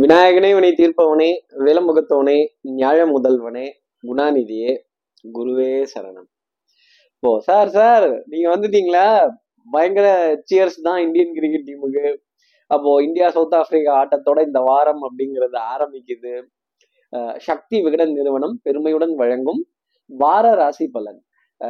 விநாயகனே 0.00 0.54
வினை 0.54 0.70
தீர்ப்பவனே 0.70 1.30
விலமுகத்தவனே 1.58 2.46
நியாய 2.60 3.04
முதல்வனே 3.04 3.68
குணாநிதியே 4.02 4.76
குருவே 5.34 5.86
சரணம். 5.94 6.28
ஓ 7.20 7.38
சார் 7.38 7.68
சார் 7.68 8.22
நீங்க 8.26 8.56
வந்துட்டீங்களா? 8.56 9.28
பயங்கர 9.70 10.06
சியர்ஸ் 10.50 10.80
தான் 10.82 11.02
இந்தியன் 11.02 11.32
கிரிக்கெட் 11.32 11.68
டீமுக்கு 11.68 12.16
அப்போ 12.66 13.02
இந்தியா 13.02 13.30
சவுத் 13.30 13.54
ஆப்பிரிக்கா 13.54 13.92
ஆட்டத்தோட 14.04 14.46
இந்த 14.46 14.60
வாரம் 14.60 15.02
அப்படிங்கிறது 15.02 15.58
ஆரம்பிக்குது. 15.74 16.42
அஹ் 17.16 17.36
சக்தி 17.36 17.82
விகடன் 17.82 18.12
நிறுவனம் 18.12 18.60
பெருமையுடன் 18.62 19.14
வழங்கும் 19.14 19.66
வார 20.06 20.54
ராசி 20.54 20.88
பலன். 20.88 21.22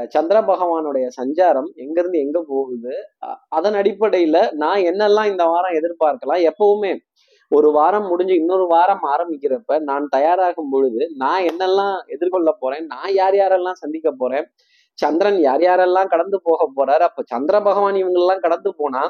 சந்திர 0.08 0.40
பகவானுடைய 0.40 1.06
சஞ்சாரம் 1.22 1.72
எங்கிருந்து 1.74 2.18
எங்க 2.18 2.44
போகுது? 2.48 2.94
அதன் 3.48 3.74
அடிப்படையில 3.74 4.52
நான் 4.52 4.80
என்னெல்லாம் 4.80 5.30
இந்த 5.30 5.44
வாரம் 5.44 5.78
எதிர்பார்க்கலாம்? 5.80 6.50
எப்பவுமே 6.50 6.96
ஒரு 7.50 7.68
வாரம் 7.70 8.06
முடிஞ்சு 8.06 8.34
இன்னொரு 8.34 8.64
வாரம் 8.66 9.04
ஆரம்பிக்கிறப்ப 9.12 9.78
நான் 9.82 10.04
தயாராகும் 10.08 10.70
பொழுது 10.70 11.02
நான் 11.16 11.42
என்னெல்லாம் 11.42 11.96
எதிர்கொள்ள 12.06 12.50
போறேன் 12.58 12.84
நான் 12.86 13.12
யார் 13.12 13.36
யாரெல்லாம் 13.36 13.80
சந்திக்க 13.82 14.10
போறேன் 14.12 14.46
சந்திரன் 14.98 15.40
யார் 15.40 15.62
யாரெல்லாம் 15.62 16.08
கடந்து 16.08 16.38
போக 16.42 16.68
போறாரு 16.76 17.04
அப்ப 17.06 17.22
சந்திர 17.26 17.56
பகவான் 17.60 17.96
இவங்கெல்லாம் 17.96 18.40
கடந்து 18.40 18.70
போனா 18.76 19.02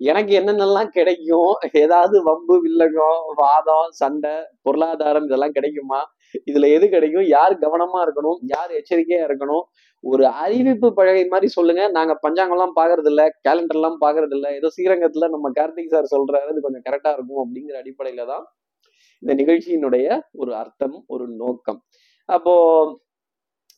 எனக்கு 0.00 0.32
என்னென்னலாம் 0.40 0.90
கிடைக்கும்? 0.90 1.52
ஏதாவது 1.74 2.16
வம்பு 2.22 2.54
வில்லகம் 2.64 3.20
வாதம் 3.34 3.88
சண்டை 3.92 4.32
பொருளாதாரம் 4.62 5.26
இதெல்லாம் 5.26 5.52
கிடைக்குமா? 5.52 6.00
இதுல 6.50 6.68
எது 6.76 6.86
கிடைக்கும்? 6.88 7.26
யார் 7.26 7.54
கவனமா 7.64 7.98
இருக்கணும்? 8.06 8.38
யார் 8.46 8.72
எச்சரிக்கையா 8.80 9.20
இருக்கணும்? 9.28 9.64
ஒரு 10.04 10.24
அறிவிப்பு 10.26 10.88
பழகை 10.92 11.24
மாதிரி 11.26 11.48
சொல்லுங்க. 11.48 11.82
நாங்க 11.88 12.14
பஞ்சாங்கம்லாம் 12.22 12.74
பாக்குறது 12.80 13.10
இல்ல 13.12 13.22
கேலண்டர் 13.48 13.78
எல்லாம் 13.80 13.98
பாக்குறது 14.00 14.34
இல்ல 14.38 14.48
ஏதோ 14.54 14.70
ஸ்ரீரங்கத்துல 14.76 15.28
நம்ம 15.28 15.50
கார்த்திக் 15.60 15.94
சார் 15.94 16.12
சொல்றாரு 16.14 16.50
அது 16.52 16.60
கொஞ்சம் 16.60 16.86
கரெக்டா 16.88 17.12
இருக்கும் 17.12 17.42
அப்படிங்கிற 17.44 17.76
அடிப்படையில 17.82 18.26
தான் 18.26 18.44
இந்த 19.22 19.34
நிகழ்ச்சியினுடைய 19.34 20.06
ஒரு 20.32 20.52
அர்த்தம் 20.54 20.96
ஒரு 21.06 21.26
நோக்கம். 21.42 21.80
அப்போ 22.28 22.54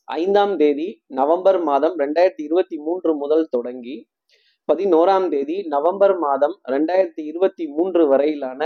ஐந்தாம் 0.08 0.56
தேதி 0.56 0.88
நவம்பர் 1.06 1.58
மாதம் 1.62 1.94
ரெண்டாயிரத்தி 1.98 2.42
இருபத்தி 2.48 2.76
மூன்று 2.76 3.10
முதல் 3.14 3.46
தொடங்கி 3.48 3.96
பதினோராம் 4.68 5.28
தேதி 5.28 5.56
நவம்பர் 5.66 6.14
மாதம் 6.18 6.54
ரெண்டாயிரத்தி 6.68 7.22
இருபத்தி 7.30 7.64
மூன்று 7.66 8.02
வரையிலான 8.08 8.62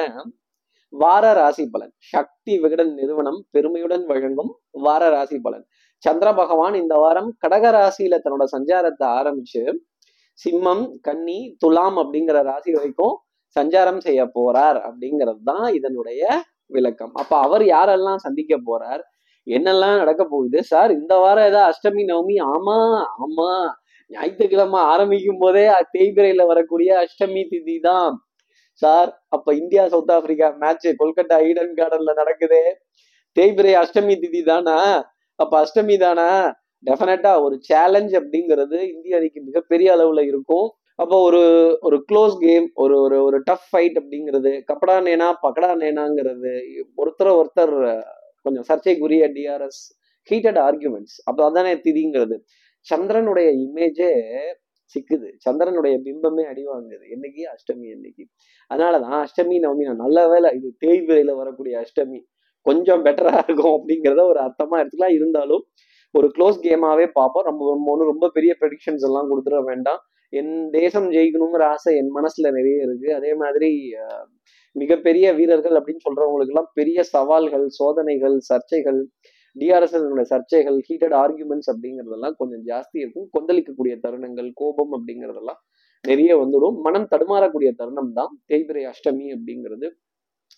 வார 0.93 1.33
ராசி 1.33 1.65
பலன். 1.71 1.93
சக்தி 1.99 2.59
விகடன் 2.59 2.95
நிறுவனம் 2.95 3.47
பெருமையுடன் 3.51 4.05
வழங்கும் 4.07 4.51
வார 4.71 5.09
ராசி 5.09 5.39
பலன். 5.41 5.65
சந்திர 6.03 6.29
பகவான் 6.35 6.75
இந்த 6.75 6.95
வாரம் 6.97 7.31
கடக 7.47 7.65
ராசியில 7.71 8.19
தன்னோட 8.25 8.45
சஞ்சாரத்தை 8.57 9.07
ஆரம்பிச்சு 9.19 9.63
சிம்மம் 10.39 10.85
கன்னி 11.01 11.39
துலாம் 11.59 11.97
அப்படிங்கிற 11.97 12.43
ராசி 12.43 12.71
வரைக்கும் 12.73 13.15
சஞ்சாரம் 13.57 13.99
செய்ய 13.99 14.21
போறார் 14.39 14.79
அப்படிங்கிறது 14.89 15.43
தான் 15.43 15.67
இதனுடைய 15.75 16.23
விளக்கம். 16.67 17.13
அப்ப 17.15 17.33
அவர் 17.37 17.63
யாரெல்லாம் 17.63 18.17
சந்திக்க 18.17 18.57
போறார்? 18.57 19.03
என்னெல்லாம் 19.47 19.97
நடக்க 19.97 20.25
போகுது? 20.25 20.59
சார் 20.63 20.91
இந்த 20.91 21.15
வாரம் 21.19 21.45
ஏதாவது 21.45 21.69
அஷ்டமி 21.71 22.03
நவமி? 22.11 22.37
ஆமா 22.55 22.79
ஆமா. 23.25 23.51
ஞாயிற்றுக்கிழமை 24.11 24.81
ஆரம்பிக்கும் 24.93 25.39
போதே 25.39 25.65
தேய்பிரையில 25.93 26.47
வரக்கூடிய 26.47 26.91
அஷ்டமி 27.05 27.43
திதி 27.53 27.81
தான். 27.81 28.15
சார் 28.83 29.11
அப்ப 29.29 29.55
India 29.55 29.83
South 29.89 30.13
Africa 30.17 30.49
match 30.63 30.87
Kolkata 31.01 31.37
Eden 31.49 31.73
கார்டன்ல 31.79 32.13
நடக்குது. 32.15 32.61
தேய்பிரை 33.37 33.73
அஷ்டமி 33.83 34.15
திதி 34.23 34.41
தானா? 34.43 34.77
அப்ப 35.39 35.53
அஷ்டமி 35.65 35.97
தானா? 35.99 36.29
டெஃபினட்டா 36.85 37.33
ஒரு 37.43 37.57
சேலஞ்ச் 37.61 38.13
அப்படிங்கிறது 38.21 38.79
இந்திய 38.93 39.19
அணிக்கு 39.19 39.41
மிகப்பெரிய 39.49 39.89
அளவுல 39.97 40.21
இருக்கும். 40.27 40.69
அப்போ 40.99 41.17
ஒரு 41.23 41.43
ஒரு 41.81 41.97
க்ளோஸ் 42.09 42.35
கேம் 42.39 42.67
ஒரு 42.75 42.95
ஒரு 43.03 43.17
ஒரு 43.25 43.39
டஃப் 43.41 43.69
ஃபைட் 43.71 43.97
அப்படிங்கிறது 44.01 44.51
கப்படா 44.71 44.97
நேனா 45.07 45.29
பக்கடா 45.45 45.71
நேனாங்கிறது 45.83 46.53
ஒருத்தர் 46.97 47.33
ஒருத்தர் 47.41 47.75
கொஞ்சம் 48.45 48.67
சர்ச்சைக்குரிய 48.71 49.25
டிஆர்எஸ் 49.37 49.81
ஹீட்டட் 50.31 50.61
ஆர்குமெண்ட்ஸ் 50.69 51.17
அப்போ 51.25 51.43
அதானே 51.45 51.73
திதிங்கிறது. 51.85 52.37
சந்திரனுடைய 52.87 53.49
இமேஜே 53.65 54.11
சிக்குது. 54.93 55.29
சந்திரனுடைய 55.47 55.95
பிம்பமே 56.07 56.45
அடி 56.53 56.63
வாங்குது. 56.67 57.05
என்னைக்கு? 57.15 57.43
அஷ்டமி 57.55 57.87
என்னைக்கு 57.95 58.25
அதனாலதான் 58.71 59.19
அஷ்டமி 59.25 59.57
நவமி 59.67 59.87
நான் 59.89 60.05
நல்ல 60.05 60.19
வேலை 60.29 60.51
இது 60.59 60.69
தேய்விரையில 60.85 61.35
வரக்கூடிய 61.43 61.75
அஷ்டமி. 61.85 62.21
கொஞ்சம் 62.67 63.05
பெட்டரா 63.05 63.35
இருக்கும் 63.45 63.75
அப்படிங்கிறத 63.77 64.23
ஒரு 64.33 64.41
அர்த்தமா 64.41 64.77
எடுத்துக்கலாம். 64.81 65.17
இருந்தாலும் 65.19 65.65
ஒரு 66.15 66.29
க்ளோஸ் 66.37 66.59
கேமாவே 66.67 67.07
பார்ப்போம். 67.19 67.47
நம்ம 67.49 67.69
நம்ம 67.71 67.91
ஒன்றும் 67.93 68.11
ரொம்ப 68.13 68.29
பெரிய 68.37 68.53
ப்ரெடிக்ஷன்ஸ் 68.61 69.05
எல்லாம் 69.09 69.29
கொடுத்துட 69.31 69.59
வேண்டாம். 69.65 70.01
என் 70.33 70.55
தேசம் 70.71 71.07
ஜெயிக்கணுங்கிற 71.11 71.63
ஆசை 71.75 71.93
என் 72.01 72.11
மனசுல 72.19 72.51
நிறைய 72.59 72.77
இருக்கு. 72.87 73.09
அதே 73.15 73.33
மாதிரி 73.35 73.71
மிகப்பெரிய 74.77 75.27
வீரர்கள் 75.39 75.77
அப்படின்னு 75.79 76.05
சொல்றவங்களுக்கு 76.09 76.53
எல்லாம் 76.53 76.71
பெரிய 76.75 77.03
சவால்கள் 77.03 77.65
சோதனைகள் 77.79 78.37
சர்ச்சைகள் 78.51 79.01
டிஆர்எஸ் 79.57 79.97
சர்ச்சைகள் 80.33 80.79
ஹீட்டட் 80.89 81.17
ஆர்குமெண்ட்ஸ் 81.23 81.71
அப்படிங்கிறதெல்லாம் 81.73 82.37
கொஞ்சம் 82.41 82.65
ஜாஸ்தி 82.71 82.99
இருக்கும். 83.05 83.29
கொந்தளிக்கக்கூடிய 83.37 83.95
தருணங்கள் 84.05 84.51
கோபம் 84.63 84.93
அப்படிங்கிறதெல்லாம் 84.99 85.61
நிறைய 86.05 86.33
வந்துடும். 86.43 86.77
மனம் 86.87 87.09
தடுமாறக்கூடிய 87.15 87.71
தருணம் 87.81 88.13
தான் 88.19 88.33
தேய்பிரை 88.51 88.85
அஷ்டமி 88.93 89.27
அப்படிங்கிறது. 89.37 89.89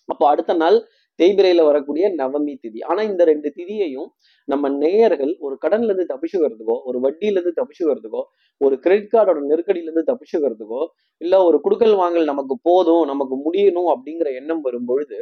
அப்போ 0.09 0.25
அடுத்த 0.29 0.53
நாள் 0.61 0.77
தேய்பிரையில 1.19 1.61
வரக்கூடிய 1.67 2.05
நவமி 2.19 2.53
திதி. 2.63 2.79
ஆனா 2.89 3.01
இந்த 3.09 3.23
ரெண்டு 3.29 3.49
திதியையும் 3.57 4.07
நம்ம 4.47 4.69
நேயர்கள் 4.83 5.33
ஒரு 5.45 5.55
கடன்ல 5.63 5.89
இருந்து 5.91 6.05
தப்பிச்சுக்கிறதுக்கோ 6.11 6.75
ஒரு 6.89 6.97
வட்டியில 7.05 7.37
இருந்து 7.37 7.53
தப்பிச்சுக்கிறதுக்கோ 7.59 8.21
ஒரு 8.61 8.75
கிரெடிட் 8.79 9.11
கார்டோட 9.13 9.41
நெருக்கடியில 9.51 9.89
இருந்து 9.89 10.09
தப்பிச்சுக்கிறதுக்கோ 10.11 10.81
இல்ல 11.21 11.43
ஒரு 11.43 11.57
குடுக்கல் 11.65 11.95
வாங்கல் 12.01 12.31
நமக்கு 12.31 12.55
போதும் 12.61 13.03
நமக்கு 13.11 13.37
முடியணும் 13.45 13.89
அப்படிங்கிற 13.93 14.31
எண்ணம் 14.39 14.61
வரும் 14.61 14.89
பொழுது 14.91 15.19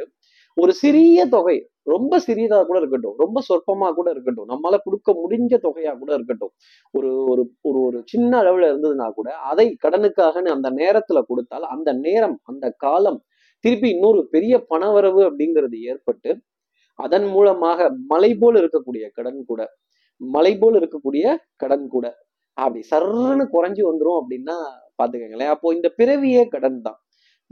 ஒரு 0.56 0.72
சிறிய 0.74 1.24
தொகை 1.28 1.56
ரொம்ப 1.86 2.18
சிறியதாக 2.18 2.64
கூட 2.64 2.78
இருக்கட்டும் 2.78 3.16
ரொம்ப 3.16 3.38
சொற்பமா 3.46 3.88
கூட 3.90 4.08
இருக்கட்டும் 4.10 4.50
நம்மளால 4.50 4.78
கொடுக்க 4.82 5.12
முடிஞ்ச 5.14 5.52
தொகையா 5.58 5.92
கூட 5.94 6.10
இருக்கட்டும் 6.14 6.52
ஒரு 6.94 7.10
ஒரு 7.24 7.42
ஒரு 7.62 7.78
ஒரு 7.82 7.98
சின்ன 8.06 8.32
அளவுல 8.38 8.68
இருந்ததுன்னா 8.68 9.06
கூட 9.10 9.28
அதை 9.50 9.66
கடனுக்காகன்னு 9.76 10.54
அந்த 10.54 10.70
நேரத்துல 10.76 11.20
கொடுத்தால் 11.22 11.66
அந்த 11.66 11.92
நேரம் 12.04 12.36
அந்த 12.44 12.68
காலம் 12.78 13.20
திருப்பி 13.64 13.88
இன்னொரு 13.90 14.20
பெரிய 14.30 14.54
பணவரவு 14.68 15.22
அப்படிங்கிறது 15.24 15.78
ஏற்பட்டு 15.86 16.30
அதன் 16.98 17.26
மூலமாக 17.26 17.80
மலை 18.08 18.30
போல் 18.34 18.56
இருக்கக்கூடிய 18.56 19.04
கடன் 19.10 19.40
கூட 19.44 19.62
மலை 20.20 20.52
போல் 20.56 20.76
இருக்கக்கூடிய 20.80 21.26
கடன் 21.56 21.86
கூட 21.88 22.06
அப்படி 22.56 22.80
சர்ன்னு 22.90 23.44
குறைஞ்சு 23.46 23.82
வந்துரும் 23.82 24.18
அப்படின்னா 24.20 24.56
பாத்துக்கங்களேன் 24.98 25.52
அப்போ 25.52 25.68
இந்த 25.74 25.88
பிறவியே 25.98 26.42
கடன் 26.48 26.80
தான் 26.82 26.98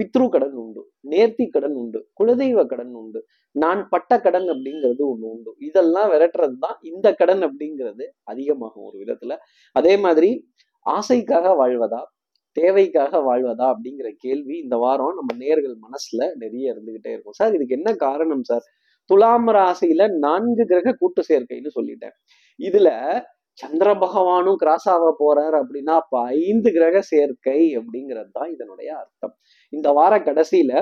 பித்ரு 0.00 0.27
கடன் 0.28 0.56
உண்டு 0.62 0.83
நேர்த்தி 1.11 1.44
கடன் 1.50 1.77
உண்டு 1.83 2.00
குலதெய்வ 2.21 2.61
கடன் 2.66 2.94
உண்டு 2.94 3.21
நான் 3.55 3.88
பட்ட 3.88 4.21
கடன் 4.21 4.49
அப்படிங்கிறது 4.49 5.03
ஒன்று 5.12 5.27
உண்டு. 5.31 5.50
இதெல்லாம் 5.59 6.11
விரட்டுறது 6.12 6.56
தான் 6.59 6.78
இந்த 6.83 7.09
கடன் 7.15 7.43
அப்படிங்கிறது 7.43 8.05
அதிகமாகும் 8.22 8.87
ஒரு 8.88 8.97
விதத்துல. 9.03 9.37
அதே 9.77 9.94
மாதிரி 9.97 10.31
ஆசைக்காக 10.87 11.47
வாழ்வதா 11.61 12.03
தேவைக்காக 12.56 13.19
வாழ்வதா 13.21 13.66
அப்படிங்கிற 13.72 14.09
கேள்வி 14.19 14.55
இந்த 14.59 14.77
வாரம் 14.77 15.19
நம்ம 15.19 15.33
நேர்கள் 15.44 15.77
மனசுல 15.87 16.22
நிறைய 16.34 16.75
இருந்துகிட்டே 16.75 17.11
இருக்கும். 17.15 17.32
சார் 17.32 17.55
இதுக்கு 17.55 17.77
என்ன 17.77 17.91
காரணம் 17.94 18.43
சார்? 18.43 18.65
துலாம் 19.11 19.49
ராசியில 19.49 20.03
நான்கு 20.19 20.65
கிரக 20.65 20.93
கூட்டு 20.93 21.22
சேர்க்கைன்னு 21.28 21.71
சொல்லிட்டேன். 21.78 22.17
இதுல 22.61 22.88
சந்திர 23.59 23.88
பகவானும் 24.03 24.59
கிராஸ் 24.62 24.88
ஆக 24.93 25.06
போறார் 25.21 25.55
அப்படின்னா 25.61 25.94
அப்ப 26.03 26.21
ஐந்து 26.41 26.69
கிரக 26.77 26.99
சேர்க்கை 27.11 27.61
அப்படிங்கிறது 27.78 28.31
தான் 28.31 28.50
இதனுடைய 28.55 28.91
அர்த்தம். 29.00 29.34
இந்த 29.72 29.88
வார 29.93 30.15
கடைசியில 30.19 30.72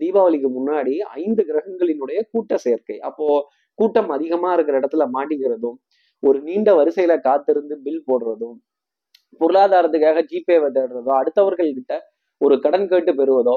தீபாவளிக்கு 0.00 0.48
முன்னாடி 0.58 0.94
ஐந்து 1.22 1.42
கிரகங்களினுடைய 1.50 2.20
கூட்ட 2.32 2.54
சேர்க்கை. 2.66 2.96
அப்போ 3.08 3.26
கூட்டம் 3.78 4.10
அதிகமா 4.10 4.50
இருக்கிற 4.54 4.76
இடத்துல 4.80 5.04
மாட்டிக்கிறதும் 5.16 5.78
ஒரு 6.22 6.38
நீண்ட 6.40 6.70
வரிசையில 6.74 7.14
காத்திருந்து 7.20 7.74
பில் 7.86 8.04
போடுறதும் 8.08 8.56
பொருளாதாரத்துக்காக 9.40 10.18
ஜிபேவை 10.30 10.68
தேடுறதோ 10.70 11.12
அடுத்தவர்கள்கிட்ட 11.20 11.94
ஒரு 12.40 12.54
கடன் 12.60 12.88
கேட்டு 12.88 13.12
பெறுவதோ 13.12 13.54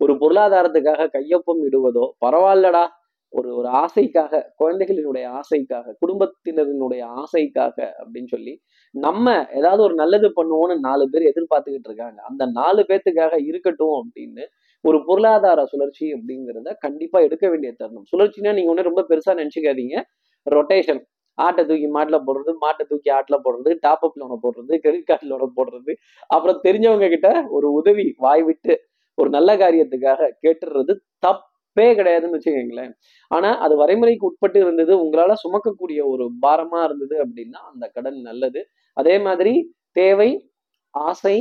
ஒரு 0.00 0.12
பொருளாதாரத்துக்காக 0.22 1.06
கையொப்பம் 1.16 1.60
இடுவதோ 1.66 2.04
பரவாயில்லடா 2.24 2.82
ஒரு 3.32 3.48
ஒரு 3.56 3.68
ஆசைக்காக 3.82 4.40
குழந்தைகளினுடைய 4.60 5.26
ஆசைக்காக 5.40 5.94
குடும்பத்தினரினுடைய 6.02 7.02
ஆசைக்காக 7.22 7.76
அப்படின்னு 8.00 8.30
சொல்லி 8.30 8.52
நம்ம 8.94 9.26
ஏதாவது 9.58 9.82
ஒரு 9.82 9.94
நல்லது 9.94 10.28
பண்ணுவோம்னு 10.38 10.76
நாலு 10.88 11.04
பேர் 11.12 11.28
எதிர்பார்த்துக்கிட்டு 11.32 11.88
இருக்காங்க. 11.90 12.18
அந்த 12.30 12.42
நாலு 12.58 12.82
பேர்த்துக்காக 12.88 13.34
இருக்கட்டும் 13.50 13.96
அப்படின்னு 14.00 14.44
ஒரு 14.84 14.98
பொருளாதார 15.04 15.60
சுழற்சி 15.64 16.06
அப்படிங்கிறத 16.14 16.68
கண்டிப்பா 16.78 17.18
எடுக்க 17.20 17.46
வேண்டிய 17.48 17.70
தருணம். 17.72 18.06
சுழற்சினா 18.12 18.52
நீங்க 18.54 18.72
ஒன்றும் 18.72 18.88
ரொம்ப 18.90 19.04
பெருசா 19.10 19.32
நினைச்சுக்காதீங்க. 19.40 19.96
ரொட்டேஷன் 20.46 21.02
ஆட்டை 21.38 21.62
தூக்கி 21.66 21.88
மாட்டில் 21.88 22.24
போடுறது 22.26 22.52
மாட்டை 22.64 22.84
தூக்கி 22.88 23.10
ஆட்டில் 23.10 23.42
போடுறது 23.44 23.70
டாப் 23.80 24.04
அப் 24.06 24.18
லோனை 24.20 24.36
போடுறது 24.44 24.74
கிரெடிட் 24.76 25.08
கார்டு 25.10 25.28
லோனை 25.32 25.48
போடுறது 25.58 25.92
அப்புறம் 26.30 26.60
தெரிஞ்சவங்க 26.64 27.08
கிட்ட 27.08 27.28
ஒரு 27.50 27.68
உதவி 27.72 28.06
வாய் 28.18 28.42
விட்டு 28.42 28.74
ஒரு 29.18 29.30
நல்ல 29.30 29.50
காரியத்துக்காக 29.56 30.28
கேட்டுறது 30.44 30.92
தப்பு. 31.18 31.46
கிடையாதுன்னு 31.76 32.36
வச்சுக்கோங்களேன். 32.36 32.92
ஆனா 33.30 33.50
அது 33.64 33.74
வரைமுறைக்கு 33.82 34.28
உட்பட்டு 34.30 34.58
இருந்தது 34.64 34.92
உங்களால 35.04 35.34
சுமக்கக்கூடிய 35.44 36.00
ஒரு 36.12 36.24
பாரமா 36.44 36.80
இருந்தது 36.88 37.16
அப்படின்னா 37.24 37.60
அந்த 37.72 37.84
கடன் 37.96 38.20
நல்லது. 38.28 38.62
அதே 38.96 39.16
மாதிரி 39.26 39.54
தேவை 40.00 40.30
ஆசை 40.94 41.36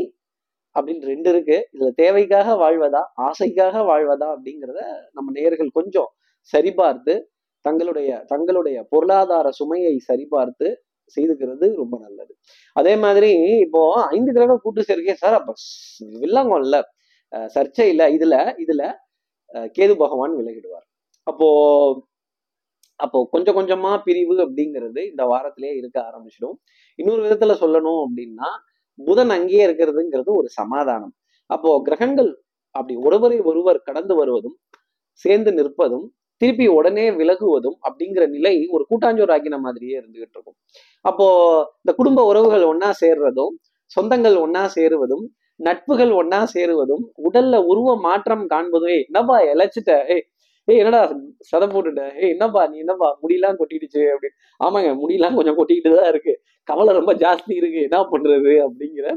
அப்படின்னு 0.76 1.10
ரெண்டு 1.14 1.30
இருக்கு. 1.34 1.58
இதுல 1.76 1.90
தேவைக்காக 2.02 2.56
வாழ்வதா 2.64 3.02
ஆசைக்காக 3.28 3.76
வாழ்வதா 3.92 4.28
அப்படிங்கிறத 4.36 4.82
நம்ம 5.18 5.28
நேயர்கள் 5.38 5.78
கொஞ்சம் 5.80 6.10
சரிபார்த்து 6.54 7.14
தங்களுடைய 7.66 8.10
தங்களுடைய 8.32 8.78
பொருளாதார 8.94 9.48
சுமையை 9.60 9.96
சரிபார்த்து 10.10 10.68
செய்துக்கிறது 11.18 11.66
ரொம்ப 11.82 11.96
நல்லது. 12.06 12.34
அதே 12.76 12.94
மாதிரி 13.04 13.32
இப்போ 13.66 13.82
ஐந்து 14.16 14.32
கிரக 14.38 14.58
கூட்டு 14.66 14.82
சேர்க்கை 14.90 15.16
சார் 15.24 15.38
அப்ப 15.40 15.54
வில்லங்கம்ல 16.24 16.78
சர்ச்சை 17.56 17.88
இல்ல 17.94 18.04
இதுல 18.18 18.36
இதுல 18.66 18.84
கேது 19.78 19.94
பகவான் 20.04 20.34
விலகிடுவார். 20.40 20.88
அப்போ 21.28 21.48
அப்போ 23.00 23.18
கொஞ்சம் 23.34 23.58
கொஞ்சமா 23.58 23.92
பிரிவு 24.06 24.36
அப்படிங்கிறது 24.46 25.02
இந்த 25.10 25.24
வாரத்திலே 25.32 25.72
இருக்க 25.80 25.98
ஆரம்பிச்சிடும். 26.10 26.58
இன்னொரு 27.00 27.22
விதத்துல 27.26 27.54
சொல்லணும் 27.62 28.00
அப்படின்னா 28.06 28.50
புதன் 29.00 29.32
அங்கேயே 29.36 29.64
இருக்கிறதுங்கிறது 29.68 30.32
ஒரு 30.40 30.50
சமாதானம். 30.60 31.14
அப்போ 31.50 31.70
கிரகங்கள் 31.88 32.32
அப்படி 32.76 32.96
ஒருவரை 33.08 33.38
ஒருவர் 33.50 33.80
கடந்து 33.88 34.14
வருவதும் 34.16 34.58
சேர்ந்து 35.26 35.52
நிற்பதும் 35.60 36.06
திருப்பி 36.42 36.66
உடனே 36.78 37.06
விலகுவதும் 37.20 37.78
அப்படிங்கிற 37.88 38.24
நிலை 38.36 38.54
ஒரு 38.76 38.84
கூட்டாஞ்சோறு 38.92 39.32
ஆக்கின 39.36 39.58
மாதிரியே 39.66 39.96
இருந்துகிட்டு 40.00 40.36
இருக்கும். 40.38 40.58
அப்போ 41.06 41.26
இந்த 41.82 41.92
குடும்ப 42.00 42.20
உறவுகள் 42.32 42.66
ஒன்னா 42.72 42.90
சேர்றதும் 43.02 43.56
சொந்தங்கள் 43.92 44.38
ஒன்னா 44.46 44.64
சேருவதும் 44.76 45.26
நட்புகள் 45.60 46.12
ஒன்னா 46.20 46.40
சேருவதும் 46.54 47.04
உடல்ல 47.28 47.56
உருவ 47.72 47.96
மாற்றம் 48.00 48.44
காண்பதும் 48.48 48.92
ஏய் 48.96 49.06
என்னப்பா 49.08 49.36
இழைச்சிட்ட? 49.52 49.94
ஏய் 50.14 50.24
ஏய் 50.68 50.80
என்னடா 50.82 51.02
சதை 51.52 51.68
போட்டுட்ட? 51.74 52.04
ஏய் 52.22 52.32
என்னப்பா 52.36 52.62
நீ 52.72 52.78
என்னப்பா 52.78 53.08
முடியெல்லாம் 53.22 53.58
கொட்டிடுச்சு 53.60 54.02
அப்படின்னு. 54.14 54.38
ஆமாங்க 54.60 54.90
முடியெல்லாம் 55.02 55.38
கொஞ்சம் 55.40 55.58
கொட்டிக்கிட்டு 55.60 55.92
தான் 56.00 56.12
இருக்கு. 56.14 56.34
கவலை 56.68 56.94
ரொம்ப 56.94 57.14
ஜாஸ்தி 57.24 57.54
இருக்கு. 57.62 57.80
என்ன 57.88 58.00
பண்றது 58.14 58.54
அப்படிங்கிற 58.66 59.08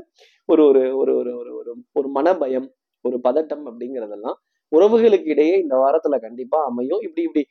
ஒரு 0.48 0.62
ஒரு 0.70 0.82
ஒரு 1.00 1.12
ஒரு 1.20 1.32
ஒரு 1.40 1.50
ஒரு 1.60 1.70
ஒரு 1.92 2.08
மனபயம் 2.16 2.68
ஒரு 3.04 3.16
பதட்டம் 3.24 3.64
அப்படிங்கிறதெல்லாம் 3.70 4.38
உறவுகளுக்கு 4.72 5.28
இடையே 5.34 5.56
இந்த 5.64 5.74
வாரத்துல 5.76 6.16
கண்டிப்பா 6.20 6.58
அமையும். 6.70 7.02
இப்படி 7.06 7.22
இப்படி 7.28 7.42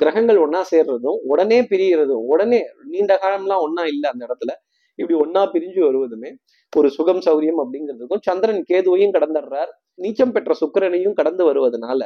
கிரகங்கள் 0.00 0.38
ஒன்னா 0.44 0.60
சேர்றதும் 0.72 1.18
உடனே 1.24 1.58
பிரியறதும் 1.72 2.24
உடனே 2.32 2.60
நீண்ட 2.92 3.14
காலம்லாம் 3.24 3.64
ஒன்னா 3.66 3.82
இல்லை 3.92 4.08
அந்த 4.12 4.22
இடத்துல 4.28 4.52
இப்படி 4.96 5.16
ஒன்னா 5.20 5.42
பிரிஞ்சு 5.42 5.80
வருவதுமே 5.88 6.30
ஒரு 6.76 6.90
சுகம் 6.90 7.18
சௌரியம் 7.18 7.60
அப்படிங்கிறதுக்கும் 7.62 8.22
சந்திரன் 8.22 8.64
கேதுவையும் 8.72 9.14
கடந்துடுறார். 9.16 9.72
நீச்சம் 10.02 10.32
பெற்ற 10.32 10.52
சுக்கரனையும் 10.60 11.12
கடந்து 11.12 11.42
வருவதனால 11.48 12.02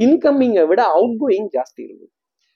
இன்கம்மிங்கை 0.00 0.66
விட 0.66 0.80
அவுட் 0.82 1.16
கோயிங் 1.20 1.48
ஜாஸ்தி 1.52 1.82
இருக்கும். 1.84 2.12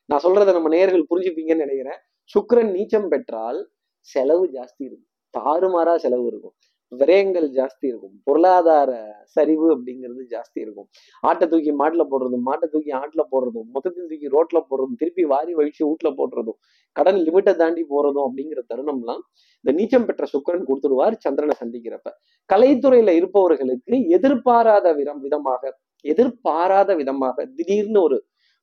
நான் 0.06 0.24
சொல்றதை 0.24 0.52
நம்ம 0.52 0.68
நேர்கள் 0.76 1.04
புரிஞ்சுப்பீங்கன்னு 1.10 1.64
நினைக்கிறேன். 1.66 2.00
சுக்கிரன் 2.34 2.72
நீச்சம் 2.76 3.08
பெற்றால் 3.08 3.60
செலவு 4.06 4.46
ஜாஸ்தி 4.46 4.84
இருக்கும். 4.88 5.10
தாறுமாறா 5.34 5.94
செலவு 5.96 6.26
இருக்கும். 6.26 6.54
விரயங்கள் 6.92 7.46
ஜாஸ்தி 7.56 7.86
இருக்கும். 7.90 8.14
பொருளாதார 8.26 8.90
சரிவு 9.36 9.66
அப்படிங்கிறது 9.74 10.22
ஜாஸ்தி 10.34 10.58
இருக்கும். 10.64 10.88
ஆட்டை 11.22 11.46
தூக்கி 11.52 11.72
மாட்டுல 11.80 12.02
போடுறதும் 12.12 12.44
மாட்டை 12.48 12.66
தூக்கி 12.74 12.92
ஆட்டுல 13.00 13.22
போடுறதும் 13.32 13.68
மொத்தத்தில் 13.74 14.08
தூக்கி 14.10 14.28
ரோட்ல 14.36 14.58
போடுறதும் 14.70 14.98
திருப்பி 15.02 15.24
வாரி 15.32 15.52
வழிச்சு 15.60 15.82
வீட்டில் 15.88 16.16
போடுறதும் 16.20 16.58
கடன் 16.96 17.20
லிமிட்டை 17.26 17.54
தாண்டி 17.62 17.82
போறதும் 17.92 18.26
அப்படிங்கிற 18.26 18.60
தருணம்லாம் 18.72 19.22
இந்த 19.64 19.72
நீச்சம் 19.78 20.06
பெற்ற 20.08 20.24
சுக்கிரன் 20.34 20.68
கொடுத்துடுவார் 20.68 21.16
சந்திரனை 21.26 21.56
சந்திக்கிறப்ப. 21.62 22.08
கலைத்துறையில 22.50 23.14
இருப்பவர்களுக்கு 23.20 23.98
எதிர்பாராத 24.18 24.86
விதம் 25.00 25.22
விதமாக 25.26 25.72
எதிர்பாராத 26.04 26.90
விதமாக 27.00 27.46
திடீர்னு 27.58 28.00
ஒரு 28.06 28.18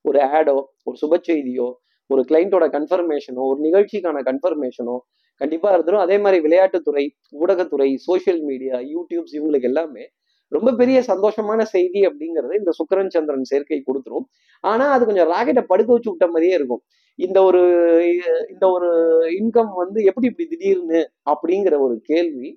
ஒரு 0.05 0.19
ஆடோ 0.37 0.57
ஒரு 0.87 0.95
சுப 1.01 1.17
செய்தியோ 1.27 1.67
ஒரு 2.09 2.21
கிளைண்டோட 2.29 2.65
கன்ஃபர்மேஷனோ 2.75 3.41
ஒரு 3.51 3.59
நிகழ்ச்சிக்கான 3.67 4.21
கன்ஃபர்மேஷனோ 4.29 4.95
கண்டிப்பா 5.41 5.69
இருந்துடும் 5.75 6.05
அதே 6.05 6.17
மாதிரி 6.23 6.39
விளையாட்டுத்துறை 6.47 7.05
ஊடகத்துறை 7.41 7.89
சோஷியல் 8.07 8.41
மீடியா 8.49 8.77
யூடியூப்ஸ் 8.93 9.35
இவங்களுக்கு 9.37 9.69
எல்லாமே 9.71 10.05
ரொம்ப 10.51 10.69
பெரிய 10.79 10.97
சந்தோஷமான 11.09 11.61
செய்தி 11.75 11.99
அப்படிங்கறது 12.07 12.53
இந்த 12.61 12.71
சுக்கரன் 12.79 13.13
சந்திரன் 13.15 13.49
சேர்க்கை 13.51 13.79
கொடுத்துரும். 13.89 14.25
ஆனா 14.63 14.85
அது 14.95 15.03
கொஞ்சம் 15.09 15.29
ராக்கெட்டை 15.33 15.63
படுக்க 15.69 15.89
வச்சு 15.93 16.11
விட்ட 16.11 16.25
மாதிரியே 16.27 16.55
இருக்கும். 16.59 16.81
இந்த 17.19 17.37
ஒரு 17.49 17.61
இந்த 18.53 18.65
ஒரு 18.75 18.89
இன்கம் 19.39 19.71
வந்து 19.81 19.99
எப்படி 20.09 20.29
இப்படி 20.31 20.47
திடீர்னு 20.53 21.01
அப்படிங்கிற 21.33 21.75
ஒரு 21.85 21.95
கேள்வி 22.11 22.49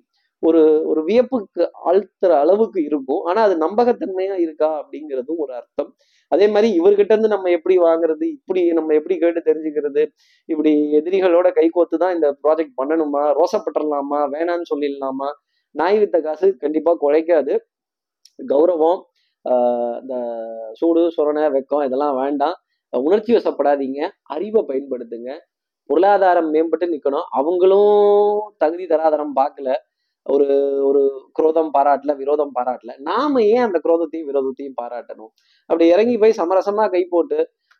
ஒரு 0.43 0.61
ஒரு 0.91 1.01
வியப்புக்கு 1.09 1.63
ஆழ்த்துற 1.89 2.31
அளவுக்கு 2.43 2.79
இருக்கும். 2.89 3.21
ஆனா 3.29 3.41
அது 3.47 3.55
நம்பகத்தன்மையா 3.65 4.35
இருக்கா 4.45 4.69
அப்படிங்கிறதும் 4.81 5.41
ஒரு 5.45 5.53
அர்த்தம். 5.59 5.89
அதே 6.31 6.45
மாதிரி 6.53 6.67
இவர்கிட்ட 6.79 7.11
இருந்து 7.13 7.33
நம்ம 7.33 7.49
எப்படி 7.57 7.75
வாங்குறது 7.79 8.25
இப்படி 8.37 8.61
நம்ம 8.77 8.93
எப்படி 8.99 9.15
கேட்டு 9.23 9.41
தெரிஞ்சுக்கிறது 9.49 10.03
இப்படி 10.49 10.71
எதிரிகளோட 10.99 11.47
கைகோத்து 11.59 11.97
தான் 12.03 12.15
இந்த 12.17 12.27
ப்ராஜெக்ட் 12.43 12.77
பண்ணணுமா 12.81 13.23
ரோசப்பட்டுடலாமா 13.39 14.19
வேணான்னு 14.35 14.69
சொல்லிடலாமா? 14.73 15.29
நாய் 15.75 15.99
வித்த 16.01 16.17
காசு 16.21 16.47
கண்டிப்பா 16.63 16.91
குறைக்காது. 17.03 17.53
கௌரவம் 18.51 19.01
இந்த 20.01 20.15
சூடு 20.79 21.01
சுரண 21.17 21.39
வெக்கம் 21.55 21.85
இதெல்லாம் 21.87 22.15
வேண்டாம். 22.21 22.55
உணர்ச்சி 22.93 23.31
வசப்படாதீங்க. 23.37 23.99
அறிவை 24.35 24.61
பயன்படுத்துங்க. 24.69 25.31
பொருளாதாரம் 25.89 26.49
மேம்பட்டு 26.53 26.85
நிற்கணும் 26.93 27.27
அவங்களும் 27.39 27.91
தகுதி 28.63 28.85
தராதரம் 28.93 29.33
பார்க்கல. 29.39 29.69
ஒரு 30.25 30.45
ஒரு 30.83 31.01
குரோதம் 31.33 31.71
பாராட்டல 31.77 32.15
விரோதம் 32.15 32.53
பாராட்டல. 32.55 32.91
நாம 32.99 33.41
ஏன் 33.43 33.65
அந்த 33.67 33.79
குரோதத்தையும் 33.83 34.29
விரோதத்தையும் 34.29 34.77
பாராட்டணும்? 34.81 35.31
அப்படி 35.69 35.87
இறங்கி 35.87 36.17
போய் 36.17 36.37
சமரசமா 36.37 36.85
கை 36.89 37.03
போட்டு 37.05 37.37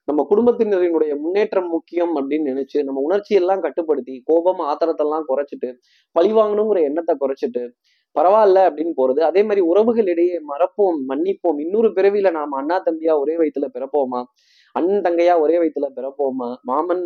நம்ம 0.07 0.23
குடும்பத்தினரினுடைய 0.29 1.13
முன்னேற்றம் 1.21 1.69
முக்கியம் 1.69 2.13
அப்படின்னு 2.17 2.49
நினைச்சு 2.51 2.77
நம்ம 2.83 3.01
உணர்ச்சியெல்லாம் 3.07 3.59
கட்டுப்படுத்தி 3.59 4.15
கோபம் 4.25 4.61
ஆத்திரத்தெல்லாம் 4.61 5.25
குறைச்சிட்டு 5.29 5.69
பழிவாங்கணுங்கிற 6.15 6.81
எண்ணத்தை 6.83 7.15
குறைச்சிட்டு 7.19 7.63
பரவாயில்ல 8.15 8.59
அப்படின்னு 8.69 8.93
போறது. 8.97 9.19
அதே 9.19 9.43
மாதிரி 9.43 9.61
உறவுகளிடையே 9.61 10.37
மறப்போம் 10.51 10.99
மன்னிப்போம். 11.09 11.57
இன்னொரு 11.59 11.89
பிறவியில 11.89 12.31
நாம 12.31 12.57
அண்ணா 12.57 12.77
தம்பியா 12.85 13.13
ஒரே 13.19 13.35
வயிற்றுல 13.37 13.67
பிறப்போமா? 13.73 14.21
அண்ணன் 14.75 15.03
தங்கையா 15.03 15.39
ஒரே 15.39 15.57
வயிற்றுல 15.57 15.87
பிறப்போமா? 15.95 16.55
மாமன் 16.61 17.03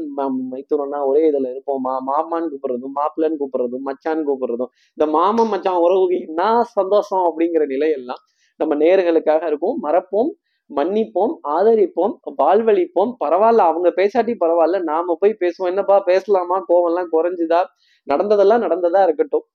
மைத்துனனா 0.52 1.06
ஒரே 1.06 1.32
இதுல 1.32 1.48
இருப்போமா? 1.54 1.94
மாமான்னு 2.10 2.50
கூப்பிடுறதும் 2.52 2.96
மாப்பிள்ளன்னு 2.96 3.40
கூப்பிடுறதும் 3.42 3.86
மச்சான்னு 3.86 4.24
கூப்பிடுறதும். 4.30 4.72
இந்த 4.98 5.06
மாமன் 5.18 5.48
மச்சான் 5.48 5.76
உறவு 5.76 6.08
என்ன 6.20 6.64
சந்தோஷம் 6.64 7.20
அப்படிங்கிற 7.20 7.66
நிலையெல்லாம் 7.66 8.22
நம்ம 8.58 8.76
நேர்களுக்காக 8.76 9.46
இருக்கும். 9.46 9.80
மறப்போம் 9.84 10.32
மன்னிப்போம் 10.76 11.34
ஆதரிப்போம் 11.48 12.14
வாழ்வழிப்போம். 12.44 13.12
பரவாயில்ல 13.26 13.64
அவங்க 13.72 13.90
பேசாட்டி 13.96 14.36
பரவாயில்ல. 14.40 14.84
நாம 14.84 15.16
போய் 15.20 15.38
பேசுவோம். 15.40 15.68
என்னப்பா 15.68 16.00
பேசலாமா? 16.00 16.66
கோவம்லாம் 16.70 17.12
குறைஞ்சுதா? 17.12 17.62
நடந்ததெல்லாம் 18.04 18.62
நடந்ததா 18.62 19.04
இருக்கட்டும். 19.04 19.46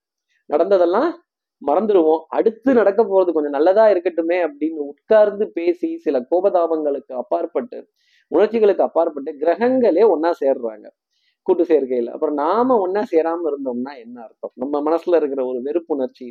நடந்ததெல்லாம் 0.51 1.11
மறந்துடுவோம். 1.67 2.23
அடுத்து 2.29 2.75
நடக்க 2.75 3.03
போறது 3.05 3.33
கொஞ்சம் 3.33 3.51
நல்லதா 3.51 3.89
இருக்கட்டுமே 3.89 4.39
அப்படின்னு 4.47 4.81
உட்கார்ந்து 4.87 5.51
பேசி 5.51 5.99
சில 5.99 6.27
கோபதாபங்களுக்கு 6.31 7.13
அப்பாற்பட்டு 7.15 7.79
உணர்ச்சிகளுக்கு 8.33 8.83
அப்பாற்பட்டு 8.83 9.33
கிரகங்களே 9.33 10.05
ஒன்னா 10.15 10.31
சேர்றாங்க. 10.41 10.87
கூட்டு 11.47 11.65
சேர்க்கையில். 11.65 12.11
அப்புறம் 12.11 12.35
நாம 12.35 12.77
ஒன்னா 12.87 13.03
சேராம 13.13 13.49
இருந்தோம்னா 13.51 13.93
என்ன 13.99 14.23
அர்த்தம்? 14.23 14.53
நம்ம 14.55 14.83
மனசுல 14.83 15.17
இருக்கிற 15.17 15.47
ஒரு 15.47 15.61
வெறுப்புணர்ச்சி 15.61 16.29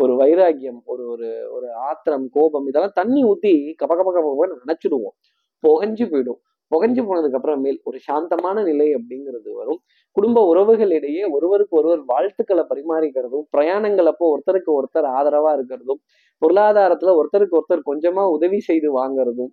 ஒரு 0.00 0.16
வைராக்கியம் 0.16 0.82
ஒரு 0.86 1.08
ஒரு 1.08 1.28
ஒரு 1.52 1.74
ஆத்திரம் 1.82 2.28
கோபம் 2.30 2.66
இதெல்லாம் 2.66 2.94
தண்ணி 2.94 3.24
ஊத்தி 3.24 3.54
கப 3.82 3.92
கப 4.00 4.10
கப 4.16 4.28
நினைச்சிடுவோம். 4.56 5.16
புகஞ்சு 5.64 6.06
போயிடும். 6.12 6.40
புகஞ்சு 6.70 7.02
போனதுக்கு 7.02 7.38
அப்புறமேல் 7.38 7.78
ஒரு 7.84 7.98
சாந்தமான 8.06 8.62
நிலை 8.62 8.88
அப்படிங்கிறது 8.96 9.50
வரும். 9.60 9.80
குடும்ப 10.16 10.38
உறவுகளிடையே 10.52 11.22
ஒருவருக்கு 11.34 11.74
ஒருவர் 11.76 12.02
வாழ்த்துக்களை 12.06 12.64
பரிமாறிக்கிறதும் 12.70 13.44
பிரயாணங்கள் 13.54 14.10
அப்போ 14.12 14.26
ஒருத்தருக்கு 14.32 14.70
ஒருத்தர் 14.78 15.08
ஆதரவா 15.16 15.50
இருக்கிறதும் 15.58 16.00
பொருளாதாரத்துல 16.42 17.14
ஒருத்தருக்கு 17.20 17.58
ஒருத்தர் 17.58 17.88
கொஞ்சமா 17.90 18.24
உதவி 18.36 18.60
செய்து 18.60 18.90
வாங்குறதும் 19.00 19.52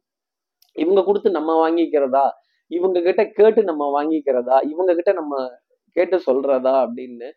இவங்க 0.76 1.02
கொடுத்து 1.04 1.30
நம்ம 1.32 1.52
வாங்கிக்கிறதா 1.64 2.26
இவங்க 2.72 2.98
கிட்ட 3.02 3.24
கேட்டு 3.32 3.62
நம்ம 3.64 3.84
வாங்கிக்கிறதா 3.98 4.58
இவங்க 4.72 4.92
கிட்ட 4.94 5.12
நம்ம 5.14 5.36
கேட்டு 5.96 6.18
சொல்றதா 6.28 6.74
அப்படின்னு 6.84 7.28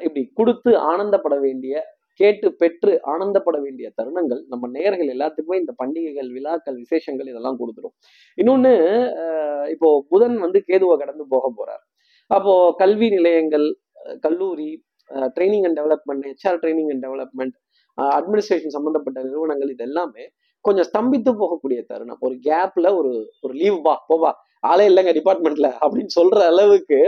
இப்படி 0.00 0.22
கொடுத்து 0.34 0.70
ஆனந்தப்பட 0.90 1.36
வேண்டிய 1.38 1.74
கேட்டு 2.20 2.48
பெற்று 2.60 2.92
ஆனந்தப்பட 3.12 3.56
வேண்டிய 3.64 3.86
தருணங்கள் 3.98 4.40
நம்ம 4.52 4.70
நேர்கள் 4.76 5.12
எல்லாத்துக்குமே 5.14 5.58
இந்த 5.62 5.72
பண்டிகைகள் 5.80 6.30
விழாக்கள் 6.36 6.78
விசேஷங்கள் 6.82 7.30
இதெல்லாம் 7.32 7.58
கொடுத்துரும். 7.60 7.94
இன்னொன்னு 8.38 8.72
இப்போ 9.74 9.88
புதன் 10.12 10.36
வந்து 10.44 10.58
கேதுவை 10.70 10.96
கடந்து 11.02 11.26
போக 11.34 11.46
போறார். 11.58 11.84
அப்போ 12.30 12.54
கல்வி 12.82 13.08
நிலையங்கள் 13.16 13.66
கல்லூரி 14.26 14.70
training 15.36 15.66
and 15.66 15.78
development 15.80 16.24
HR 16.30 16.60
training 16.62 16.90
and 16.94 17.04
development 17.06 17.54
administration 18.18 18.74
சம்பந்தப்பட்ட 18.76 19.18
நிறுவனங்கள் 19.26 19.70
இது 19.74 19.84
எல்லாமே 19.88 20.24
கொஞ்சம் 20.64 20.86
ஸ்தம்பித்து 20.88 21.30
போகக்கூடிய 21.42 21.80
தருணம். 21.90 22.20
ஒரு 22.26 22.34
கேப்ல 22.48 22.86
ஒரு 23.00 23.12
ஒரு 23.44 23.52
லீவ் 23.60 23.78
வா 23.86 23.94
போவா 24.10 24.30
ஆளே 24.70 24.84
இல்லைங்க 24.90 25.12
டிபார்ட்மெண்ட்ல 25.18 25.68
அப்படின்னு 25.84 26.12
சொல்ற 26.18 26.38
அளவுக்கு 26.52 26.98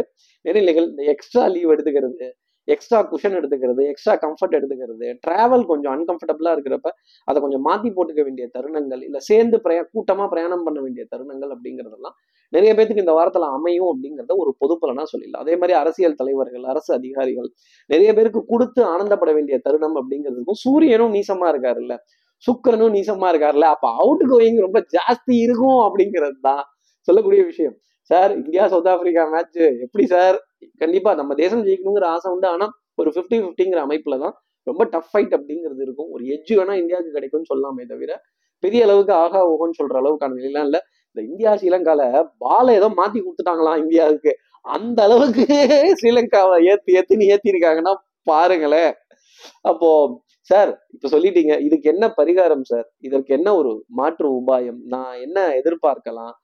நெறிநிலைகள் 0.45 0.87
இந்த 0.91 1.03
எக்ஸ்ட்ரா 1.12 1.45
லீவ் 1.55 1.73
எடுத்துக்கிறது 1.75 2.27
எக்ஸ்ட்ரா 2.75 2.99
குஷன் 3.13 3.37
எடுத்துக்கிறது 3.39 3.83
எக்ஸ்ட்ரா 3.93 4.15
கம்ஃபர்ட் 4.25 4.57
எடுத்துக்கிறது. 4.59 5.07
டிராவல் 5.27 5.65
கொஞ்சம் 5.71 5.93
அன்கம்ஃபர்டபுளாக 5.97 6.55
இருக்கிறப்ப 6.57 6.89
அதை 7.29 7.39
கொஞ்சம் 7.45 7.65
மாத்தி 7.69 7.91
போட்டுக்க 7.97 8.23
வேண்டிய 8.29 8.47
தருணங்கள் 8.57 9.03
இல்லை 9.07 9.21
சேர்ந்து 9.31 9.59
பிரயா 9.65 9.85
கூட்டமா 9.95 10.27
பிரயாணம் 10.33 10.67
பண்ண 10.69 10.81
வேண்டிய 10.87 11.05
தருணங்கள் 11.15 11.53
அப்படிங்கிறதெல்லாம் 11.57 12.17
நிறைய 12.53 12.71
பேத்துக்கு 12.75 13.05
இந்த 13.05 13.15
வாரத்துல 13.19 13.49
அமையும் 13.57 13.91
அப்படிங்கிறத 13.93 14.35
ஒரு 14.43 14.51
பொதுப்பலனா 14.63 15.05
சொல்லிடலாம். 15.13 15.43
அதே 15.45 15.55
மாதிரி 15.57 15.75
அரசியல் 15.79 16.15
தலைவர்கள் 16.15 16.65
அரசு 16.75 16.91
அதிகாரிகள் 16.95 17.49
நிறைய 17.91 18.11
பேருக்கு 18.15 18.43
கொடுத்து 18.53 18.81
ஆனந்தப்பட 18.93 19.33
வேண்டிய 19.39 19.59
தருணம் 19.59 19.99
அப்படிங்கிறதுக்கும் 20.01 20.63
சூரியனும் 20.65 21.15
நீசமா 21.15 21.49
இருக்காருல்ல. 21.53 21.97
சுக்கரனும் 22.45 22.95
நீசமா 22.97 23.29
இருக்காருல்ல. 23.33 23.69
அப்ப 23.75 23.87
அவுட் 24.03 24.25
கோயிங் 24.33 24.59
ரொம்ப 24.67 24.81
ஜாஸ்தி 24.97 25.35
இருக்கும் 25.47 25.81
அப்படிங்கிறது 25.87 26.39
தான் 26.41 26.63
சொல்லக்கூடிய 27.09 27.43
விஷயம். 27.45 27.77
Sir 28.11 28.33
India 28.41 28.65
South 28.73 28.91
Africa 28.93 29.25
match 29.35 29.59
எப்படி 29.85 30.05
சார்? 30.12 30.37
கண்டிப்பா 30.83 31.11
நம்ம 31.21 31.33
தேசம் 31.43 31.65
ஜெயிக்கணுங்கிற 31.67 32.07
ஆசை 32.15 32.29
உண்டு. 32.35 32.49
ஆனா 32.55 32.67
ஒரு 33.00 33.11
ஃபிஃப்டி 33.15 33.38
ஃபிஃப்டிங்கிற 33.43 33.81
அமைப்புல 33.87 34.17
தான் 34.25 34.35
ரொம்ப 34.67 34.83
டஃப் 34.95 35.11
ஃபைட் 35.12 35.35
அப்படிங்கிறது 35.37 35.83
இருக்கும். 35.87 36.11
ஒரு 36.15 36.23
எஜ்ஜு 36.35 36.55
வேணா 36.59 36.75
இந்தியாவுக்கு 36.83 37.17
கிடைக்கும்னு 37.17 37.50
சொல்லலாமே 37.53 37.85
தவிர 37.93 38.12
பெரிய 38.62 38.81
அளவுக்கு 38.87 39.12
ஆகா 39.25 39.41
ஓகோன்னு 39.53 39.79
சொல்ற 39.81 39.97
அளவுக்கான 40.03 40.37
நிலையெல்லாம் 40.38 40.67
இல்ல. 40.69 40.79
இந்த 41.11 41.21
இந்தியா 41.31 41.50
ஸ்ரீலங்கால 41.61 42.03
பாலை 42.45 42.73
ஏதோ 42.81 42.88
மாத்தி 43.00 43.19
கொடுத்துட்டாங்களாம் 43.21 43.81
இந்தியாவுக்கு? 43.85 44.33
அந்த 44.65 44.99
அளவுக்கு 45.09 45.45
ஸ்ரீலங்காவை 46.00 46.57
ஏத்தி 46.73 46.97
ஏத்தின்னு 46.99 47.31
ஏத்தி 47.35 47.53
இருக்காங்கன்னா 47.53 47.93
பாருங்களேன். 48.27 48.93
அப்போ 49.71 49.91
சார் 50.50 50.71
இப்ப 50.95 51.09
சொல்லிட்டீங்க. 51.15 51.55
இதுக்கு 51.61 51.87
என்ன 51.93 52.05
பரிகாரம் 52.19 52.65
சார்? 52.73 52.87
இதற்கு 53.00 53.31
என்ன 53.38 53.49
ஒரு 53.55 53.71
மாற்று 54.00 54.29
உபாயம்? 54.41 54.81
நான் 54.95 55.15
என்ன 55.27 55.38
எதிர்பார்க்கலாம்? 55.61 56.35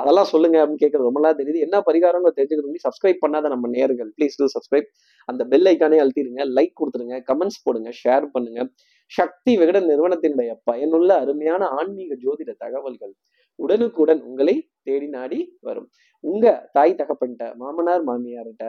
அதெல்லாம் 0.00 0.28
சொல்லுங்க 0.32 0.56
அப்படின்னு 0.60 0.82
கேட்கறது 0.82 1.08
ரொம்ப 1.08 1.20
நல்லா 1.20 1.36
தெரியுது. 1.40 1.64
என்ன 1.66 1.76
பரிகாரம்னு 1.88 2.34
தெரிஞ்சுக்கிறது 2.38 2.84
சப்ஸ்கிரைப் 2.86 3.22
பண்ணாத 3.24 3.50
நம்ம 3.54 3.68
நேர்கள் 3.76 4.10
ப்ளீஸ் 4.16 4.38
டூ 4.40 4.46
சப்ஸ்கிரைப் 4.54 4.88
அந்த 5.28 5.42
பெல் 5.52 5.68
ஐக்கானே 5.72 6.00
அழுத்திடுங்க 6.02 6.44
லைக் 6.58 6.74
கொடுத்துருங்க 6.80 7.18
கமெண்ட்ஸ் 7.30 7.62
போடுங்க 7.66 7.90
ஷேர் 8.02 8.26
பண்ணுங்க. 8.34 8.62
சக்தி 9.12 9.52
விகடன் 9.60 9.88
நிறுவனத்தினுடைய 9.92 10.50
பயனுள்ள 10.68 11.10
அருமையான 11.24 11.62
ஆன்மீக 11.78 12.16
ஜோதிட 12.24 12.50
தகவல்கள் 12.64 13.14
உடனுக்குடன் 13.58 14.22
உங்களை 14.28 14.54
தேடி 14.86 15.08
நாடி 15.16 15.40
வரும். 15.66 15.88
உங்க 16.24 16.46
தாய் 16.76 16.98
தகப்பன்கிட்ட 17.00 17.46
மாமனார் 17.62 18.06
மாமியார்கிட்ட 18.08 18.64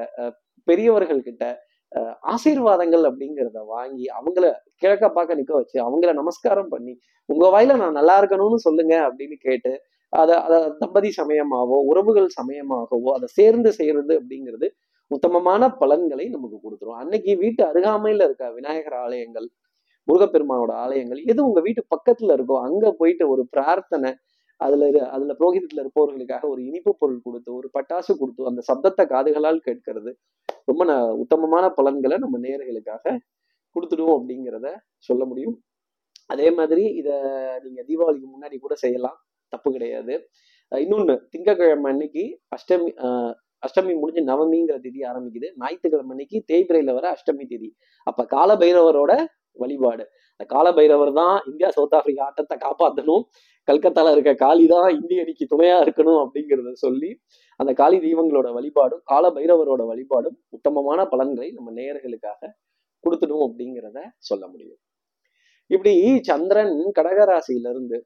பெரியவர்கள்கிட்ட 0.68 0.68
பெரியவர்கள் 0.68 1.26
கிட்ட 1.28 1.46
ஆசீர்வாதங்கள் 2.34 3.04
அப்படிங்கிறத 3.10 3.60
வாங்கி 3.74 4.06
அவங்கள 4.20 4.46
கிழக்க 4.82 5.06
பார்க்க 5.18 5.38
நிக்க 5.40 5.54
வச்சு 5.58 5.78
அவங்கள 5.88 6.12
நமஸ்காரம் 6.22 6.72
பண்ணி 6.74 6.94
உங்க 7.30 7.46
வாயில 7.54 7.76
நான் 7.82 7.98
நல்லா 8.00 8.16
இருக்கணும்னு 8.22 8.60
சொல்லுங்க 8.68 8.96
அப்படின்னு 9.08 9.38
கேட்டு 9.46 9.72
அதை 10.22 10.36
அதை 10.48 10.58
தம்பதி 10.82 11.10
சமயமாகவோ 11.20 11.78
உறவுகள் 11.92 12.30
சமயமாகவோ 12.40 13.10
அதை 13.18 13.28
சேர்ந்து 13.40 13.70
செய்யறது 13.80 14.14
அப்படிங்கிறது 14.20 14.68
உத்தமமான 15.12 15.64
பலன்களை 15.82 16.26
நமக்கு 16.36 16.58
கொடுத்துரும். 16.66 17.00
அன்னைக்கு 17.02 17.32
வீட்டு 17.44 17.62
அருகாமையில 17.72 18.26
இருக்க 18.28 18.46
விநாயகர் 18.58 18.98
ஆலயங்கள் 19.06 19.48
முருகப்பெருமானோட 20.08 20.72
ஆலயங்கள் 20.84 21.22
எது 21.32 21.40
உங்க 21.48 21.60
வீட்டு 21.68 21.82
பக்கத்துல 21.94 22.36
இருக்கோ 22.38 22.58
அங்க 22.68 22.86
போயிட்டு 23.00 23.26
ஒரு 23.34 23.44
பிரார்த்தனை 23.56 24.12
அதுல 24.62 24.84
அதுல 25.16 25.34
புரோகிதத்துல 25.40 25.84
இருப்பவர்களுக்காக 25.84 26.46
ஒரு 26.54 26.62
இனிப்பு 26.70 26.92
பொருள் 27.02 27.24
கொடுத்து 27.26 27.50
ஒரு 27.60 27.68
பட்டாசு 27.78 28.12
கொடுத்து 28.22 28.50
அந்த 28.52 28.62
சப்தத்தை 28.70 29.06
காதுகளால் 29.14 29.66
கேட்கறது 29.68 30.12
ரொம்ப 30.70 30.84
ந 30.92 30.94
உத்தமமான 31.24 31.66
பலன்களை 31.80 32.18
நம்ம 32.24 32.40
நேர்களுக்காக 32.46 33.06
கொடுத்துடுவோம் 33.76 34.18
அப்படிங்கிறத 34.20 34.68
சொல்ல 35.10 35.24
முடியும். 35.32 35.56
அதே 36.30 36.48
மாதிரி 36.60 36.84
இத 37.02 37.10
நீங்க 37.66 37.82
தீபாவளிக்கு 37.90 38.30
முன்னாடி 38.36 38.58
கூட 38.66 38.76
செய்யலாம். 38.86 39.18
தப்பு 39.54 39.70
கிடையாது. 39.76 40.14
இன்னொன்று 40.72 40.84
இன்னொன்னு 40.84 41.16
திங்கட்கிழமை 41.34 41.90
அன்னைக்கு 41.94 42.24
அஷ்டமி 42.56 42.92
அஷ்டமி 43.64 43.94
முடிஞ்சு 44.02 44.22
நவமிங்கிற 44.30 44.78
திதி 44.86 45.00
ஆரம்பிக்குது. 45.10 45.48
ஞாயிற்றுக்கிழமை 45.62 46.14
அன்னைக்கு 46.16 46.38
தேய்பிரையில 46.52 46.94
வர 46.98 47.06
அஷ்டமி 47.16 47.46
திதி. 47.52 47.70
அப்ப 48.08 48.26
கால 48.36 48.50
பைரவரோட 48.62 49.12
வழிபாடு. 49.58 50.04
அந்த 50.34 50.46
கால 50.54 50.68
பைரவர் 50.78 51.12
தான் 51.20 51.36
இந்தியா 51.50 51.68
சவுத் 51.76 51.96
ஆப்பிரிக்கா 51.98 52.24
ஆட்டத்தை 52.30 52.56
காப்பாற்றணும் 52.64 53.24
கல்கத்தால 53.68 54.12
இருக்க 54.16 54.32
காளி 54.42 54.66
தான் 54.74 54.88
இந்திய 54.98 55.24
அணிக்கு 55.24 55.46
துணையா 55.54 55.78
இருக்கணும் 55.86 56.20
அப்படிங்கிறத 56.24 56.74
சொல்லி 56.86 57.10
அந்த 57.60 57.72
காளி 57.82 57.98
தெய்வங்களோட 58.06 58.48
வழிபாடும் 58.58 59.02
கால 59.12 59.30
பைரவரோட 59.38 59.84
வழிபாடும் 59.92 60.36
உத்தமமான 60.58 61.06
பலன்களை 61.14 61.48
நம்ம 61.58 61.72
நேயர்களுக்காக 61.80 62.52
கொடுத்துடும் 63.04 63.46
அப்படிங்கிறத 63.48 64.00
சொல்ல 64.30 64.44
முடியும். 64.48 64.80
இப்படி 65.70 65.94
சந்திரன் 66.30 66.76
கடகராசியிலிருந்து 66.98 67.98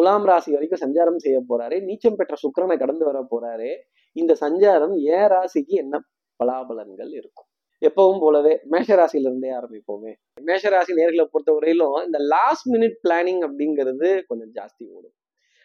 துலாம் 0.00 0.26
ராசி 0.28 0.50
வரைக்கும் 0.56 0.82
சஞ்சாரம் 0.82 1.22
செய்ய 1.24 1.38
போறாரு. 1.48 1.76
நீச்சம் 1.86 2.18
பெற்ற 2.18 2.34
சுக்கிரனை 2.42 2.76
கடந்து 2.82 3.04
வர 3.08 3.18
போறாரு. 3.32 3.70
இந்த 4.16 4.32
சஞ்சாரம் 4.42 4.94
ஏ 5.06 5.18
ராசிக்கு 5.32 5.74
என்ன 5.84 5.96
பலாபலன்கள் 6.40 7.10
இருக்கும். 7.18 7.46
எப்பவும் 7.82 8.20
போலவே 8.22 8.52
மேஷராசியில 8.72 9.28
இருந்தே 9.28 9.50
ஆரம்பிப்போமே. 9.58 10.12
மேஷராசி 10.48 10.92
நேர்களை 11.00 11.24
பொறுத்த 11.32 11.50
வரையிலும் 11.56 11.96
இந்த 12.06 12.18
லாஸ்ட் 12.34 12.66
மினிட் 12.74 12.96
பிளானிங் 13.04 13.42
அப்படிங்கிறது 13.46 14.08
கொஞ்சம் 14.30 14.52
ஜாஸ்தி 14.58 14.84
ஓடும். 14.96 15.14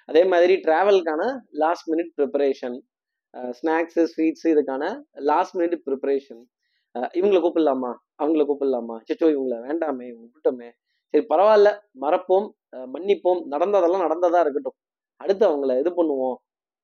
அதே 0.10 0.24
மாதிரி 0.32 0.56
டிராவலுக்கான 0.66 1.22
last 1.64 1.88
minute 1.94 2.12
preparation 2.20 2.78
snacks 3.60 4.06
sweets 4.12 4.48
இதுக்கான 4.56 4.84
லாஸ்ட் 5.32 5.56
மினிட் 5.60 5.78
ப்ரிப்பரேஷன் 5.88 6.44
இவங்களை 7.20 7.40
கூப்பிடலாமா? 7.46 7.94
அவங்கள 8.22 8.44
கூப்பிடலாமா? 8.50 8.98
சச்சோ 9.08 9.28
இவங்கள 9.36 9.56
வேண்டாமே 9.68 10.06
இவங்க 10.12 10.28
விட்டோமே 10.36 10.70
சரி 11.14 11.26
பரவாயில்ல 11.34 11.70
மறப்போம். 12.04 12.48
மன்னிப்போம். 12.96 13.42
நடந்ததெல்லாம் 13.46 14.06
நடந்ததா 14.08 14.40
இருக்கட்டும். 14.40 14.78
அடுத்து 15.22 15.44
அவங்கள 15.50 15.80
இது 15.80 15.92
பண்ணுவோம். 16.00 16.38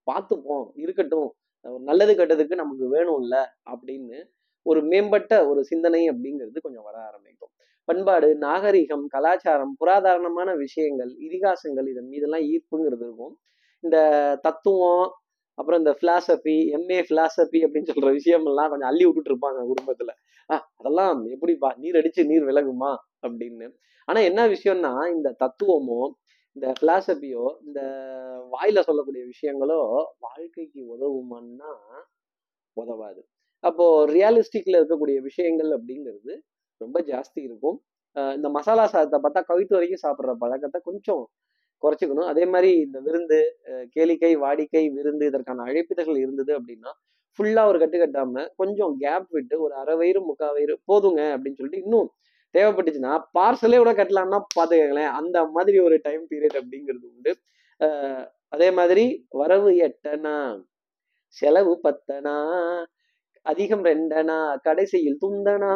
பார்த்துப்போம். 0.07 0.65
இருக்கட்டும். 0.75 1.29
நல்லது 1.79 2.13
கெட்டதுக்கு 2.15 2.55
நமக்கு 2.55 2.85
வேணும்ல 2.95 3.35
அப்படின்னு 3.71 4.19
ஒரு 4.65 4.83
மேம்பட்ட 4.83 5.33
ஒரு 5.47 5.61
சிந்தனை 5.63 6.01
அப்படிங்கிறது 6.11 6.59
கொஞ்சம் 6.61 6.83
வர 6.83 6.97
ஆரம்பிக்கும். 6.99 7.51
பண்பாடு 7.87 8.35
நாகரிகம் 8.37 9.05
கலாச்சாரம் 9.07 9.73
புராதாரணமான 9.79 10.49
விஷயங்கள் 10.55 11.11
இதிகாசங்கள் 11.27 11.87
இதன் 11.89 12.07
மீதெல்லாம் 12.07 12.45
ஈர்ப்புங்கிறது 12.51 13.05
இருக்கும். 13.07 13.33
இந்த 13.83 13.97
தத்துவம் 14.41 15.05
அப்புறம் 15.61 15.81
இந்த 15.81 15.93
பிலாசபி 16.01 16.55
எம்ஏ 16.75 16.99
பிலாசபி 17.09 17.57
அப்படின்னு 17.65 17.89
சொல்ற 17.91 18.11
விஷயம் 18.11 18.45
எல்லாம் 18.45 18.69
கொஞ்சம் 18.69 18.89
அள்ளி 18.89 19.05
விட்டுட்டு 19.05 19.33
இருப்பாங்க 19.33 19.59
குடும்பத்துல. 19.71 20.11
ஆஹ் 20.49 20.65
அதெல்லாம் 20.75 21.19
எப்படிப்பா? 21.25 21.69
நீர் 21.77 21.95
அடிச்சு 21.95 22.23
நீர் 22.25 22.45
விலகுமா? 22.45 22.91
அப்படின்னு. 23.27 23.67
ஆனா 24.07 24.19
என்ன 24.21 24.47
விஷயம்னா 24.47 24.93
இந்த 25.15 25.29
தத்துவமோ 25.39 26.01
இந்த 26.55 26.67
பிலாசபியோ 26.81 27.43
இந்த 27.65 27.81
வாயில 28.51 28.79
சொல்லக்கூடிய 28.79 29.23
விஷயங்களோ 29.25 29.79
வாழ்க்கைக்கு 30.19 30.81
உதவுமான்னா 30.93 31.71
உதவாது. 32.77 33.21
அப்போ 33.63 33.85
ரியாலிஸ்டிக்ல 34.07 34.77
இருக்கக்கூடிய 34.79 35.17
விஷயங்கள் 35.21 35.71
அப்படிங்கிறது 35.77 36.33
ரொம்ப 36.81 36.97
ஜாஸ்தி 37.01 37.41
இருக்கும். 37.47 37.77
இந்த 38.35 38.47
மசாலா 38.49 38.85
சாதத்தை 38.85 39.17
பார்த்தா 39.19 39.39
கவித்து 39.47 39.75
வரைக்கும் 39.77 40.03
சாப்பிட்ற 40.05 40.31
பழக்கத்தை 40.39 40.81
கொஞ்சம் 40.83 41.23
குறைச்சிக்கணும். 41.83 42.29
அதே 42.31 42.43
மாதிரி 42.53 42.69
இந்த 42.85 42.97
விருந்து 43.07 43.39
கேளிக்கை 43.95 44.31
வாடிக்கை 44.43 44.83
விருந்து 44.97 45.25
இதற்கான 45.31 45.65
அழைப்பிதழ்கள் 45.67 46.19
இருந்தது 46.25 46.51
அப்படின்னா 46.59 46.91
ஃபுல்லாக 47.39 47.71
ஒரு 47.71 47.77
கட்டு 47.81 47.97
கட்டாம 47.99 48.43
கொஞ்சம் 48.61 48.93
கேப் 49.03 49.27
விட்டு 49.35 49.55
ஒரு 49.65 49.73
அரை 49.81 49.93
வயிறு 49.99 50.21
முக்கால் 50.29 50.55
வயிறு 50.57 50.73
போதுங்க 50.89 51.21
அப்படின்னு 51.35 51.59
சொல்லிட்டு 51.59 51.83
இன்னும் 51.85 52.09
தேவைப்பட்டுச்சுன்னா 52.55 53.13
பார்சலே 53.37 53.77
கூட 53.81 53.91
கட்டலாம்னா 53.99 54.39
பார்த்துக்கங்களேன் 54.57 55.11
அந்த 55.19 55.37
மாதிரி 55.55 55.77
ஒரு 55.87 55.97
டைம் 56.07 56.23
பீரியட் 56.31 56.57
அப்படிங்கிறது 56.61 57.05
உண்டு. 57.11 57.31
அதே 58.55 58.67
மாதிரி 58.79 59.05
வரவு 59.41 59.71
எட்டனா 59.87 60.35
செலவு 61.37 61.73
பத்தனா 61.85 62.35
அதிகம் 63.45 63.83
ரெண்டனா 63.89 64.37
கடைசியில் 64.65 65.21
துந்தனா 65.23 65.71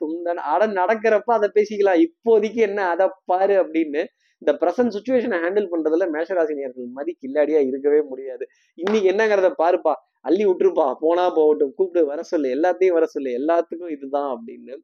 துந்தனா 0.00 0.42
அட 0.52 0.62
நடக்கிறப்ப 0.78 1.30
அதை 1.38 1.48
பேசிக்கலாம். 1.58 2.00
இப்போதைக்கு 2.06 2.60
என்ன? 2.68 2.80
அதை 2.94 3.06
பாரு 3.30 3.56
அப்படின்னு 3.62 4.02
இந்த 4.44 4.52
ப்ரெசன்ட் 4.62 4.94
சுச்சுவேஷனை 4.94 5.36
ஹேண்டில் 5.42 5.68
பண்றதுல 5.72 6.06
மேஷராசினியர்கள் 6.14 6.88
மதி 6.96 7.12
கில்லாடியா 7.22 7.60
இருக்கவே 7.68 8.00
முடியாது. 8.08 8.44
இன்னைக்கு 8.78 9.06
என்னங்கிறத 9.12 9.48
பாருப்பா 9.60 9.92
அள்ளி 10.28 10.44
விட்டுருப்பா. 10.48 10.86
போனா 11.02 11.24
போகட்டும் 11.38 11.72
கூப்பிட்டு 11.78 12.00
வர 12.10 12.20
சொல்லு 12.32 12.48
எல்லாத்தையும் 12.56 12.96
வர 12.96 13.06
சொல்லு 13.14 13.30
எல்லாத்துக்கும் 13.38 13.92
இதுதான் 13.94 14.28
அப்படின்னு 14.34 14.74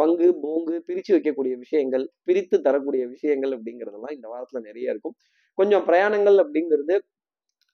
பங்கு 0.00 0.26
போங்கு 0.42 0.74
பிரிச்சு 0.88 1.12
வைக்கக்கூடிய 1.14 1.54
விஷயங்கள் 1.62 2.04
பிரித்து 2.28 2.56
தரக்கூடிய 2.66 3.02
விஷயங்கள் 3.14 3.52
அப்படிங்கிறதெல்லாம் 3.56 4.14
இந்த 4.16 4.26
வாரத்துல 4.32 4.60
நிறைய 4.68 4.92
இருக்கும். 4.94 5.14
கொஞ்சம் 5.58 5.84
பிரயாணங்கள் 5.88 6.38
அப்படிங்கிறது 6.44 6.96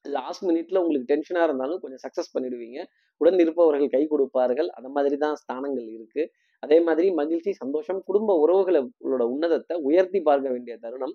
லாஸ்ட் 0.04 0.44
மினிட்ல 0.50 0.78
உங்களுக்கு 0.82 1.10
டென்ஷனா 1.12 1.42
இருந்தாலும் 1.48 1.80
கொஞ்சம் 1.82 2.02
சக்சஸ் 2.04 2.32
பண்ணிடுவீங்க. 2.36 2.78
உடன் 3.20 3.42
இருப்பவர்கள் 3.44 3.92
கை 3.96 4.04
கொடுப்பார்கள். 4.12 4.70
அந்த 4.78 4.88
மாதிரி 4.96 5.16
தான் 5.24 5.36
ஸ்தானங்கள் 5.42 5.88
இருக்கு. 5.96 6.22
அதே 6.62 6.78
மாதிரி 6.86 7.08
மகிழ்ச்சி 7.20 7.52
சந்தோஷம் 7.62 8.00
குடும்ப 8.08 8.34
உறவுகளோட 8.44 9.22
உன்னதத்தை 9.34 9.76
உயர்த்தி 9.88 10.20
பார்க்க 10.28 10.54
வேண்டிய 10.54 10.74
தருணம். 10.84 11.14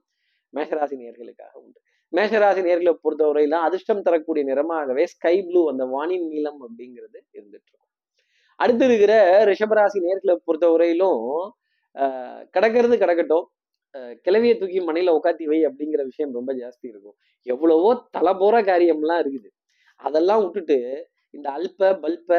மேஷராசி 0.53 0.95
நேர்களுக்காக 1.03 1.53
உண்டு. 1.53 1.79
மேஷராசி 2.13 2.61
நேர்களை 2.67 2.93
பொறுத்தவரையிலும் 3.03 3.63
அதிர்ஷ்டம் 3.67 4.01
தரக்கூடிய 4.01 4.45
நிறமாகவே 4.45 5.03
ஸ்கை 5.05 5.43
ப்ளூ 5.43 5.69
அந்த 5.69 5.85
வானின் 5.85 6.27
நீளம் 6.27 6.59
அப்படிங்கிறது 6.61 7.19
இருந்துட்டு 7.33 7.67
இருக்கும் 7.67 7.85
அடுத்து 8.59 8.85
இருக்கிற 8.85 9.13
ரிஷபராசி 9.45 9.99
நேர்களை 10.07 10.35
பொறுத்தவரையிலும் 10.47 11.23
ஆஹ் 11.95 12.43
கிடக்கிறது 12.51 12.97
கிடக்கட்டும். 12.97 13.45
ஆஹ் 13.95 14.15
கிளவியை 14.25 14.57
தூக்கி 14.57 14.79
மனையில 14.79 15.13
உட்காத்தி 15.17 15.45
வை 15.45 15.65
அப்படிங்கிற 15.65 16.03
விஷயம் 16.03 16.33
ரொம்ப 16.33 16.53
ஜாஸ்தி 16.53 16.87
இருக்கும். 16.89 17.17
எவ்வளவோ 17.47 18.07
தலை 18.11 18.33
போற 18.39 18.61
காரியம்லாம் 18.61 19.21
இருக்குது. 19.23 19.49
அதெல்லாம் 19.99 20.41
விட்டுட்டு 20.43 20.77
இந்த 21.29 21.49
அல்ப 21.49 21.99
பல்ப 22.01 22.31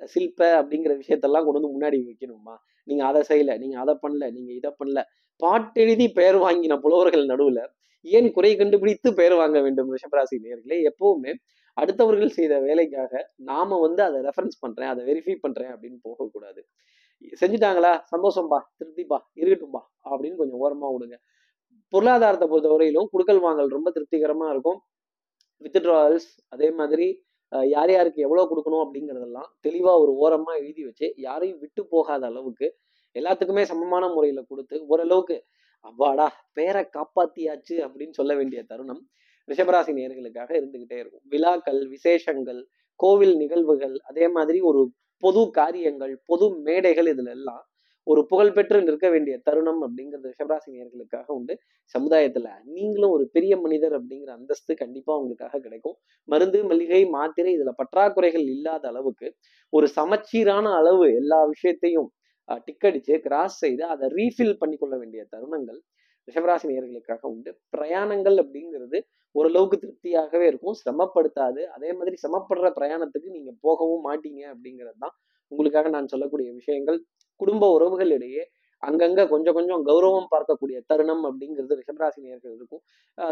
சில்ப 0.00 0.40
அப்படிங்கிற 0.62 0.92
விஷயத்தெல்லாம் 1.02 1.44
கொண்டு 1.46 1.60
வந்து 1.60 1.72
முன்னாடி 1.76 1.98
வைக்கணுமா? 2.08 2.54
நீங்க 2.88 3.02
அதை 3.10 3.20
செய்யல 3.30 3.54
நீங்க 3.62 3.76
அதை 3.84 3.94
பண்ணல 4.04 4.24
நீங்க 4.36 4.50
இதை 4.58 4.70
பண்ணல. 4.80 5.00
பாட்டெழுதி 5.42 6.06
பெயர் 6.18 6.38
வாங்கின 6.44 6.76
புலவர்கள் 6.84 7.24
நடுவுல 7.32 7.60
ஏன் 8.04 8.28
குறை 8.32 8.50
கண்டுபிடித்து 8.56 9.08
பெயர் 9.14 9.34
வாங்க 9.34 9.58
வேண்டும் 9.60 9.88
ரிஷபராசி 9.94 10.36
நேர்களே 10.44 10.78
எப்பவுமே 10.90 11.32
அடுத்தவர்கள் 11.76 12.36
செய்த 12.36 12.54
வேலைக்காக 12.60 13.12
நாம 13.50 13.78
வந்து 13.80 14.02
அதை 14.02 14.18
ரெஃபரன்ஸ் 14.20 14.58
பண்றேன் 14.60 14.90
அதை 14.92 15.02
வெரிஃபை 15.08 15.36
பண்றேன் 15.40 15.70
அப்படின்னு 15.74 15.98
போகக்கூடாது. 16.02 16.60
செஞ்சுட்டாங்களா? 17.40 17.92
சந்தோஷம்பா 18.12 18.58
திருப்திப்பா 18.78 19.18
இருக்கட்டும்பா 19.40 19.82
அப்படின்னு 20.10 20.36
கொஞ்சம் 20.36 20.60
ஓரமா 20.64 20.88
விடுங்க. 20.94 21.16
பொருளாதாரத்தை 21.92 22.46
பொறுத்த 22.48 22.68
வரையிலும் 22.68 23.08
குடுக்கல் 23.12 23.42
வாங்கல் 23.46 23.70
ரொம்ப 23.76 23.88
திருப்திகரமா 23.96 24.46
இருக்கும். 24.54 24.78
வித்ட்ராவல்ஸ் 25.62 26.28
அதே 26.48 26.68
மாதிரி 26.70 27.06
யார் 27.52 27.90
யாருக்கு 27.90 28.20
எவ்வளவு 28.22 28.48
கொடுக்கணும் 28.50 28.82
அப்படிங்கிறதெல்லாம் 28.84 29.48
தெளிவாக 29.60 30.00
ஒரு 30.00 30.12
ஓரமா 30.12 30.60
எழுதி 30.60 30.84
வச்சு 30.84 31.12
யாரையும் 31.16 31.58
விட்டு 31.58 31.86
போகாத 31.86 32.26
அளவுக்கு 32.26 32.78
எல்லாத்துக்குமே 33.16 33.62
சமமான 33.62 34.08
முறையில் 34.08 34.46
கொடுத்து 34.46 34.80
ஓரளவுக்கு 34.86 35.44
அவ்வாடா 35.84 36.26
பேரை 36.52 36.82
காப்பாத்தியாச்சு 36.82 37.74
அப்படின்னு 37.86 38.10
சொல்ல 38.10 38.34
வேண்டிய 38.34 38.62
தருணம் 38.62 39.08
ரிஷபராசி 39.48 39.92
நேர்களுக்காக 39.92 40.50
இருந்துகிட்டே 40.60 40.98
இருக்கும். 40.98 41.22
விழாக்கள் 41.24 41.88
விசேஷங்கள் 41.88 42.66
கோவில் 42.96 43.36
நிகழ்வுகள் 43.36 43.98
அதே 44.00 44.28
மாதிரி 44.28 44.60
ஒரு 44.60 44.92
பொது 45.18 45.50
காரியங்கள் 45.50 46.22
பொது 46.26 46.50
மேடைகள் 46.58 47.06
இதுல 47.06 47.28
எல்லாம் 47.28 47.67
ஒரு 48.08 48.20
புகழ்பெற்று 48.30 48.78
நிற்க 48.82 49.06
வேண்டிய 49.14 49.34
தருணம் 49.46 49.80
அப்படிங்கிறது 49.86 50.30
ரிஷபராசி 50.32 50.68
நேர்களுக்காக 50.74 51.28
உண்டு. 51.38 51.54
சமுதாயத்துல 51.94 52.48
நீங்களும் 52.76 53.14
ஒரு 53.16 53.24
பெரிய 53.36 53.52
மனிதர் 53.64 53.94
அப்படிங்கிற 53.98 54.30
அந்தஸ்து 54.38 54.74
கண்டிப்பா 54.82 55.12
உங்களுக்காக 55.20 55.60
கிடைக்கும். 55.66 55.96
மருந்து 56.28 56.60
மளிகை 56.70 57.02
மாத்திரை 57.16 57.52
இதுல 57.56 57.72
பற்றாக்குறைகள் 57.80 58.46
இல்லாத 58.54 58.84
அளவுக்கு 58.92 59.28
ஒரு 59.72 59.88
சமச்சீரான 59.98 60.66
அளவு 60.80 61.06
எல்லா 61.20 61.40
விஷயத்தையும் 61.52 62.08
டிக்கடிச்சு 62.66 63.14
கிராஸ் 63.24 63.56
செய்து 63.64 63.82
அதை 63.94 64.06
ரீஃபில் 64.18 64.58
பண்ணிக்கொள்ள 64.60 64.94
வேண்டிய 65.00 65.22
தருணங்கள் 65.34 65.80
ரிஷபராசி 66.28 66.66
நேர்களுக்காக 66.70 67.22
உண்டு. 67.32 67.50
பிரயாணங்கள் 67.74 68.36
அப்படிங்கிறது 68.42 68.98
ஓரளவுக்கு 69.34 69.76
திருப்தியாகவே 69.82 70.46
இருக்கும். 70.50 70.76
சிரமப்படுத்தாது. 70.82 71.62
அதே 71.76 71.90
மாதிரி 71.98 72.16
சிரமப்படுற 72.22 72.68
பிரயாணத்துக்கு 72.78 73.28
நீங்க 73.36 73.52
போகவும் 73.66 74.04
மாட்டீங்க 74.08 74.40
அப்படிங்கிறது 74.52 74.98
தான் 75.04 75.14
உங்களுக்காக 75.52 75.88
நான் 75.96 76.12
சொல்லக்கூடிய 76.12 76.48
விஷயங்கள் 76.60 76.98
குடும்ப 77.40 77.64
உறவுகளிடையே 77.76 78.44
அங்கங்க 78.82 79.20
கொஞ்சம் 79.32 79.56
கொஞ்சம் 79.58 79.80
கௌரவம் 79.88 80.28
பார்க்கக்கூடிய 80.34 80.78
தருணம் 80.90 81.22
அப்படிங்கிறது 81.28 81.78
ரிஷபராசி 81.80 82.18
நேர்கள் 82.26 82.52
இருக்கும். 82.58 82.82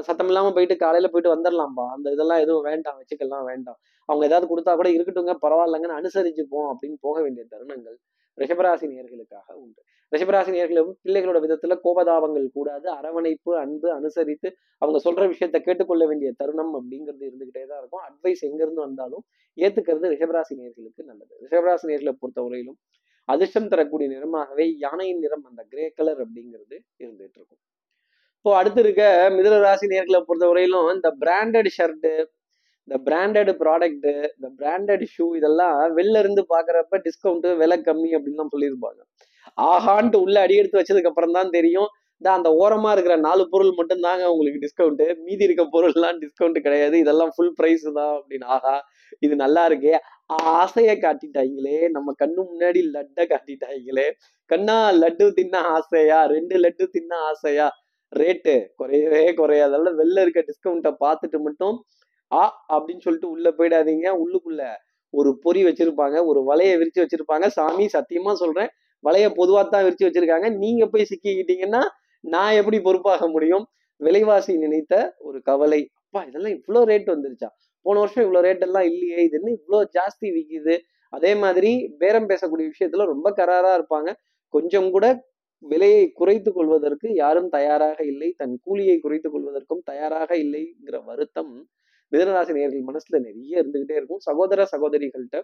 சத்தம் 0.07 0.31
இல்லாம 0.31 0.51
போயிட்டு 0.57 0.77
காலையில 0.85 1.09
போயிட்டு 1.13 1.33
வந்துடலாம்பா 1.35 1.85
அந்த 1.97 2.15
இதெல்லாம் 2.17 2.43
எதுவும் 2.45 2.67
வேண்டாம் 2.71 2.99
வச்சுக்கலாம் 3.01 3.47
வேண்டாம். 3.51 3.79
அவங்க 4.09 4.25
ஏதாவது 4.31 4.47
கொடுத்தா 4.53 4.73
கூட 4.81 4.89
இருக்கட்டுங்க 4.97 5.35
பரவாயில்லங்கன்னு 5.45 5.99
அனுசரிச்சுப்போம் 6.01 6.69
அப்படின்னு 6.73 6.99
போக 7.07 7.17
வேண்டிய 7.27 7.45
தருணங்கள் 7.53 7.97
ரிஷபராசி 8.39 8.87
நேர்களுக்காக 8.95 9.49
உண்டு. 9.63 9.81
ரிஷபராசி 10.13 10.51
நேர்களும் 10.57 10.91
பிள்ளைகளோட 11.05 11.39
விதத்துல 11.45 11.77
கோபதாபங்கள் 11.85 12.47
கூடாது 12.57 12.87
அரவணைப்பு 12.99 13.53
அன்பு 13.63 13.89
அனுசரித்து 13.99 14.49
அவங்க 14.83 14.99
சொல்ற 15.07 15.23
விஷயத்த 15.33 15.59
கேட்டுக்கொள்ள 15.67 16.05
வேண்டிய 16.11 16.31
தருணம் 16.41 16.73
அப்படிங்கிறது 16.79 17.25
இருந்துகிட்டே 17.29 17.65
தான் 17.71 17.81
இருக்கும். 17.81 18.05
அட்வைஸ் 18.09 18.45
எங்க 18.49 18.61
இருந்து 18.67 18.83
வந்தாலும் 18.87 19.25
ஏத்துக்கிறது 19.59 20.13
ரிஷபராசி 20.15 20.55
நேர்களுக்கு 20.61 21.03
நல்லது. 21.11 21.33
ரிஷபராசி 21.45 21.87
நேர்களை 21.91 22.15
பொறுத்தவரையிலும் 22.23 22.79
அதிர்ஷ்டம் 23.29 23.71
தரக்கூடிய 23.73 24.07
நிறமாகவே 24.15 24.65
யானையின் 24.85 25.23
நிறம் 25.25 25.47
அந்த 25.51 25.63
கிரே 25.73 25.87
கலர் 25.99 26.21
அப்படிங்கிறது 26.25 26.77
இருந்துட்டு 27.05 27.39
இருக்கும். 27.41 27.63
இப்போ 28.39 28.51
அடுத்து 28.59 28.81
இருக்க 28.85 29.05
மிதுன 29.37 29.57
ராசி 29.67 29.87
நேர்களை 29.93 30.19
பொறுத்தவரையிலும் 30.27 30.89
இந்த 30.97 31.09
பிராண்டட் 31.23 31.71
ஷர்ட்டு 31.77 32.13
இந்த 32.89 32.97
பிராண்டட் 33.07 33.51
ப்ராடக்ட் 33.63 34.07
இந்த 34.37 34.49
பிராண்டட் 34.59 35.05
ஷூ 35.15 35.25
இதெல்லாம் 35.39 35.79
வெளில 35.99 36.21
இருந்து 36.25 36.43
பாக்குறப்ப 36.53 37.01
டிஸ்கவுண்ட் 37.07 37.49
விலை 37.63 37.79
கம்மி 37.89 38.11
அப்படின்லாம் 38.19 38.53
சொல்லியிருப்பாங்க. 38.55 39.01
ஆஹான்ட்டு 39.71 40.19
உள்ள 40.25 40.37
அடி 40.47 40.57
எடுத்து 40.61 40.81
வச்சதுக்கு 40.81 41.11
அப்புறம் 41.13 41.37
தான் 41.39 41.55
தெரியும். 41.59 41.89
இந்த 42.21 42.29
அந்த 42.37 42.49
ஓரமா 42.63 42.91
இருக்கிற 42.95 43.15
நாலு 43.27 43.43
பொருள் 43.53 43.73
மட்டும் 43.79 44.05
தாங்க 44.07 44.25
உங்களுக்கு 44.33 44.61
டிஸ்கவுண்ட் 44.65 45.03
மீதி 45.27 45.45
இருக்க 45.47 45.65
பொருள்லாம் 45.75 46.21
டிஸ்கவுண்ட் 46.23 46.59
கிடையாது. 46.67 46.97
இதெல்லாம் 47.05 47.33
ஃபுல் 47.35 47.55
ப்ரைஸ் 47.59 47.85
தான் 47.99 48.13
அப்படின்னு. 48.19 48.47
ஆஹா 48.57 48.75
இது 49.25 49.35
நல்லா 49.45 49.63
இருக்கே. 49.71 49.95
ஆசைய 50.61 50.93
காட்டிட்டாங்களே 51.05 51.79
நம்ம 51.97 52.15
கண்ணு 52.23 52.41
முன்னாடி 52.53 52.81
லட்டை 52.95 53.25
காட்டிட்டாங்களே 53.33 54.07
கண்ணா 54.51 54.79
லட்டு 55.03 55.27
தின்ன 55.39 55.61
ஆசையா? 55.77 56.19
ரெண்டு 56.35 56.57
லட்டு 56.65 56.85
தின்ன 56.97 57.13
ஆசையா? 57.31 57.67
ரேட்டு 58.13 58.55
குறையவே 58.81 59.23
குறையாதல்ல 59.41 59.93
வெளில 60.01 60.23
இருக்க 60.25 60.41
டிஸ்கவுண்ட்டை 60.51 60.93
பார்த்துட்டு 61.05 61.39
மட்டும் 61.47 61.77
ஆ 62.31 62.43
அப்படின்னு 62.77 63.05
சொல்லிட்டு 63.07 63.29
உள்ள 63.35 63.49
போயிடாதீங்க. 63.59 64.07
உள்ளுக்குள்ள 64.23 64.63
ஒரு 65.15 65.31
பொறி 65.45 65.61
வச்சிருப்பாங்க 65.69 66.17
ஒரு 66.31 66.41
வலையை 66.51 66.75
விரிச்சு 66.81 67.03
வச்சிருப்பாங்க. 67.05 67.47
சாமி 67.59 67.85
சத்தியமா 67.97 68.33
சொல்றேன். 68.43 68.71
வலைய 69.05 69.27
பொதுவாக 69.35 69.65
தான் 69.69 69.85
விரிச்சு 69.87 70.07
வச்சிருக்காங்க. 70.07 70.49
நீங்க 70.65 70.85
போய் 70.93 71.11
சிக்கிக்கிட்டீங்கன்னா 71.11 71.83
நான் 72.25 72.57
எப்படி 72.61 72.79
பொறுப்பாக 72.81 73.29
முடியும்? 73.29 73.65
விலைவாசி 74.01 74.53
நினைத்த 74.57 74.95
ஒரு 75.19 75.39
கவலை. 75.43 75.81
அப்பா 76.03 76.21
இதெல்லாம் 76.29 76.55
இவ்வளோ 76.59 76.81
ரேட் 76.91 77.09
வந்துருச்சா? 77.15 77.49
போன 77.87 77.99
வருஷம் 78.03 78.25
இவ்வளோ 78.27 78.41
ரேட் 78.47 78.65
எல்லாம் 78.67 78.87
இல்லையே 78.91 79.19
இது 79.27 79.37
என்ன 79.41 79.51
இவ்வளோ 79.59 79.81
ஜாஸ்தி 79.97 80.29
விக்குது? 80.37 80.75
அதே 81.13 81.33
மாதிரி 81.35 81.71
பேரம் 81.99 82.29
பேசக்கூடிய 82.31 82.67
விஷயத்துல 82.73 83.07
ரொம்ப 83.13 83.29
கராரா 83.41 83.73
இருப்பாங்க. 83.79 84.11
கொஞ்சம் 84.55 84.89
கூட 84.91 85.07
விலையை 85.63 86.03
குறைத்து 86.13 86.51
கொள்வதற்கு 86.53 87.09
யாரும் 87.15 87.49
தயாராக 87.49 87.99
இல்லை. 88.05 88.29
தன் 88.37 88.55
கூலியை 88.65 88.97
குறைத்துக் 89.01 89.35
கொள்வதற்கும் 89.35 89.83
தயாராக 89.85 90.31
இல்லைங்கிற 90.45 90.97
வருத்தம் 91.05 91.53
மிதனராசி 92.13 92.53
நேர்கள் 92.57 92.89
மனசுல 92.91 93.19
நிறைய 93.29 93.63
இருந்துகிட்டே 93.63 93.95
இருக்கும். 94.01 94.21
சகோதர 94.29 94.67
சகோதரிகள்கிட்ட 94.73 95.39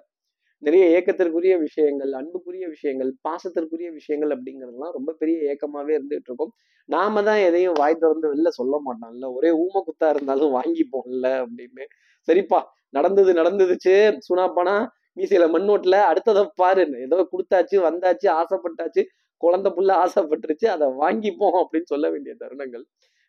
நிறைய 0.62 0.84
ஏக்கத்திற்குரிய 0.96 1.54
விஷயங்கள் 1.66 2.12
அன்புக்குரிய 2.18 2.64
விஷயங்கள் 2.74 3.10
பாசத்திற்குரிய 3.26 3.88
விஷயங்கள் 3.98 4.32
அப்படிங்கிறதுலாம் 4.34 4.94
ரொம்ப 4.98 5.10
பெரிய 5.20 5.36
ஏக்கமாவே 5.52 5.92
இருந்துகிட்டு 5.98 6.30
இருக்கும். 6.30 6.52
நாம 6.88 7.22
தான் 7.28 7.40
எதையும் 7.48 7.78
வாய் 7.80 8.00
திறந்து 8.02 8.26
வெளில 8.32 8.50
சொல்ல 8.58 8.74
மாட்டோம்ல. 8.86 9.28
ஒரே 9.36 9.50
ஊம 9.62 9.82
குத்தா 9.88 10.08
இருந்தாலும் 10.14 10.52
வாங்கிப்போம்ல 10.58 11.28
அப்படின்னு. 11.44 11.84
சரிப்பா 12.28 12.60
நடந்தது 12.90 13.32
நடந்துதுச்சு 13.40 13.94
சுனாப்பானா 14.28 14.76
மீசையில 15.18 15.46
மண்ணோட்டில் 15.54 15.98
அடுத்ததை 16.10 16.42
பாரு 16.60 16.84
ஏதோ 17.06 17.16
கொடுத்தாச்சு 17.32 17.76
வந்தாச்சு 17.88 18.28
ஆசைப்பட்டாச்சு 18.40 19.02
குழந்தை 19.40 19.70
புள்ள 19.76 19.90
ஆசைப்பட்டுருச்சு 20.04 20.66
அதை 20.74 20.86
வாங்கிப்போம் 21.02 21.56
அப்படின்னு 21.62 21.90
சொல்ல 21.92 22.06
வேண்டிய 22.10 22.32
தருணங்கள் 22.42 22.84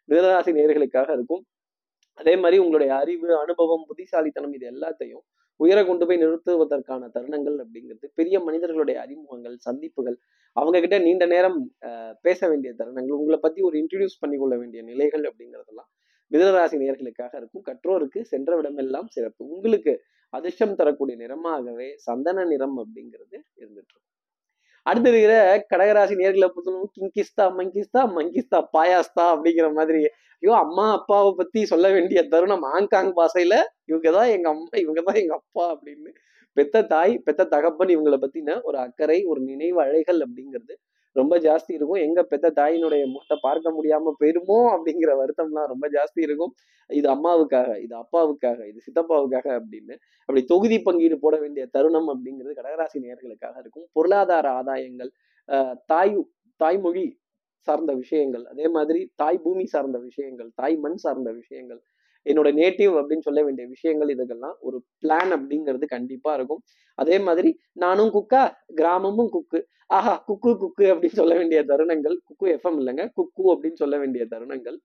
மிதனராசி 0.09 0.51
நேர்களுக்காக 0.57 1.09
இருக்கும். 1.17 1.43
அதே 2.19 2.33
மாதிரி 2.41 2.57
உங்களுடைய 2.63 2.91
அறிவு 3.01 3.27
அனுபவம் 3.43 3.85
புத்திசாலித்தனம் 3.89 4.55
இது 4.57 4.65
எல்லாத்தையும் 4.73 5.23
உயர 5.59 5.85
கொண்டு 5.85 6.05
போய் 6.05 6.17
நிறுத்துவதற்கான 6.17 7.09
தருணங்கள் 7.15 7.57
அப்படிங்கிறது 7.63 8.07
பெரிய 8.13 8.39
மனிதர்களுடைய 8.39 9.01
அறிமுகங்கள் 9.01 9.57
சந்திப்புகள். 9.57 10.17
அவங்க 10.55 10.79
கிட்ட 10.79 10.99
நீண்ட 10.99 11.25
நேரம் 11.25 11.57
அஹ், 11.81 12.13
பேச 12.21 12.49
வேண்டிய 12.49 12.73
தருணங்கள் 12.77 13.19
உங்களை 13.19 13.39
பத்தி 13.39 13.61
ஒரு 13.61 13.77
இன்ட்ரடியூஸ் 13.79 14.19
பண்ணி 14.19 14.37
கொள்ள 14.37 14.57
வேண்டிய 14.57 14.83
நிலைகள் 14.83 15.21
அப்படிங்கிறதெல்லாம் 15.21 15.89
மிதனராசி 16.31 16.77
நேர்களுக்காக 16.77 17.33
இருக்கும். 17.35 17.65
கற்றோருக்கு 17.65 18.21
சென்ற 18.23 18.61
விடமெல்லாம் 18.61 19.07
சிறப்பு. 19.07 19.47
உங்களுக்கு 19.47 19.93
அதிர்ஷ்டம் 20.33 20.75
தரக்கூடிய 20.75 21.17
நிறமாகவே 21.17 21.89
சந்தன 21.97 22.45
நிறம் 22.45 22.77
அப்படிங்கிறது 22.77 23.37
இருந்துட்டு 23.57 23.93
இருக்கும் 23.93 24.12
அடுத்து 24.85 25.09
இருக்கிற 25.11 25.35
கடகராசி 25.71 26.13
நேர்களை 26.21 26.47
பொறுத்தவரைக்கும் 26.47 27.11
கிங்கிஸ்தா 27.11 27.45
மங்கிஸ்தா 27.57 28.01
மங்கிஸ்தா 28.15 28.59
பாயாஸ்தா 28.75 29.25
அப்படிங்கிற 29.33 29.67
மாதிரி. 29.73 30.01
ஐயோ 30.43 30.53
அம்மா 30.55 30.85
அப்பாவை 30.91 31.29
பத்தி 31.37 31.59
சொல்ல 31.65 31.87
வேண்டிய 31.91 32.21
தருணம் 32.27 32.65
ஆங்காங் 32.73 33.11
பாசையில 33.19 33.55
இவங்க 33.85 34.09
தான் 34.11 34.29
எங்க 34.29 34.47
அம்மா 34.49 34.73
இவங்க 34.83 35.01
தான் 35.01 35.19
எங்க 35.21 35.33
அப்பா 35.33 35.65
அப்படின்னு. 35.73 36.09
பெத்த 36.57 36.83
தாய் 36.85 37.13
பெத்த 37.19 37.47
தகப்பன் 37.53 37.93
இவங்களை 37.95 38.17
பத்தின 38.23 38.57
ஒரு 38.63 38.77
அக்கறை 38.77 39.19
ஒரு 39.31 39.39
நினைவு 39.41 39.79
அழைகள் 39.81 40.19
அப்படிங்கிறது 40.25 40.73
ரொம்ப 41.15 41.33
ஜாஸ்தி 41.47 41.71
இருக்கும். 41.77 42.01
எங்க 42.07 42.19
பெத்த 42.31 42.51
தாயினுடைய 42.59 43.03
முகத்தை 43.13 43.37
பார்க்க 43.47 43.75
முடியாம 43.77 44.13
போயிருமோ 44.21 44.59
அப்படிங்கிற 44.75 45.11
வருத்தம்லாம் 45.21 45.69
ரொம்ப 45.73 45.87
ஜாஸ்தி 45.97 46.21
இருக்கும். 46.27 46.53
இது 46.89 47.07
அம்மாவுக்காக 47.15 47.69
இது 47.85 47.95
அப்பாவுக்காக 48.03 48.59
இது 48.71 48.79
சித்தப்பாவுக்காக 48.87 49.47
அப்படின்னு. 49.59 49.95
அப்படி 50.29 50.43
தொகுதி 50.53 50.77
பங்கீடு 50.87 51.17
போட 51.25 51.35
வேண்டிய 51.43 51.65
தருணம் 51.75 52.09
அப்படிங்கிறது 52.13 52.55
கடகராசி 52.59 52.99
நேர்களுக்காக 53.07 53.55
இருக்கும். 53.63 53.87
பொருளாதார 53.97 54.47
ஆதாயங்கள் 54.61 55.11
தாய் 55.91 56.15
தாய்மொழி 56.61 57.05
சார்ந்த 57.67 57.91
விஷயங்கள் 58.01 58.43
அதே 58.51 58.65
மாதிரி 58.75 59.01
தாய் 59.21 59.39
பூமி 59.43 59.65
சார்ந்த 59.73 59.97
விஷயங்கள் 60.07 60.49
தாய் 60.59 60.75
மண் 60.83 60.97
சார்ந்த 61.03 61.29
விஷயங்கள் 61.41 61.79
என்னோட 62.25 62.49
நேட்டிவ் 62.61 62.93
அப்படின்னு 62.99 63.27
சொல்ல 63.27 63.41
வேண்டிய 63.43 63.65
விஷயங்கள் 63.67 64.13
இதுக்கெல்லாம் 64.15 64.55
ஒரு 64.59 64.77
பிளான் 65.03 65.31
அப்படிங்கிறது 65.37 65.85
கண்டிப்பா 65.95 66.33
இருக்கும். 66.33 66.61
அதே 66.97 67.17
மாதிரி 67.19 67.49
நானும் 67.83 68.11
குக்கா 68.11 68.43
கிராமமும் 68.75 69.31
குக்கு. 69.35 69.61
ஆஹா 69.87 70.13
குக்கு 70.27 70.51
குக்கு 70.57 70.85
அப்படின்னு 70.93 71.19
சொல்ல 71.21 71.33
வேண்டிய 71.35 71.59
தருணங்கள் 71.71 72.15
குக்கு 72.27 72.45
எஃப்எம் 72.55 72.77
இல்லைங்க 72.81 73.05
குக்கு 73.13 73.43
அப்படின்னு 73.53 73.81
சொல்ல 73.83 73.97
வேண்டிய 73.97 74.25
தருணங்கள் 74.25 74.77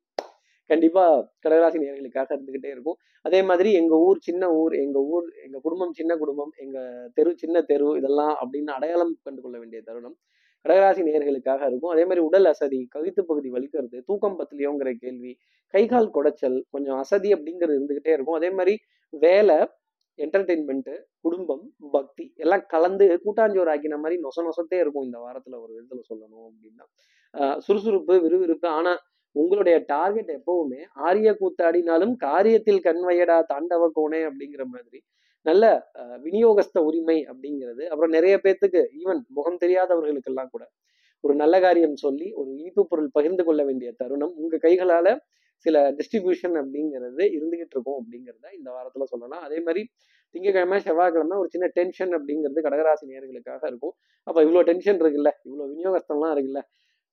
கண்டிப்பா 0.70 1.02
கடகராசி 1.44 1.78
நேர்களுக்காக 1.82 2.34
இருந்துகிட்டே 2.36 2.70
இருக்கும். 2.74 2.98
அதே 3.24 3.40
மாதிரி 3.42 3.70
எங்க 3.72 3.94
ஊர் 3.98 4.18
சின்ன 4.20 4.50
ஊர் 4.52 4.74
எங்க 4.84 4.98
ஊர் 5.14 5.26
எங்க 5.44 5.58
குடும்பம் 5.62 5.92
சின்ன 5.92 6.12
குடும்பம் 6.16 6.52
எங்க 6.64 6.78
தெரு 7.14 7.30
சின்ன 7.36 7.62
தெரு 7.62 7.88
இதெல்லாம் 7.96 8.34
அப்படின்னு 8.42 8.72
அடையாளம் 8.78 9.14
கண்டு 9.22 9.40
கொள்ள 9.42 9.56
வேண்டிய 9.58 9.80
தருணம். 9.82 10.16
கடகராசி 10.64 11.02
நேர்களுக்காக 11.08 11.60
இருக்கும். 11.68 11.90
அதே 11.90 12.04
மாதிரி 12.04 12.20
உடல் 12.20 12.44
அசதி 12.44 12.86
கழுத்து 12.90 13.24
பகுதி 13.24 13.50
வலிக்கிறது 13.50 13.98
தூக்கம் 14.06 14.38
பத்திலையோங்கிற 14.40 14.92
கேள்வி 14.98 15.32
கை 15.74 15.86
கால் 15.86 16.14
குடைச்சல் 16.14 16.58
கொஞ்சம் 16.70 16.96
அசதி 16.96 17.32
அப்படிங்கிறது 17.32 17.76
இருந்துகிட்டே 17.78 18.12
இருக்கும். 18.12 18.34
அதே 18.34 18.50
மாதிரி 18.50 18.74
வேலை 19.12 19.58
என்டர்டெயின்மெண்ட் 20.18 20.92
குடும்பம் 21.20 21.64
பக்தி 21.90 22.32
எல்லாம் 22.36 22.64
கலந்து 22.66 23.06
கூட்டாஞ்சோறு 23.24 23.70
ஆக்கின 23.74 23.98
மாதிரி 23.98 24.16
நொச 24.22 24.42
நொசத்தே 24.46 24.78
இருக்கும் 24.78 25.04
இந்த 25.04 25.18
வாரத்துல 25.18 25.60
ஒரு 25.60 25.72
விதத்துல 25.76 26.00
சொல்லணும் 26.10 26.46
அப்படின்னா. 26.48 26.84
சுறுசுறுப்பு 27.58 28.14
விறுவிறுப்பு. 28.20 28.68
ஆனா 28.68 28.92
உங்களுடைய 29.36 29.76
டார்கெட் 29.86 30.30
எப்பவுமே 30.38 30.80
ஆரிய 30.92 31.30
கூத்தாடினாலும் 31.40 32.14
காரியத்தில் 32.24 32.84
கண்வையடா 32.86 33.36
தாண்டவ 33.52 33.88
கோணே 33.98 34.20
அப்படிங்கிற 34.28 34.64
மாதிரி 34.64 34.98
நல்ல 35.46 35.64
விநியோகஸ்த 36.24 36.78
உரிமை 36.88 37.18
அப்படிங்கிறது. 37.30 37.82
அப்புறம் 37.90 38.14
நிறைய 38.16 38.34
பேர்த்துக்கு 38.44 38.82
ஈவன் 39.00 39.20
முகம் 39.30 39.60
தெரியாதவர்களுக்கெல்லாம் 39.64 40.50
கூட 40.50 40.64
ஒரு 41.24 41.34
நல்ல 41.36 41.56
காரியம் 41.60 41.96
சொல்லி 41.98 42.28
ஒரு 42.40 42.50
இனிப்பு 42.54 42.82
பொருள் 42.86 43.10
பகிர்ந்து 43.12 43.44
கொள்ள 43.44 43.62
வேண்டிய 43.64 43.90
தருணம் 44.00 44.34
உங்க 44.40 44.58
கைகளால 44.64 45.08
சில 45.66 45.76
டிஸ்ட்ரிபியூஷன் 45.98 46.56
அப்படிங்கிறது 46.60 47.22
இருந்துகிட்டு 47.36 47.74
இருக்கும் 47.76 47.98
அப்படிங்கிறத 48.00 48.46
இந்த 48.58 48.68
வாரத்துல 48.76 49.06
சொல்லலாம். 49.12 49.44
அதே 49.46 49.58
மாதிரி 49.60 49.82
திங்கக்கிழமை 50.34 50.78
செவ்வாய்க்கிழமை 50.86 51.36
ஒரு 51.42 51.48
சின்ன 51.48 51.66
டென்ஷன் 51.76 52.12
அப்படிங்கிறது 52.16 52.64
கடகராசி 52.66 53.04
நேர்களுக்காக 53.12 53.62
இருக்கும். 53.66 53.94
அப்ப 54.26 54.38
இவ்வளோ 54.46 54.62
டென்ஷன் 54.70 55.00
இருக்குல்ல 55.02 55.32
இவ்வளோ 55.46 55.66
விநியோகஸ்தம்லாம் 55.72 56.34
இருக்குல்ல 56.36 56.62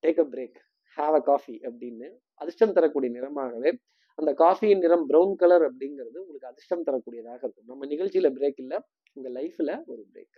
take 0.03 0.19
a 0.19 0.27
break 0.33 0.59
have 0.97 1.15
a 1.15 1.23
coffee 1.23 1.55
அப்படின்னு 1.67 2.07
அதிர்ஷ்டம் 2.41 2.75
தரக்கூடிய 2.77 3.11
நிறமாகவே 3.17 3.71
அந்த 4.19 4.31
காஃபியின் 4.43 4.81
நிறம் 4.83 5.05
பிரவுன் 5.11 5.35
கலர் 5.41 5.63
அப்படிங்கிறது 5.69 6.17
உங்களுக்கு 6.23 6.49
அதிர்ஷ்டம் 6.51 6.85
தரக்கூடியதாக 6.87 7.41
இருக்கும். 7.45 7.69
நம்ம 7.71 7.87
நிகழ்ச்சியில 7.93 8.29
பிரேக் 8.37 8.59
இல்லை. 8.63 8.77
உங்க 9.17 9.29
லைஃப்ல 9.37 9.71
ஒரு 9.91 10.01
பிரேக் 10.11 10.37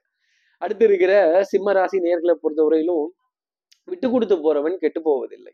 அடுத்து 0.62 0.84
இருக்கிற 0.90 1.14
சிம்ம 1.52 1.74
ராசி 1.78 1.98
நேர்களை 2.06 2.34
பொறுத்தவரையிலும் 2.44 3.08
விட்டு 3.92 4.08
கொடுத்து 4.14 4.36
போறவன் 4.46 4.78
கெட்டு 4.84 5.02
போவதில்லை. 5.08 5.54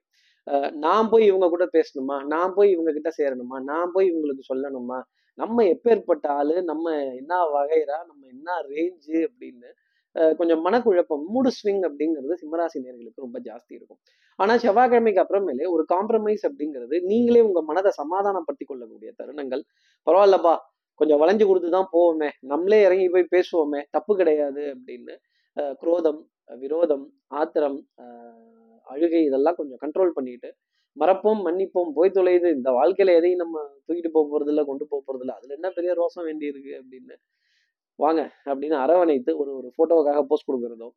நான் 0.85 1.09
போய் 1.11 1.25
இவங்க 1.31 1.47
கூட 1.53 1.65
பேசணுமா? 1.75 2.15
நான் 2.33 2.53
போய் 2.55 2.69
இவங்க 2.75 2.91
கிட்ட 2.95 3.09
சேரணுமா? 3.19 3.57
நான் 3.71 3.91
போய் 3.93 4.07
இவங்களுக்கு 4.11 4.43
சொல்லணுமா? 4.51 4.99
நம்ம 5.41 5.63
எப்பேற்பட்ட 5.73 6.25
ஆளு? 6.39 6.55
நம்ம 6.71 6.95
என்ன 7.19 7.33
வகைரா? 7.55 7.97
நம்ம 8.09 8.21
என்ன 8.33 8.57
ரேஞ்சு 8.71 9.17
அப்படின்னு 9.27 9.69
கொஞ்சம் 10.39 10.61
மனக்குழப்பம் 10.65 11.23
மூடு 11.33 11.49
ஸ்விங் 11.57 11.83
அப்படிங்கிறது 11.87 12.33
சிம்மராசி 12.41 12.77
நேர்களுக்கு 12.85 13.25
ரொம்ப 13.25 13.37
ஜாஸ்தி 13.47 13.73
இருக்கும். 13.77 13.99
ஆனா 14.39 14.53
செவ்வாய்க்கிழமைக்கு 14.63 15.21
அப்புறமேலே 15.23 15.65
ஒரு 15.75 15.83
காம்ப்ரமைஸ் 15.93 16.43
அப்படிங்கிறது 16.49 16.95
நீங்களே 17.11 17.41
உங்க 17.47 17.61
மனதை 17.69 17.91
சமாதானப்படுத்தி 18.01 18.65
கொள்ளக்கூடிய 18.65 19.11
தருணங்கள். 19.21 19.63
பரவாயில்லப்பா 20.07 20.53
கொஞ்சம் 20.99 21.19
வளைஞ்சு 21.21 21.45
கொடுத்து 21.49 21.69
தான் 21.69 21.89
போவோமே 21.93 22.29
நம்மளே 22.51 22.79
இறங்கி 22.81 23.07
போய் 23.09 23.31
பேசுவோமே 23.35 23.81
தப்பு 23.91 24.13
கிடையாது 24.15 24.63
அப்படின்னு 24.73 25.13
குரோதம் 25.81 26.21
விரோதம் 26.61 27.05
ஆத்திரம் 27.39 27.77
ஆஹ் 28.03 28.39
அழுகை 28.87 29.21
இதெல்லாம் 29.23 29.57
கொஞ்சம் 29.59 29.81
கண்ட்ரோல் 29.83 30.15
பண்ணிட்டு 30.17 30.49
மறப்போம் 30.97 31.41
மன்னிப்போம் 31.45 31.91
போய் 31.93 32.15
தொலையுது 32.15 32.47
இந்த 32.57 32.69
வாழ்க்கையில 32.71 33.13
எதையும் 33.19 33.41
நம்ம 33.43 33.61
தூக்கிட்டு 33.85 34.11
போக 34.11 34.25
போறதில்ல 34.31 34.63
கொண்டு 34.65 34.85
போக 34.87 35.01
போறதில்ல 35.07 35.35
அதுல 35.37 35.55
என்ன 35.55 35.69
பெரிய 35.69 35.93
ரோசம் 35.93 36.27
வேண்டி 36.29 36.45
இருக்கு 36.45 36.73
அப்படின்னு 36.81 37.15
வாங்க 37.99 38.21
அப்படின்னு 38.45 38.77
அரவணைத்து 38.77 39.31
ஒரு 39.37 39.51
ஒரு 39.57 39.67
போட்டோவுக்காக 39.77 40.21
போஸ்ட் 40.29 40.47
கொடுக்குறதோ 40.49 40.87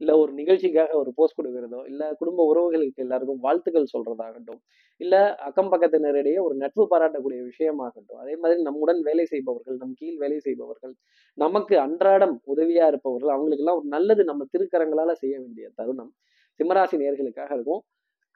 இல்லை 0.00 0.14
ஒரு 0.14 0.32
நிகழ்ச்சிக்காக 0.32 0.92
ஒரு 0.94 1.10
போஸ்ட் 1.14 1.38
கொடுக்குறதோ 1.38 1.80
இல்ல 1.86 2.02
குடும்ப 2.12 2.40
உறவுகளுக்கு 2.44 3.02
எல்லாருக்கும் 3.04 3.40
வாழ்த்துக்கள் 3.40 3.92
சொல்றதாகட்டும் 3.94 4.60
இல்ல 5.00 5.14
அக்கம் 5.38 5.70
பக்கத்தினரிடையே 5.72 6.38
ஒரு 6.38 6.54
நட்பு 6.54 6.84
பாராட்டக்கூடிய 6.92 7.40
விஷயமாகட்டும் 7.42 8.20
அதே 8.20 8.34
மாதிரி 8.36 8.60
நம்முடன் 8.62 9.00
வேலை 9.02 9.24
செய்பவர்கள் 9.24 9.76
நம் 9.76 9.94
கீழ் 9.94 10.18
வேலை 10.18 10.38
செய்பவர்கள் 10.38 10.94
நமக்கு 11.38 11.76
அன்றாடம் 11.78 12.36
உதவியா 12.46 12.86
இருப்பவர்கள் 12.88 13.34
அவங்களுக்கு 13.34 13.64
எல்லாம் 13.64 13.80
ஒரு 13.80 13.88
நல்லது 13.88 14.24
நம்ம 14.24 14.46
திருக்கரங்களால 14.54 15.14
செய்ய 15.22 15.34
வேண்டிய 15.40 15.68
தருணம் 15.78 16.12
சிம்மராசி 16.60 16.96
நேர்களுக்காக 17.02 17.50
இருக்கும். 17.56 17.82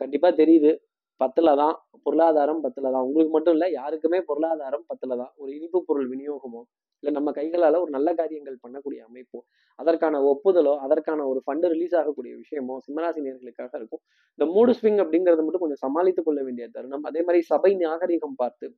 கண்டிப்பா 0.00 0.28
தெரியுது 0.40 0.70
பத்துல 1.20 1.54
தான் 1.54 1.74
பொருளாதாரம் 2.06 2.62
பத்துல 2.64 2.90
தான். 2.94 3.06
உங்களுக்கு 3.09 3.33
மட்டும் 3.37 3.54
இல்ல 3.56 3.66
யாருக்குமே 3.70 4.18
பொருளாதாரம் 4.30 4.85
பத்துல 4.90 5.16
தான். 5.22 5.33
ஒரு 5.37 5.50
இனிப்பு 5.59 5.78
பொருள் 5.88 6.09
விநியோகமோ 6.12 6.62
இல்லை 7.02 7.12
நம்ம 7.16 7.30
கைகளால் 7.38 7.76
ஒரு 7.82 7.92
நல்ல 7.96 8.08
காரியங்கள் 8.20 8.56
பண்ணக்கூடிய 8.64 9.00
அமைப்போ 9.08 9.38
அதற்கான 9.78 10.16
ஒப்புதலோ 10.30 10.72
அதற்கான 10.86 11.26
ஒரு 11.30 11.40
ஃபண்டு 11.46 11.68
ரிலீஸ் 11.74 11.94
ஆகக்கூடிய 12.00 12.32
விஷயமோ 12.40 12.74
சிம்மராசி 12.86 13.20
நேர்களுக்காக 13.26 13.72
இருக்கும். 13.80 14.02
இந்த 14.38 14.46
மூடு 14.54 14.72
ஸ்விங் 14.78 15.00
அப்படிங்கிறத 15.04 15.42
மட்டும் 15.46 15.64
கொஞ்சம் 15.64 15.82
சமாளித்துக் 15.84 16.26
கொள்ள 16.28 16.40
வேண்டிய 16.48 16.66
தருணம் 16.76 17.06
அதே 17.10 17.22
மாதிரி 17.28 17.40
சபை 17.52 17.72
நாகரிகம் 17.84 18.36
பார்த்து 18.42 18.68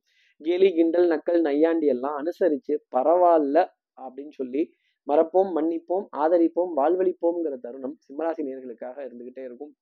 கேலி 0.41 0.69
கிண்டல் 0.77 1.09
நக்கல் 1.13 1.41
நையாண்டி 1.49 1.87
எல்லாம் 1.95 2.15
அனுசரித்து 2.21 2.75
பரவாயில்ல 2.95 3.57
அப்படின்னு 3.97 4.33
சொல்லி 4.39 4.63
மறப்போம் 5.07 5.49
மன்னிப்போம் 5.57 6.05
ஆதரிப்போம் 6.23 6.71
வாழ்வழிப்போம்ங்கிற 6.79 7.55
தருணம் 7.65 7.95
சிம்மராசி 8.05 8.41
நேர்களுக்காக 8.49 8.97
இருந்துகிட்டே 9.07 9.43
இருக்கும். 9.49 9.73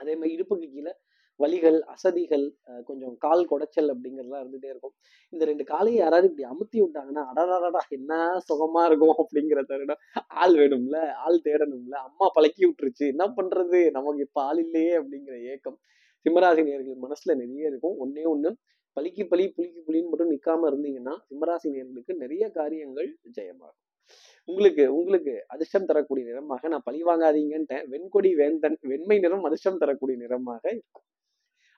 அதே 0.00 0.12
மாதிரி 0.16 0.34
இடுப்புக்கு 0.36 0.66
கீழே 0.74 0.92
வலிகள் 1.38 1.78
அசதிகள் 1.86 2.44
அஹ் 2.66 2.82
கொஞ்சம் 2.84 3.16
கால் 3.18 3.44
குடைச்சல் 3.50 3.90
அப்படிங்கிறதுலாம் 3.92 4.42
இருந்துகிட்டே 4.42 4.70
இருக்கும். 4.74 4.94
இந்த 5.32 5.44
ரெண்டு 5.44 5.64
காலையும் 5.64 6.00
யாராவது 6.00 6.28
இப்படி 6.30 6.46
அமுத்தி 6.48 6.78
விட்டாங்கன்னா 6.84 7.22
அடடடடா 7.32 7.82
என்ன 7.88 8.12
சுகமா 8.48 8.84
இருக்கும் 8.86 9.14
அப்படிங்கிற 9.18 9.62
தருணம் 9.64 10.02
ஆள் 10.42 10.54
வேணும்ல 10.54 10.98
ஆள் 11.26 11.40
தேடணும்ல 11.44 11.96
அம்மா 12.08 12.28
பழக்கி 12.34 12.64
விட்டுருச்சு 12.66 13.04
என்ன 13.12 13.26
பண்றது? 13.36 13.90
நமக்கு 13.90 14.20
இப்ப 14.20 14.42
ஆள் 14.42 14.60
இல்லையே 14.64 14.94
அப்படிங்கிற 14.98 15.36
ஏக்கம் 15.52 15.78
சிம்மராசி 16.26 16.62
நேர்கள் 16.68 16.98
மனசுல 17.04 17.34
நிறைய 17.36 17.70
இருக்கும். 17.72 17.96
ஒன்னே 17.98 18.24
ஒண்ணு 18.34 18.50
பலிக்கு 18.96 19.24
பலி 19.28 19.44
புளிக்கு 19.56 19.80
புலின்னு 19.86 20.10
மட்டும் 20.10 20.32
நிக்காம 20.32 20.68
இருந்தீங்கன்னா 20.70 21.14
சிம்மராசி 21.28 21.68
நேர்களுக்கு 21.74 22.14
நிறைய 22.16 22.44
காரியங்கள் 22.50 23.10
ஜெயமாகும். 23.36 23.78
உங்களுக்கு 24.48 24.84
உங்களுக்கு 24.96 25.32
அதிர்ஷ்டம் 25.48 25.86
தரக்கூடிய 25.86 26.26
நிறமாக 26.26 26.68
நான் 26.68 26.84
பழி 26.84 27.00
வாங்காதீங்கன்ட்டேன். 27.02 27.84
வெண்கொடி 27.88 28.34
வேந்தன் 28.34 28.78
வெண்மை 28.82 29.18
நிறம் 29.18 29.44
அதிர்ஷ்டம் 29.44 29.78
தரக்கூடிய 29.78 30.18
நிறமாக 30.18 30.62
இருக்கும். 30.70 31.04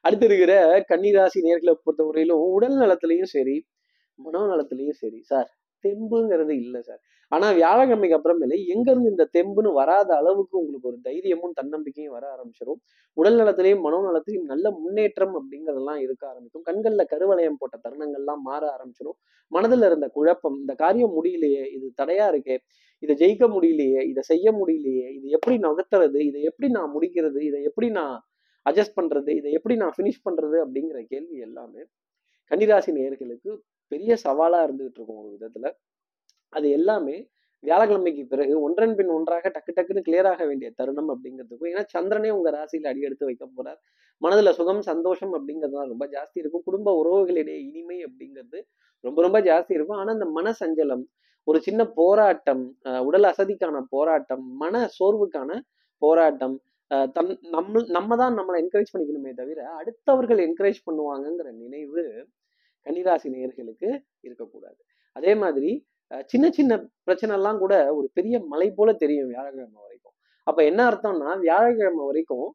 அடுத்து 0.04 0.26
இருக்கிற 0.28 0.52
கன்னிராசி 0.90 1.40
நேர்களை 1.46 1.72
பொறுத்தவரையிலும் 1.78 2.44
உடல் 2.56 2.76
நலத்திலையும் 2.82 3.32
சரி 3.34 3.56
மனோ 4.18 4.42
நலத்திலையும் 4.50 5.00
சரி 5.02 5.20
சார் 5.30 5.48
தெம்புங்கிறது 5.84 6.54
இல்லை 6.62 6.80
சார். 6.88 7.00
ஆனா 7.32 7.46
வியாழக்கிழமைக்கு 7.56 8.16
அப்புறமேலே 8.16 8.56
எங்க 8.72 8.86
இருந்து 8.90 9.12
இந்த 9.12 9.24
தெம்புன்னு 9.36 9.70
வராத 9.78 10.10
அளவுக்கு 10.16 10.54
உங்களுக்கு 10.60 10.88
ஒரு 10.90 10.98
தைரியமும் 11.06 11.54
தன்னம்பிக்கையும் 11.58 12.14
வர 12.16 12.24
ஆரம்பிச்சிடும் 12.34 12.80
உடல் 13.16 13.38
நலத்திலையும் 13.40 13.84
மனோ 13.86 13.98
நலத்திலையும் 14.06 14.48
நல்ல 14.52 14.66
முன்னேற்றம் 14.78 15.34
அப்படிங்கிறதெல்லாம் 15.38 16.00
இருக்க 16.04 16.22
ஆரம்பிக்கும். 16.30 16.64
கண்கள்ல 16.68 17.04
கருவளையம் 17.12 17.58
போட்ட 17.60 17.76
தருணங்கள்லாம் 17.84 18.42
மாற 18.48 18.62
ஆரம்பிச்சிடும் 18.74 19.18
மனதுல 19.52 19.88
இருந்த 19.90 20.08
குழப்பம் 20.16 20.58
இந்த 20.62 20.74
காரியம் 20.82 21.14
முடியலையே 21.16 21.64
இது 21.76 21.86
தடையா 22.00 22.26
இருக்கே 22.32 22.56
இதை 23.02 23.14
ஜெயிக்க 23.22 23.44
முடியலையே 23.54 24.00
இதை 24.10 24.22
செய்ய 24.30 24.48
முடியலையே 24.58 25.06
இது 25.16 25.26
எப்படி 25.36 25.56
நகர்த்துறது 25.66 26.18
இதை 26.30 26.40
எப்படி 26.50 26.68
நான் 26.76 26.92
முடிக்கிறது 26.94 27.40
இதை 27.48 27.60
எப்படி 27.68 27.88
நான் 27.98 28.16
அட்ஜஸ்ட் 28.66 28.98
பண்ணுறது 28.98 29.30
இதை 29.38 29.50
எப்படி 29.58 29.74
நான் 29.82 29.94
ஃபினிஷ் 29.96 30.24
பண்ணுறது 30.26 30.56
அப்படிங்கிற 30.64 31.00
கேள்வி 31.12 31.38
எல்லாமே 31.48 31.82
கன்னிராசி 32.50 32.90
நேர்களுக்கு 32.98 33.50
பெரிய 33.92 34.12
சவாலாக 34.24 34.66
இருந்துகிட்டு 34.66 34.98
இருக்கும் 34.98 35.20
ஒரு 35.22 35.30
விதத்தில். 35.34 35.68
அது 36.52 36.66
எல்லாமே 36.78 37.16
வியாழக்கிழமைக்கு 37.64 38.22
பிறகு 38.32 38.52
ஒன்றன் 38.66 38.94
பின் 38.98 39.10
ஒன்றாக 39.16 39.50
டக்கு 39.54 39.72
டக்குன்னு 39.76 40.02
கிளியர் 40.06 40.28
ஆக 40.30 40.42
வேண்டிய 40.50 40.68
தருணம் 40.78 41.10
அப்படிங்கிறதுக்கும் 41.12 41.70
ஏன்னா 41.70 41.82
சந்திரனே 41.94 42.30
உங்க 42.36 42.50
ராசியில் 42.50 42.88
அடி 42.90 43.00
எடுத்து 43.08 43.28
வைக்க 43.28 43.44
போறார். 43.56 43.80
மனதுல 44.22 44.52
சுகம் 44.58 44.82
சந்தோஷம் 44.90 45.32
அப்படிங்கிறதுலாம் 45.36 45.90
ரொம்ப 45.92 46.06
ஜாஸ்தி 46.14 46.38
இருக்கும். 46.42 46.64
குடும்ப 46.68 46.94
உறவுகளிடையே 47.02 47.58
இனிமை 47.68 47.98
அப்படிங்கிறது 48.06 48.60
ரொம்ப 49.04 49.18
ரொம்ப 49.26 49.38
ஜாஸ்தி 49.50 49.72
இருக்கும். 49.76 49.98
ஆனா 50.02 50.10
அந்த 50.16 50.28
மன 50.38 50.54
சஞ்சலம் 50.62 51.04
ஒரு 51.48 51.58
சின்ன 51.66 51.82
போராட்டம் 52.00 52.64
உடல் 53.08 53.28
அசதிக்கான 53.32 53.78
போராட்டம் 53.94 54.42
மன 54.62 54.82
சோர்வுக்கான 54.98 55.60
போராட்டம் 56.02 56.56
தன் 57.16 57.30
நம்ம 57.54 57.82
நம்ம 57.96 58.16
தான் 58.22 58.36
நம்மளை 58.38 58.58
என்கரேஜ் 58.62 58.92
பண்ணிக்கணுமே 58.92 59.32
தவிர 59.40 59.60
அடுத்தவர்கள் 59.80 60.40
என்கரேஜ் 60.46 60.80
பண்ணுவாங்கங்கிற 60.88 61.48
நினைவு 61.62 62.02
கன்னிராசி 62.86 63.28
நேர்களுக்கு 63.36 63.88
இருக்கக்கூடாது. 64.26 64.80
அதே 65.16 65.32
மாதிரி 65.42 65.70
சின்ன 66.32 66.46
சின்ன 66.58 66.72
பிரச்சனை 67.06 67.32
எல்லாம் 67.38 67.60
கூட 67.64 67.74
ஒரு 67.98 68.06
பெரிய 68.18 68.36
மலை 68.52 68.68
போல 68.78 68.90
தெரியும் 69.02 69.30
வியாழக்கிழமை 69.32 69.80
வரைக்கும். 69.84 70.14
அப்ப 70.46 70.60
என்ன 70.70 70.80
அர்த்தம்னா 70.90 71.30
வியாழக்கிழமை 71.46 72.04
வரைக்கும் 72.10 72.48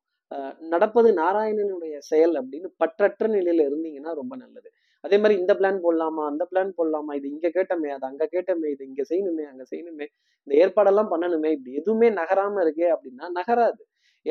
நடப்பது 0.74 1.10
நாராயணனுடைய 1.22 1.96
செயல் 2.12 2.36
அப்படின்னு 2.40 2.70
பற்றற்ற 2.82 3.26
நிலையில 3.36 3.66
இருந்தீங்கன்னா 3.70 4.12
ரொம்ப 4.22 4.34
நல்லது. 4.44 4.70
அதே 5.04 5.18
மாதிரி 5.24 5.36
இந்த 5.42 5.54
பிளான் 5.60 5.82
போடலாமா 5.86 6.24
அந்த 6.32 6.44
பிளான் 6.52 6.72
போடலாமா 6.78 7.12
இது 7.20 7.28
இங்க 7.34 7.48
கேட்டமே 7.58 7.90
அது 7.96 8.06
அங்க 8.12 8.26
கேட்டமே 8.36 8.68
இது 8.76 8.84
இங்க 8.92 9.04
செய்யணுமே 9.12 9.46
அங்க 9.52 9.64
செய்யணுமே 9.72 10.08
இந்த 10.48 10.54
ஏற்பாடெல்லாம் 10.64 11.12
பண்ணணுமே 11.14 11.50
இப்படி 11.58 11.74
எதுவுமே 11.82 12.10
நகராம 12.22 12.64
இருக்கே 12.66 12.88
அப்படின்னா 12.96 13.28
நகராது. 13.40 13.82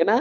ஏன்னா 0.01 0.17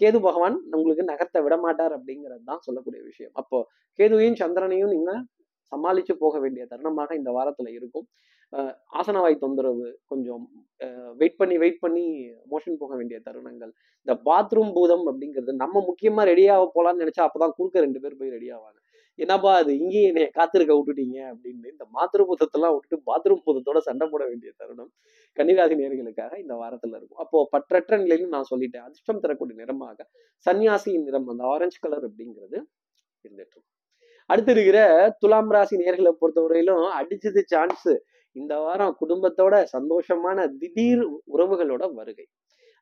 கேது 0.00 0.18
பகவான் 0.26 0.56
உங்களுக்கு 0.76 1.04
நகர்த்த 1.12 1.38
விடமாட்டார் 1.44 1.94
அப்படிங்கிறது 1.96 2.42
தான் 2.50 2.62
சொல்லக்கூடிய 2.66 3.00
விஷயம். 3.10 3.32
அப்போ 3.40 3.58
கேதுவையும் 3.98 4.38
சந்திரனையும் 4.42 4.92
நீங்க 4.94 5.12
சமாளிச்சு 5.72 6.14
போக 6.24 6.38
வேண்டிய 6.44 6.64
தருணமாக 6.72 7.10
இந்த 7.20 7.30
வாரத்துல 7.36 7.68
இருக்கும். 7.78 8.06
ஆசனவாய் 9.00 9.42
தொந்தரவு 9.44 9.86
கொஞ்சம் 10.10 10.42
வெயிட் 11.20 11.38
பண்ணி 11.40 11.54
வெயிட் 11.62 11.80
பண்ணி 11.84 12.04
மோஷன் 12.52 12.80
போக 12.82 12.92
வேண்டிய 12.98 13.18
தருணங்கள். 13.28 13.72
இந்த 14.06 14.14
பாத்ரூம் 14.28 14.72
பூதம் 14.76 15.04
அப்படிங்கிறது 15.10 15.54
நம்ம 15.62 15.82
முக்கியமா 15.88 16.24
ரெடியாக 16.30 16.68
போலாம்னு 16.76 17.02
நினைச்சா 17.04 17.26
அப்பதான் 17.28 17.56
குறுக்க 17.58 17.86
ரெண்டு 17.86 18.02
பேர் 18.02 18.18
போய் 18.20 18.34
ரெடி 18.36 18.48
ஆவாங்க. 18.56 18.78
என்னப்பா 19.18 19.50
அது 19.56 19.78
இங்கேயே 19.78 20.06
என்னைய 20.06 20.28
காத்திருக்க 20.38 20.72
விட்டுட்டீங்க 20.78 21.18
அப்படின்னு 21.32 21.68
இந்த 21.72 21.84
மாத்திரை 21.96 22.22
பூதத்தெல்லாம் 22.30 22.72
விட்டுட்டு 22.74 22.96
பாத்ரூம் 23.10 23.42
பூதத்தோட 23.46 23.78
சண்டை 23.88 24.06
போட 24.08 24.22
வேண்டிய 24.30 24.52
தருணம் 24.56 24.90
கன்னிராசி 25.38 25.74
நேர்களுக்காக 25.80 26.32
இந்த 26.38 26.54
வாரத்துல 26.54 26.96
இருக்கும். 26.98 27.20
அப்போ 27.24 27.38
பற்றற்ற 27.52 27.98
நிலையிலும் 27.98 28.34
நான் 28.36 28.50
சொல்லிட்டேன். 28.50 28.84
அதிர்ஷ்டம் 28.86 29.22
தரக்கூடிய 29.24 29.56
நிறமாக 29.62 30.06
சன்னியாசியின் 30.46 31.06
நிறம் 31.08 31.28
அந்த 31.28 31.44
ஆரஞ்சு 31.44 31.78
கலர் 31.84 32.06
அப்படிங்கிறது 32.08 32.58
இருந்துட்டு 33.24 33.60
அடுத்து 34.30 34.52
இருக்கிற 34.52 34.78
துலாம் 35.18 35.50
ராசி 35.54 35.76
நேர்களை 35.76 36.12
பொறுத்தவரையிலும் 36.20 36.84
அடிச்சது 37.00 37.40
சான்ஸ் 37.52 37.88
இந்த 38.32 38.58
வாரம் 38.58 38.96
குடும்பத்தோட 39.00 39.54
சந்தோஷமான 39.72 40.46
திடீர் 40.60 41.02
உறவுகளோட 41.34 41.84
வருகை. 41.94 42.26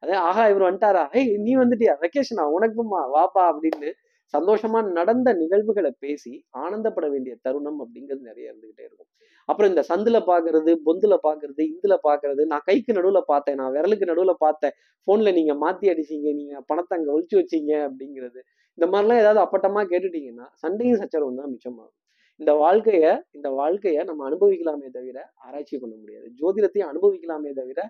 அதே 0.03 0.12
ஆஹா 0.29 0.49
இவர் 0.49 0.66
வந்துட்டாரா? 0.68 1.03
ஏய் 1.18 1.37
நீ 1.47 1.53
வந்துட்டியா? 1.57 1.95
வெக்கேஷனா 2.05 2.45
உனக்குமா? 2.57 3.01
வாப்பா? 3.16 3.42
அப்படின்னு 3.53 3.90
சந்தோஷமா 4.35 4.81
நடந்த 4.92 5.29
நிகழ்வுகளை 5.35 5.90
பேசி 5.99 6.33
ஆனந்தப்பட 6.62 7.07
வேண்டிய 7.11 7.35
தருணம் 7.42 7.81
அப்படிங்கிறது 7.85 8.23
நிறைய 8.23 8.51
இருந்துகிட்டே 8.51 8.85
இருக்கும். 8.88 9.11
அப்புறம் 9.49 9.71
இந்த 9.73 9.83
சந்துல 9.88 10.18
பாக்குறது 10.29 10.73
பொந்துல 10.87 11.14
பாக்குறது 11.27 11.62
இந்துல 11.73 11.95
பாக்குறது 12.09 12.42
நான் 12.47 12.66
கைக்கு 12.66 12.92
நடுவுல 12.92 13.21
பார்த்தேன் 13.27 13.59
நான் 13.61 13.73
விரலுக்கு 13.77 14.11
நடுவுல 14.11 14.35
பார்த்தேன். 14.38 14.75
போன்ல 15.09 15.33
நீங்க 15.33 15.55
மாத்தி 15.57 15.87
அடிச்சீங்க 15.92 16.29
நீங்க 16.40 16.55
பணத்தை 16.66 16.95
அங்க 16.99 17.11
ஒழிச்சு 17.14 17.37
வச்சீங்க 17.40 17.73
அப்படிங்கிறது. 17.88 18.40
இந்த 18.79 18.87
மாதிரிலாம் 18.92 19.23
ஏதாவது 19.23 19.40
அப்பட்டமா 19.45 19.83
கேட்டுட்டீங்கன்னா 19.92 20.47
சண்டையும் 20.62 21.01
சச்சரவும் 21.03 21.40
தான் 21.40 21.51
மிச்சமாகும். 21.55 21.97
இந்த 22.40 22.53
வாழ்க்கைய 22.62 23.05
இந்த 23.31 23.49
வாழ்க்கைய 23.59 23.99
நம்ம 24.05 24.25
அனுபவிக்கலாமே 24.31 24.88
தவிர 24.90 25.18
ஆராய்ச்சி 25.47 25.77
பண்ண 25.79 25.95
முடியாது. 25.97 26.27
ஜோதிடத்தையும் 26.40 26.90
அனுபவிக்கலாமே 26.92 27.53
தவிர 27.53 27.81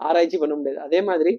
ஆராய்ச்சி 0.00 0.38
பண்ண 0.38 0.54
முடியாது. 0.56 0.80
அதே 0.80 1.00
மாதிரி 1.02 1.32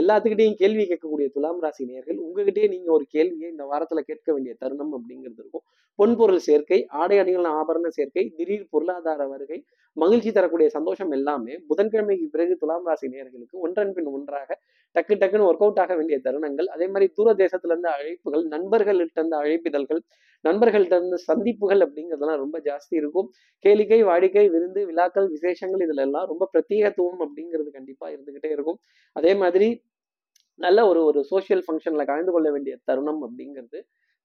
எல்லாத்துக்கிட்டையும் 0.00 0.58
கேள்வி 0.60 0.84
கேட்கக்கூடிய 0.84 1.26
துலாம் 1.34 1.60
ராசி 1.64 1.84
நேர்கள் 1.90 2.18
உங்ககிட்டயே 2.24 2.66
நீங்க 2.74 2.88
ஒரு 2.96 3.04
கேள்வியை 3.14 3.48
இந்த 3.50 3.64
வாரத்துல 3.72 4.00
கேட்க 4.08 4.28
வேண்டிய 4.32 4.54
தருணம் 4.62 4.92
அப்படிங்கிறது 4.96 5.40
இருக்கும். 5.42 5.64
பொன்பொருள் 5.98 6.42
சேர்க்கை 6.48 6.78
ஆடை 7.00 7.16
அணிகள் 7.18 7.48
ஆபரண 7.58 7.86
சேர்க்கை 7.96 8.24
திடீர் 8.36 8.68
பொருளாதார 8.70 9.20
வருகை 9.32 9.58
மகிழ்ச்சி 9.96 10.30
தரக்கூடிய 10.32 10.68
சந்தோஷம் 10.76 11.12
எல்லாமே 11.18 11.54
புதன்கிழமைக்கு 11.70 12.26
பிறகு 12.34 12.54
துலாம் 12.56 12.86
ராசி 12.88 13.08
நேர்களுக்கு 13.14 13.56
ஒன்றன் 13.66 13.92
பின் 13.96 14.10
ஒன்றாக 14.16 14.50
டக்கு 14.96 15.14
டக்குன்னு 15.22 15.48
ஒர்க் 15.48 15.64
அவுட் 15.64 15.80
ஆக 15.82 15.92
வேண்டிய 15.96 16.18
தருணங்கள். 16.26 16.68
அதே 16.74 16.86
மாதிரி 16.92 17.06
தூர 17.16 17.32
தேசத்துல 17.42 17.72
இருந்து 17.74 17.90
அழைப்புகள் 17.96 18.44
நண்பர்கள்ட்ட 18.54 19.18
இருந்து 19.20 19.36
அழைப்பிதழ்கள் 19.42 20.02
நண்பர்கள்ட்ட 20.44 20.94
இருந்து 20.98 21.18
சந்திப்புகள் 21.28 21.80
அப்படிங்கிறதெல்லாம் 21.84 22.40
ரொம்ப 22.42 22.56
ஜாஸ்தி 22.66 22.94
இருக்கும். 23.00 23.28
கேளிக்கை 23.64 24.00
வாடிக்கை 24.08 24.44
விருந்து 24.54 24.80
விழாக்கள் 24.90 25.28
விசேஷங்கள் 25.34 25.82
இதுல 25.86 26.04
எல்லாம் 26.06 26.26
ரொம்ப 26.32 26.44
பிரத்யேகத்துவம் 26.52 27.22
அப்படிங்கிறது 27.24 27.70
கண்டிப்பா 27.78 28.06
இருந்துகிட்டே 28.14 28.50
இருக்கும். 28.56 28.78
அதே 29.16 29.32
மாதிரி 29.44 29.68
நல்ல 30.60 30.78
ஒரு 30.90 31.00
ஒரு 31.08 31.20
சோசியல் 31.30 31.64
ஃபங்க்ஷன்ல 31.66 32.04
கலந்து 32.10 32.32
கொள்ள 32.34 32.48
வேண்டிய 32.54 32.74
தருணம் 32.88 33.22
அப்படிங்கிறது 33.26 33.78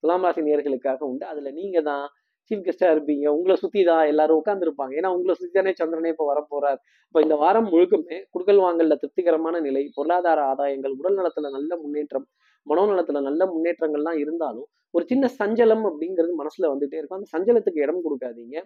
துலாம் 0.04 0.26
ராசி 0.26 0.41
நேர்களுக்காக 0.47 1.02
உண்டு. 1.12 1.26
அதுல 1.32 1.49
நீங்க 1.60 1.78
தான் 1.89 2.06
சீஃப் 2.52 2.63
கெஸ்டா 2.65 2.88
இருப்பீங்க. 2.93 3.26
உங்களை 3.36 3.56
சுத்தி 3.62 3.82
தான் 3.89 4.06
எல்லாரும் 4.12 4.39
உட்காந்துருப்பாங்க 4.41 4.93
ஏன்னா 4.99 5.10
உங்களை 5.17 5.34
சுத்தி 5.39 5.54
தானே 5.60 5.71
சந்திரனே 5.82 6.10
இப்போ 6.13 6.26
வரப்போறார். 6.32 6.80
இப்போ 7.08 7.19
இந்த 7.26 7.36
வாரம் 7.43 7.69
முழுக்குமே 7.73 8.17
குடுக்கல் 8.34 8.62
வாங்கல 8.65 8.95
திருப்திகரமான 9.02 9.60
நிலை 9.67 9.84
பொருளாதார 9.97 10.39
ஆதாயங்கள் 10.52 10.95
உடல் 10.99 11.17
நலத்துல 11.19 11.52
நல்ல 11.58 11.78
முன்னேற்றம் 11.84 12.26
மனோநலத்துல 12.67 13.21
நல்ல 13.28 13.45
முன்னேற்றங்கள்லாம் 13.54 14.19
இருந்தாலும் 14.23 14.67
ஒரு 14.95 15.06
சின்ன 15.12 15.30
சஞ்சலம் 15.39 15.86
அப்படிங்கிறது 15.89 16.34
மனசுல 16.41 16.69
வந்துட்டே 16.73 16.97
இருக்கும். 16.99 17.19
அந்த 17.19 17.30
சஞ்சலத்துக்கு 17.36 17.84
இடம் 17.86 18.04
கொடுக்காதீங்க. 18.06 18.58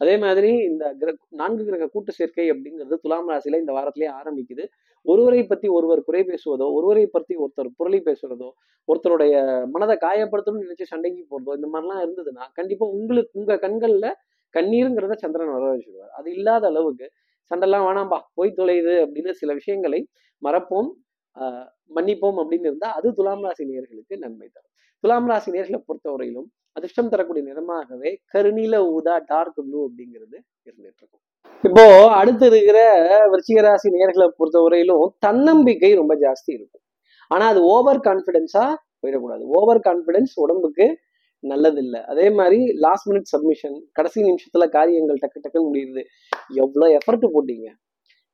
அதே 0.00 0.14
மாதிரி 0.16 0.50
இந்த 0.68 0.84
கிர 1.00 1.10
நான்கு 1.40 1.62
கிரக 1.64 1.88
கூட்டு 1.88 2.12
சேர்க்கை 2.12 2.46
அப்படிங்கிறது 2.52 2.96
துலாம் 3.04 3.28
ராசியில 3.30 3.60
இந்த 3.62 3.72
வாரத்திலேயே 3.72 4.10
ஆரம்பிக்குது. 4.20 4.64
ஒருவரை 5.06 5.42
பத்தி 5.46 5.68
ஒருவர் 5.68 6.02
குறை 6.04 6.22
பேசுவதோ 6.24 6.66
ஒருவரை 6.76 7.04
பத்தி 7.06 7.34
ஒருத்தர் 7.36 7.70
புரளி 7.78 8.00
பேசுறதோ 8.08 8.48
ஒருத்தருடைய 8.88 9.34
மனதை 9.66 9.96
காயப்படுத்தணும்னு 10.00 10.66
நினைச்சு 10.66 10.90
சண்டைக்கு 10.92 11.22
போறதோ 11.30 11.54
இந்த 11.58 11.68
மாதிரிலாம் 11.74 12.02
இருந்ததுன்னா 12.04 12.46
கண்டிப்பா 12.52 12.86
உங்களுக்கு 12.96 13.38
உங்க 13.38 13.56
கண்கள்ல 13.56 14.08
கண்ணீருங்கிறத 14.54 15.16
சந்திரன் 15.16 15.54
வர 15.56 15.64
வச்சுடுவார் 15.72 16.12
அது 16.18 16.28
இல்லாத 16.32 16.64
அளவுக்கு 16.66 17.06
சண்டைலாம் 17.50 17.86
வேணாம்பா 17.88 18.18
போய் 18.34 18.56
தொலையுது 18.56 18.94
அப்படின்னு 19.04 19.32
சில 19.32 19.52
விஷயங்களை 19.52 20.00
மறப்போம் 20.42 20.90
மன்னிப்போம் 21.90 22.38
அப்படின்னு 22.42 22.68
இருந்தா 22.70 22.88
அது 22.92 23.08
துலாம் 23.12 23.44
ராசி 23.44 23.64
நேர்களுக்கு 23.64 24.14
நன்மை 24.18 24.48
தரும். 24.48 24.70
துலாம் 25.04 25.28
ராசி 25.28 25.50
நேர்களை 25.50 25.78
பொறுத்தவரையிலும் 25.88 26.48
அதிர்ஷ்டம் 26.76 27.12
தரக்கூடிய 27.14 27.42
நிறமாகவே 27.48 28.10
கருநீல 28.32 28.76
ஊதா 28.96 29.14
டார்க் 29.30 29.60
ப்ளூ 29.66 29.80
அப்படிங்கிறது 29.88 30.36
இருந்துட்டு 30.68 31.00
இருக்கும் 31.02 31.24
இப்போ 31.64 31.84
அடுத்து 32.18 32.44
இருக்கிற 32.50 32.78
விருச்சிகராசி 33.32 33.88
நேர்களை 33.96 34.26
பொறுத்த 34.26 34.38
பொறுத்தவரையிலும் 34.40 35.04
தன்னம்பிக்கை 35.24 35.90
ரொம்ப 36.00 36.14
ஜாஸ்தி 36.24 36.50
இருக்கும். 36.58 36.82
ஆனா 37.30 37.44
அது 37.52 37.60
ஓவர் 37.74 38.00
கான்பிடென்ஸா 38.06 38.64
போயிடக்கூடாது. 39.02 39.42
ஓவர் 39.58 39.80
கான்பிடென்ஸ் 39.86 40.32
உடம்புக்கு 40.44 40.86
நல்லதில்லை. 41.42 42.00
அதே 42.12 42.26
மாதிரி 42.38 42.58
லாஸ்ட் 42.84 43.08
மினிட் 43.10 43.30
சப்மிஷன் 43.34 43.76
கடைசி 43.98 44.18
நிமிஷத்துல 44.28 44.64
காரியங்கள் 44.76 45.20
டக்கு 45.22 45.42
டக்குன்னு 45.44 45.68
முடியுது. 45.68 46.02
எவ்வளோ 46.62 46.88
எஃபர்ட் 46.98 47.26
போட்டீங்க? 47.36 47.68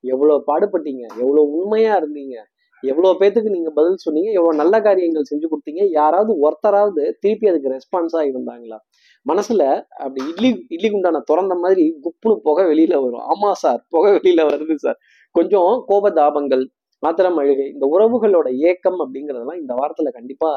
எவ்வளோ 0.05 0.37
பாடுபட்டீங்க? 0.51 1.05
எவ்வளோ 1.23 1.43
உண்மையா 1.59 1.93
இருந்தீங்க? 2.01 2.37
எவ்வளோ 2.83 3.11
பேத்துக்கு 3.21 3.51
நீங்க 3.55 3.71
பதில் 3.71 4.03
சொன்னீங்க 4.05 4.31
எவ்வளோ 4.33 4.53
நல்ல 4.57 4.81
காரியங்கள் 4.81 5.29
செஞ்சு 5.31 5.47
கொடுத்தீங்க 5.51 5.83
யாராவது 5.91 6.33
ஒருத்தராவது 6.45 7.03
திருப்பி 7.23 7.51
அதுக்கு 7.51 7.73
ரெஸ்பான்ஸா 7.75 8.21
இருந்தாங்களா? 8.31 8.79
மனசுல 9.27 9.63
அப்படி 10.05 10.21
இட்லி 10.31 10.51
இட்லி 10.69 10.89
குண்டான 10.91 11.23
திறந்த 11.31 11.55
மாதிரி 11.55 11.85
குப்புனு 12.05 12.35
புகை 12.49 12.65
வெளியில 12.73 12.95
வரும். 13.05 13.25
ஆமா 13.33 13.51
சார் 13.65 13.81
புகை 13.95 14.11
வெளியில 14.19 14.43
வருது 14.51 14.77
சார். 14.85 14.99
கொஞ்சம் 15.35 15.73
கோபதாபங்கள் 15.91 16.65
மாத்திரம் 17.03 17.39
அழுகை 17.41 17.67
இந்த 17.73 17.87
உறவுகளோட 17.95 18.49
ஏக்கம் 18.69 19.01
அப்படிங்கிறதெல்லாம் 19.05 19.61
இந்த 19.63 19.73
வாரத்துல 19.75 20.11
கண்டிப்பா 20.19 20.51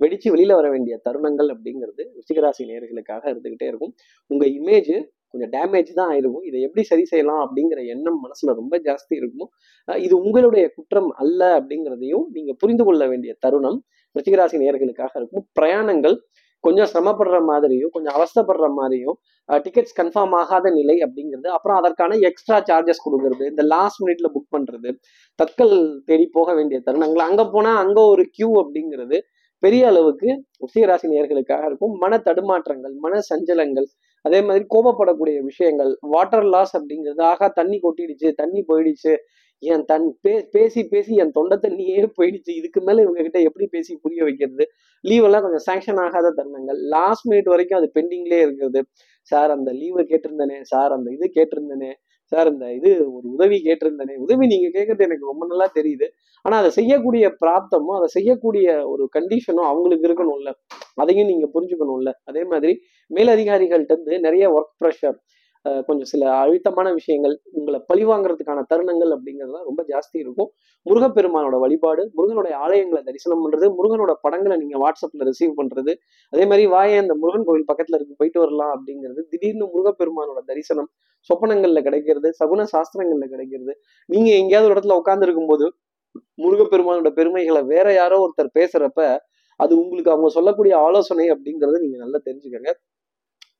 வெடிச்சு 0.00 0.28
வெளியில 0.34 0.52
வர 0.58 0.68
வேண்டிய 0.70 0.94
தருணங்கள் 1.06 1.48
அப்படிங்கிறது 1.54 2.02
ருச்சிகராசி 2.16 2.62
நேர்களுக்காக 2.70 3.24
இருந்துகிட்டே 3.32 3.66
இருக்கும். 3.72 3.92
உங்க 4.30 4.44
இமேஜ் 4.60 4.92
கொஞ்சம் 5.32 5.52
டேமேஜ் 5.56 5.90
தான் 6.00 6.10
ஆயிருக்கும். 6.12 6.44
இதை 6.50 6.60
எப்படி 6.66 6.84
சரி 6.90 7.04
செய்யலாம் 7.12 7.42
அப்படிங்கிற 7.46 7.80
எண்ணம் 7.94 8.20
மனசுல 8.24 8.54
ரொம்ப 8.60 8.74
ஜாஸ்தி 8.88 9.14
இருக்கும். 9.20 9.50
இது 10.06 10.14
உங்களுடைய 10.26 10.64
குற்றம் 10.76 11.10
அல்ல 11.24 11.40
அப்படிங்கிறதையும் 11.58 12.26
நீங்க 12.36 12.54
புரிந்து 12.62 12.86
கொள்ள 12.88 13.02
வேண்டிய 13.12 13.34
தருணம் 13.46 13.80
ரிச்சிகராசி 14.16 14.56
நேர்களுக்காக 14.62 15.12
இருக்கும். 15.20 15.44
பிரயாணங்கள் 15.58 16.16
கொஞ்சம் 16.64 16.88
சிரமப்படுற 16.90 17.36
மாதிரியும் 17.50 17.92
கொஞ்சம் 17.94 18.14
அவஸ்தைப்படுற 18.16 18.66
மாதிரியும் 18.80 19.16
டிக்கெட்ஸ் 19.64 19.96
கன்ஃபார்ம் 20.00 20.34
ஆகாத 20.40 20.66
நிலை 20.76 20.96
அப்படிங்கிறது 21.06 21.48
அப்புறம் 21.54 21.78
அதற்கான 21.80 22.18
எக்ஸ்ட்ரா 22.28 22.58
சார்ஜஸ் 22.68 23.02
கொடுக்கறது 23.06 23.44
இந்த 23.52 23.62
லாஸ்ட் 23.72 24.00
மினிட்ல 24.02 24.28
புக் 24.34 24.52
பண்றது 24.54 24.90
தட்கல் 25.38 25.74
தேடி 26.08 26.26
போக 26.36 26.54
வேண்டிய 26.58 26.78
தருணங்கள் 26.86 27.24
அங்க 27.28 27.44
போனா 27.54 27.72
அங்க 27.84 27.98
ஒரு 28.12 28.24
கியூ 28.36 28.50
அப்படிங்கிறது 28.62 29.18
பெரிய 29.62 29.82
அளவுக்கு 29.90 30.28
ருச்சிகராசி 30.62 31.08
நேர்களுக்காக 31.14 31.64
இருக்கும். 31.70 31.92
மன 32.04 32.20
தடுமாற்றங்கள் 32.28 32.94
மன 33.04 33.20
சஞ்சலங்கள் 33.30 33.88
அதே 34.24 34.40
மாதிரி 34.42 34.64
கோபப்படக்கூடிய 34.74 35.38
விஷயங்கள் 35.42 35.92
வாட்டர் 36.14 36.46
லாஸ் 36.54 36.74
அப்படிங்கிறது 36.78 37.22
ஆகா 37.32 37.46
தண்ணி 37.48 37.78
கொட்டிடுச்சு 37.82 38.28
தண்ணி 38.34 38.60
போயிடுச்சு. 38.68 39.12
என் 39.62 39.84
தன் 39.84 40.06
பே 40.20 40.32
பேசி 40.50 40.80
பேசி 40.84 41.12
என் 41.16 41.30
தொண்டை 41.30 41.56
தண்ணியே 41.62 41.98
போயிடுச்சு. 42.18 42.52
இதுக்கு 42.60 42.80
மேல 42.80 43.02
இவங்க 43.02 43.20
கிட்ட 43.22 43.40
எப்படி 43.40 43.66
பேசி 43.66 43.92
புரிய 44.02 44.22
வைக்கிறது? 44.24 44.64
லீவ் 45.04 45.24
எல்லாம் 45.24 45.44
கொஞ்சம் 45.46 45.64
சாங்ஷன் 45.68 46.00
ஆகாத 46.04 46.32
தருணங்கள். 46.38 46.78
லாஸ்ட் 46.94 47.26
மினிட் 47.30 47.50
வரைக்கும் 47.54 47.78
அது 47.80 47.88
பெண்டிங்லேயே 47.98 48.42
இருக்கிறது. 48.46 48.82
சார் 49.30 49.50
அந்த 49.50 49.70
லீவை 49.72 50.04
கேட்டிருந்தேனே 50.12 50.58
சார் 50.72 50.92
அந்த 50.92 51.08
இது 51.10 51.26
கேட்டிருந்தேனே 51.38 51.92
சார் 52.32 52.48
இந்த 52.52 52.66
இது 52.74 52.90
ஒரு 53.12 53.26
உதவி 53.30 53.56
கேட்டிருந்தேனே. 53.64 54.14
உதவி 54.16 54.44
நீங்க 54.46 54.68
கேட்கறது 54.76 55.06
எனக்கு 55.08 55.30
ரொம்ப 55.30 55.44
நல்லா 55.46 55.66
தெரியுது. 55.74 56.06
ஆனா 56.44 56.56
அதை 56.58 56.70
செய்யக்கூடிய 56.70 57.24
பிராப்தமும் 57.42 57.96
அதை 57.98 58.08
செய்யக்கூடிய 58.16 58.66
ஒரு 58.88 59.04
கண்டிஷனும் 59.18 59.68
அவங்களுக்கு 59.72 60.08
இருக்கணும்ல. 60.08 60.50
அதையும் 60.94 61.30
நீங்க 61.32 61.46
புரிஞ்சுக்கணும்ல. 61.54 62.12
அதே 62.24 62.44
மாதிரி 62.44 62.72
மேலதிகாரிகள்ட்ட 63.10 63.94
இருந்து 63.96 64.20
நிறைய 64.20 64.44
ஒர்க் 64.56 64.72
ப்ரெஷர் 64.80 65.16
கொஞ்சம் 65.88 66.08
சில 66.12 66.22
அழுத்தமான 66.42 66.88
விஷயங்கள் 66.98 67.34
உங்களை 67.58 67.78
பழிவாங்கிறதுக்கான 67.90 68.60
தருணங்கள் 68.72 69.12
அப்படிங்கிறதுலாம் 69.16 69.66
ரொம்ப 69.68 69.82
ஜாஸ்தி 69.90 70.16
இருக்கும். 70.22 70.48
முருகப்பெருமானோட 70.86 71.56
வழிபாடு 71.64 72.02
முருகனுடைய 72.18 72.54
ஆலயங்களை 72.64 73.02
தரிசனம் 73.08 73.42
பண்றது 73.44 73.66
முருகனோட 73.78 74.12
படங்களை 74.24 74.56
நீங்க 74.56 74.78
வாட்ஸ்அப்ல 74.84 75.28
ரிசீவ் 75.30 75.52
பண்றது 75.60 75.92
அதே 76.32 76.46
மாதிரி 76.46 76.64
வாயே 76.74 76.96
அந்த 77.02 77.14
முருகன் 77.22 77.46
கோவில் 77.48 77.68
பக்கத்துல 77.70 77.98
இருக்கு 78.00 78.18
போயிட்டு 78.22 78.40
வரலாம் 78.40 78.72
அப்படிங்கிறது 78.76 79.22
திடீர்னு 79.30 79.66
முருகப்பெருமானோட 79.74 80.42
தரிசனம் 80.50 80.90
சொப்பனங்கள்ல 81.30 81.80
கிடைக்கிறது 81.80 82.30
சகுன 82.40 82.66
சாஸ்திரங்கள்ல 82.74 83.26
கிடைக்கிறது 83.26 83.74
நீங்க 84.08 84.30
எங்கேயாவது 84.40 84.68
ஒரு 84.68 84.76
இடத்துல 84.76 84.96
உட்கார்ந்து 85.02 85.26
இருக்கும்போது 85.28 85.66
முருகப்பெருமானோட 86.44 87.10
பெருமைகளை 87.18 87.62
வேற 87.64 87.88
யாரோ 87.94 88.16
ஒருத்தர் 88.24 88.56
பேசுறப்ப 88.58 89.02
அது 89.60 89.72
உங்களுக்கு 89.78 90.10
அவங்க 90.10 90.28
சொல்லக்கூடிய 90.28 90.74
ஆலோசனை 90.86 91.24
அப்படிங்கறத 91.34 91.78
நீங்க 91.84 91.98
நல்லா 92.04 92.18
தெரிஞ்சுக்கங்க. 92.26 92.70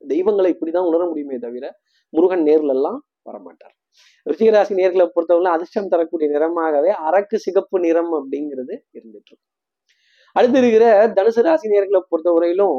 தெய்வங்களை 0.08 0.54
இப்படிதான் 0.54 0.86
உணர 0.86 1.06
முடியுமே 1.06 1.38
தவிர 1.38 1.64
முருகன் 2.12 2.46
நேர்ல 2.46 2.68
எல்லாம் 2.68 2.98
வரமாட்டார். 3.26 3.74
ரிஷிகராசி 4.26 4.74
நேர்களை 4.74 5.06
பொறுத்தவரை 5.06 5.52
அதிர்ஷ்டம் 5.52 5.88
தரக்கூடிய 5.88 6.30
நிறமாகவே 6.30 6.90
அரக்கு 7.02 7.36
சிகப்பு 7.36 7.80
நிறம் 7.80 8.12
அப்படிங்கிறது 8.12 8.74
இருந்துட்டு 8.98 9.30
இருக்கும் 9.30 9.50
அடுத்து 10.36 10.58
இருக்கிற 10.58 10.84
தனுசு 11.14 11.42
ராசி 11.42 11.68
நேர்களை 11.68 12.00
பொறுத்தவரையிலும் 12.10 12.78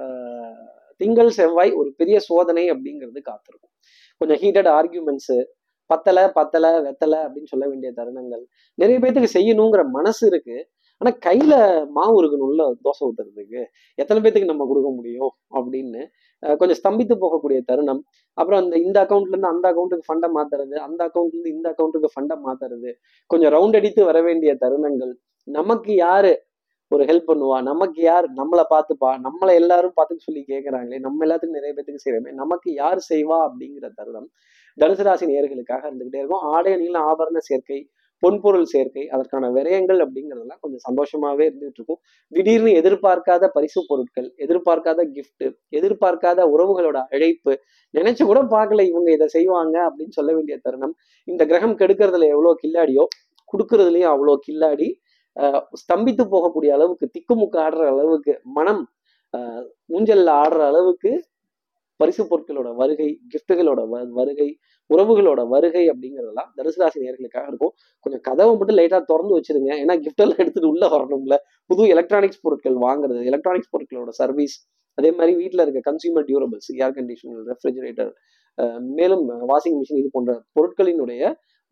ஆஹ், 0.00 0.66
திங்கள் 1.00 1.30
செவ்வாய் 1.30 1.72
ஒரு 1.72 1.94
பெரிய 1.96 2.20
சோதனை 2.20 2.70
அப்படிங்கிறது 2.70 3.20
காத்திருக்கும். 3.20 3.72
கொஞ்சம் 4.20 4.36
ஹீட்டட் 4.36 4.70
ஆர்கியூமெண்ட்ஸ் 4.72 5.34
பத்தலை 5.90 6.24
பத்தலை 6.34 6.70
வெத்தலை 6.84 7.18
அப்படின்னு 7.24 7.44
சொல்ல 7.44 7.68
வேண்டிய 7.68 7.92
தருணங்கள். 7.92 8.42
நிறைய 8.78 8.98
பேர்த்துக்கு 8.98 9.34
செய்யணுங்கிற 9.34 9.90
மனசு 9.90 10.26
இருக்கு. 10.26 10.56
ஆனா 11.02 11.10
கையில 11.26 11.54
மாவு 11.96 12.16
இருக்கணும்ல 12.22 12.64
தோசை 12.86 13.02
ஊத்துறதுக்கு. 13.06 13.62
எத்தனை 13.98 14.18
பேத்துக்கு 14.24 14.50
நம்ம 14.50 14.66
கொடுக்க 14.70 14.90
முடியும் 14.98 15.32
அப்படின்னு 15.58 16.02
கொஞ்சம் 16.60 16.78
ஸ்தம்பித்து 16.80 17.14
போகக்கூடிய 17.24 17.58
தருணம். 17.70 18.00
அப்புறம் 18.38 18.60
அந்த 18.62 18.76
இந்த 18.86 18.96
அக்கௌண்ட்ல 19.04 19.34
இருந்து 19.34 19.52
அந்த 19.54 19.66
அக்கௌண்ட்டுக்கு 19.70 20.08
ஃபண்டை 20.08 20.28
மாத்துறது 20.36 20.76
அந்த 20.86 21.00
அக்கௌண்ட்ல 21.08 21.36
இருந்து 21.36 21.54
இந்த 21.56 21.66
அக்கௌண்ட்டுக்கு 21.72 22.10
ஃபண்டை 22.14 22.36
மாத்துறது 22.46 22.90
கொஞ்சம் 23.30 23.52
ரவுண்ட் 23.56 23.78
அடித்து 23.80 24.02
வர 24.10 24.20
வேண்டிய 24.28 24.52
தருணங்கள். 24.64 25.12
நமக்கு 25.48 25.92
யாரு 26.04 26.32
ஒரு 26.92 27.02
ஹெல்ப் 27.10 27.28
பண்ணுவா? 27.30 27.58
நமக்கு 27.70 28.00
யார் 28.10 28.26
நம்மளை 28.40 28.64
பார்த்துப்பா? 28.72 29.10
நம்மளை 29.26 29.52
எல்லாரும் 29.60 29.94
பார்த்துக்க 29.98 30.28
சொல்லி 30.28 30.42
கேட்கறாங்களே 30.52 30.98
நம்ம 31.06 31.24
எல்லாத்துக்கும் 31.26 31.58
நிறைய 31.58 31.72
பேத்துக்கு 31.76 32.04
செய்யறமே 32.04 32.32
நமக்கு 32.42 32.68
யார் 32.82 33.00
செய்வா 33.12 33.38
அப்படிங்கிற 33.48 33.88
தருணம் 33.98 34.28
தனுசு 34.78 35.04
ராசி 35.06 35.24
நேர்களுக்காக 35.30 35.82
இருந்துகிட்டே 35.88 36.20
இருக்கும். 36.22 36.44
ஆடை 36.54 36.72
நீள 36.82 36.96
ஆபரண 37.10 37.40
சேர்க்கை 37.48 37.80
பொன்பொருள் 38.22 38.66
சேர்க்கை 38.72 39.04
அதற்கான 39.06 39.50
விரயங்கள் 39.50 40.00
அப்படிங்கிறதெல்லாம் 40.04 40.60
கொஞ்சம் 40.60 40.84
சந்தோஷமாவே 40.88 41.44
இருந்துகிட்டு 41.48 41.80
இருக்கும் 41.80 42.00
திடீர்னு 42.32 42.72
எதிர்பார்க்காத 42.80 43.48
பரிசு 43.56 43.80
பொருட்கள் 43.90 44.28
எதிர்பார்க்காத 44.44 45.00
கிஃப்ட் 45.16 45.46
எதிர்பார்க்காத 45.78 46.46
உறவுகளோட 46.54 47.00
அழைப்பு 47.14 47.54
நினைச்சு 47.94 48.24
கூட 48.24 48.40
பார்க்கல 48.54 48.84
இவங்க 48.90 49.08
இதை 49.12 49.28
செய்வாங்க 49.28 49.76
அப்படின்னு 49.88 50.16
சொல்ல 50.18 50.30
வேண்டிய 50.32 50.56
தருணம். 50.66 50.94
இந்த 51.28 51.42
கிரகம் 51.44 51.78
கெடுக்கிறதுல 51.80 52.28
எவ்வளோ 52.34 52.52
கில்லாடியோ 52.62 53.04
கொடுக்கறதுலயும் 53.52 54.12
அவ்வளோ 54.14 54.34
கில்லாடி 54.46 54.88
ஸ்தம்பித்து 55.80 56.24
போகக்கூடிய 56.32 56.70
அளவுக்கு 56.72 57.06
திக்குமுக்கு 57.14 57.58
ஆடுற 57.64 57.84
அளவுக்கு 57.92 58.32
மனம் 58.58 58.82
ஊஞ்சல்ல 59.90 60.30
ஆடுற 60.42 60.62
அளவுக்கு 60.70 61.10
பரிசு 62.02 62.22
பொருட்களோட 62.32 62.68
வருகை 62.82 63.08
கிஃப்ட்டுகளோட 63.32 63.80
வருகை 64.18 64.48
உறவுகளோட 64.90 65.40
வருகை 65.54 65.82
அப்படிங்கிறதெல்லாம் 65.92 66.48
தனுசு 66.58 66.78
ராசி 66.82 66.98
நேர்களுக்காக 67.04 67.46
இருக்கும். 67.50 67.72
கொஞ்சம் 68.04 68.22
கதவை 68.28 68.52
மட்டும் 68.60 68.78
லைட்டாக 68.80 69.02
திறந்து 69.10 69.34
வச்சிருங்க. 69.38 69.70
ஏன்னா 69.82 69.94
gift 70.04 70.20
எல்லாம் 70.24 70.40
எடுத்துட்டு 70.42 70.70
உள்ள 70.72 70.86
வரணும்ல. 70.94 71.36
புது 71.70 71.82
எலக்ட்ரானிக்ஸ் 71.94 72.42
பொருட்கள் 72.46 72.76
வாங்குறது 72.86 73.20
எலக்ட்ரானிக்ஸ் 73.30 73.70
பொருட்களோட 73.74 74.12
சர்வீஸ் 74.22 74.56
அதே 74.98 75.10
மாதிரி 75.18 75.32
வீட்டில் 75.42 75.62
இருக்க 75.64 75.80
consumer 75.90 76.26
durables 76.30 76.70
air 76.82 76.94
conditioner 76.98 77.46
refrigerator 77.50 78.10
மேலும் 78.98 79.24
வாஷிங் 79.52 79.78
மிஷின் 79.80 80.00
இது 80.00 80.10
போன்ற 80.16 80.32
பொருட்களினுடைய 80.56 81.22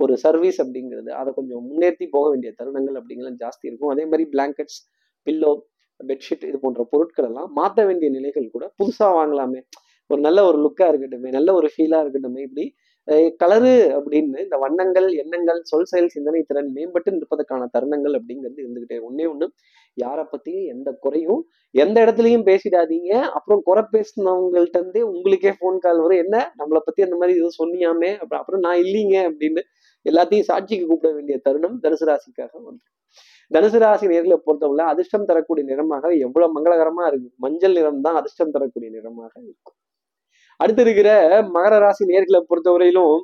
ஒரு 0.01 0.14
சர்வீஸ் 0.25 0.59
அப்படிங்கிறது. 0.62 1.11
அதை 1.21 1.31
கொஞ்சம் 1.38 1.62
முன்னேற்றி 1.69 2.07
போக 2.14 2.27
வேண்டிய 2.33 2.51
தருணங்கள் 2.61 2.97
அப்படிங்கிறது 3.01 3.43
ஜாஸ்தி 3.45 3.64
இருக்கும். 3.71 3.93
அதே 3.95 4.05
மாதிரி 4.11 4.25
பிளாங்கெட்ஸ் 4.35 4.79
பில்லோ 5.27 5.53
பெட்ஷீட் 6.01 6.49
இது 6.51 6.59
போன்ற 6.64 6.83
பொருட்கள் 6.93 7.29
எல்லாம் 7.31 7.51
மாற்ற 7.59 7.85
வேண்டிய 7.88 8.09
நிலைகள் 8.16 8.47
கூட 8.55 8.66
புதுசாக 8.79 9.12
வாங்கலாமே. 9.21 9.61
ஒரு 10.11 10.20
நல்ல 10.27 10.38
ஒரு 10.51 10.59
லுக்காக 10.64 10.90
இருக்கட்டுமே 10.92 11.31
நல்ல 11.38 11.51
ஒரு 11.53 11.68
ஃபீலாக 11.75 12.05
இருக்கட்டுமே 12.05 12.42
இப்படி 12.49 12.64
கலரு 13.42 13.73
அப்படின்னு 13.96 14.38
இந்த 14.44 14.57
வண்ணங்கள் 14.64 15.07
எண்ணங்கள் 15.23 15.61
சொல் 15.70 15.88
செயல் 15.92 16.12
சிந்தனை 16.14 16.40
திறன் 16.49 16.68
மேம்பட்டு 16.77 17.14
நிற்பதற்கான 17.14 17.68
தருணங்கள் 17.75 18.14
அப்படிங்கிறது 18.18 18.61
இருந்துகிட்டே 18.64 18.99
ஒன்னே 19.09 19.25
ஒன்று 19.33 19.46
யாரை 19.96 20.25
பற்றியும் 20.25 20.68
எந்த 20.75 20.88
குறையும் 21.05 21.40
எந்த 21.75 21.96
இடத்துலையும் 22.05 22.46
பேசிடாதீங்க. 22.49 23.12
அப்புறம் 23.37 23.62
குறை 23.68 23.83
பேசினவங்கள்ட்ட 23.94 24.79
இருந்தே 24.81 25.03
உங்களுக்கே 25.12 25.53
ஃபோன் 25.59 25.79
கால் 25.85 26.03
வரும். 26.05 26.23
என்ன? 26.25 26.37
நம்மளை 26.61 26.81
பற்றி 26.87 27.01
அந்த 27.07 27.16
மாதிரி 27.20 27.37
எதுவும் 27.38 27.59
சொன்னியாமே? 27.61 28.11
அப்புறம் 28.23 28.40
அப்புறம் 28.42 28.64
நான் 28.66 28.83
இல்லைங்க 28.85 29.16
அப்படின்னு 29.31 29.62
எல்லாத்தையும் 30.07 30.49
சாட்சிக்கு 30.51 30.87
கூப்பிட 30.90 31.11
வேண்டிய 31.16 31.37
தருணம் 31.46 31.77
தனுசு 31.85 32.07
ராசிக்காக 32.11 32.53
வந்து. 32.68 32.85
தனுசு 33.51 33.79
ராசி 33.85 34.07
நேர்களை 34.12 34.37
பொறுத்தவரை 34.46 34.85
அதிர்ஷ்டம் 34.92 35.29
தரக்கூடிய 35.31 35.64
நிறமாக 35.70 36.05
எவ்வளவு 36.27 36.55
மங்களகரமா 36.57 37.05
இருக்கு. 37.11 37.31
மஞ்சள் 37.44 37.77
நிறம் 37.79 38.05
தான் 38.07 38.18
அதிர்ஷ்டம் 38.20 38.55
தரக்கூடிய 38.57 38.90
நிறமாக 38.96 39.33
இருக்கும். 39.46 39.77
அடுத்து 40.61 40.83
இருக்கிற 40.83 41.11
மகர 41.49 41.75
ராசி 41.79 42.05
நேர்களை 42.05 42.40
பொறுத்தவரையிலும் 42.49 43.14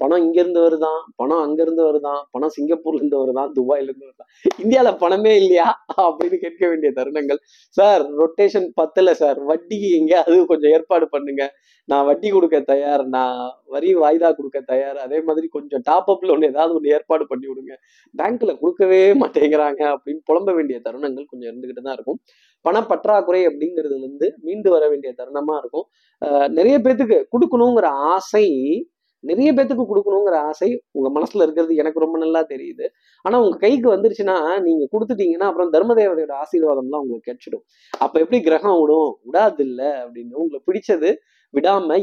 பணம் 0.00 0.22
இங்கேருந்து 0.24 0.60
வருதான் 0.66 1.00
பணம் 1.20 1.42
அங்கேருந்து 1.44 1.82
வருதான் 1.88 2.20
பணம் 2.30 2.52
சிங்கப்பூர்ல 2.56 3.00
இருந்து 3.00 3.18
வருதான் 3.22 3.50
துபாயில 3.56 3.88
இருந்து 3.90 4.08
வருதான். 4.08 4.30
இந்தியாவில் 4.62 4.98
பணமே 5.02 5.32
இல்லையா? 5.40 5.68
அப்படின்னு 6.06 6.38
கேட்க 6.44 6.62
வேண்டிய 6.68 6.90
தருணங்கள். 6.98 7.40
சார் 7.78 8.04
ரொட்டேஷன் 8.20 8.68
பத்தல 8.80 9.14
சார். 9.22 9.40
வட்டிக்கு 9.50 9.90
எங்கேயாவது 10.00 10.38
கொஞ்சம் 10.52 10.72
ஏற்பாடு 10.76 11.08
பண்ணுங்க. 11.08 11.44
நான் 11.88 12.06
வட்டி 12.06 12.28
கொடுக்க 12.30 12.56
தயார் 12.70 13.02
நான் 13.16 13.38
வரி 13.74 13.90
வாய்தா 13.94 14.30
கொடுக்க 14.38 14.58
தயார். 14.72 14.98
அதே 15.06 15.18
மாதிரி 15.20 15.46
கொஞ்சம் 15.56 15.82
டாப் 15.84 16.10
அப்ல 16.12 16.34
ஒன்று 16.34 16.50
ஏதாவது 16.52 16.74
ஒன்று 16.74 16.92
ஏற்பாடு 16.96 17.26
பண்ணி 17.26 17.46
விடுங்க. 17.46 17.74
பேங்க்ல 18.14 18.54
கொடுக்கவே 18.60 19.00
மாட்டேங்கிறாங்க 19.22 19.82
அப்படின்னு 19.94 20.22
புலம்ப 20.30 20.54
வேண்டிய 20.58 20.78
தருணங்கள் 20.84 21.30
கொஞ்சம் 21.30 21.50
இருந்துகிட்டு 21.50 21.86
தான் 21.86 21.96
இருக்கும். 21.98 22.20
பணப்பற்றாக்குறை 22.64 23.40
அப்படிங்கிறதுல 23.48 24.04
இருந்து 24.04 24.28
மீண்டு 24.46 24.68
வர 24.70 24.84
வேண்டிய 24.88 25.10
தருணமா 25.20 25.56
இருக்கும். 25.62 25.86
நிறைய 26.58 26.76
பேத்துக்கு 26.84 27.18
கொடுக்கணுங்கிற 27.34 27.88
ஆசை 28.14 28.46
நிறைய 29.20 29.52
பேத்துக்கு 29.52 29.84
கொடுக்கணுங்கிற 29.90 30.36
ஆசை 30.50 30.82
உங்க 30.90 31.20
மனசுல 31.20 31.44
இருக்கிறது 31.46 31.74
எனக்கு 31.74 31.98
ரொம்ப 31.98 32.18
நல்லா 32.18 32.40
தெரியுது. 32.48 32.86
ஆனா 33.22 33.40
உங்க 33.40 33.56
கைக்கு 33.56 33.94
வந்துருச்சுன்னா 33.94 34.36
நீங்க 34.58 34.84
கொடுத்துட்டீங்கன்னா 34.92 35.48
அப்புறம் 35.50 35.72
தர்மதேவதையோட 35.72 36.34
ஆசீர்வாதம்லாம் 36.44 37.02
உங்களுக்கு 37.04 37.28
கிடைச்சிடும். 37.30 37.64
அப்ப 37.98 38.20
எப்படி 38.20 38.40
கிரகம் 38.42 38.80
விடும் 38.80 39.18
விடாதில்ல 39.26 39.82
அப்படின்னு 40.04 40.40
உங்களுக்கு 40.42 40.68
பிடிச்சது 40.72 41.10
விடாம 41.54 41.98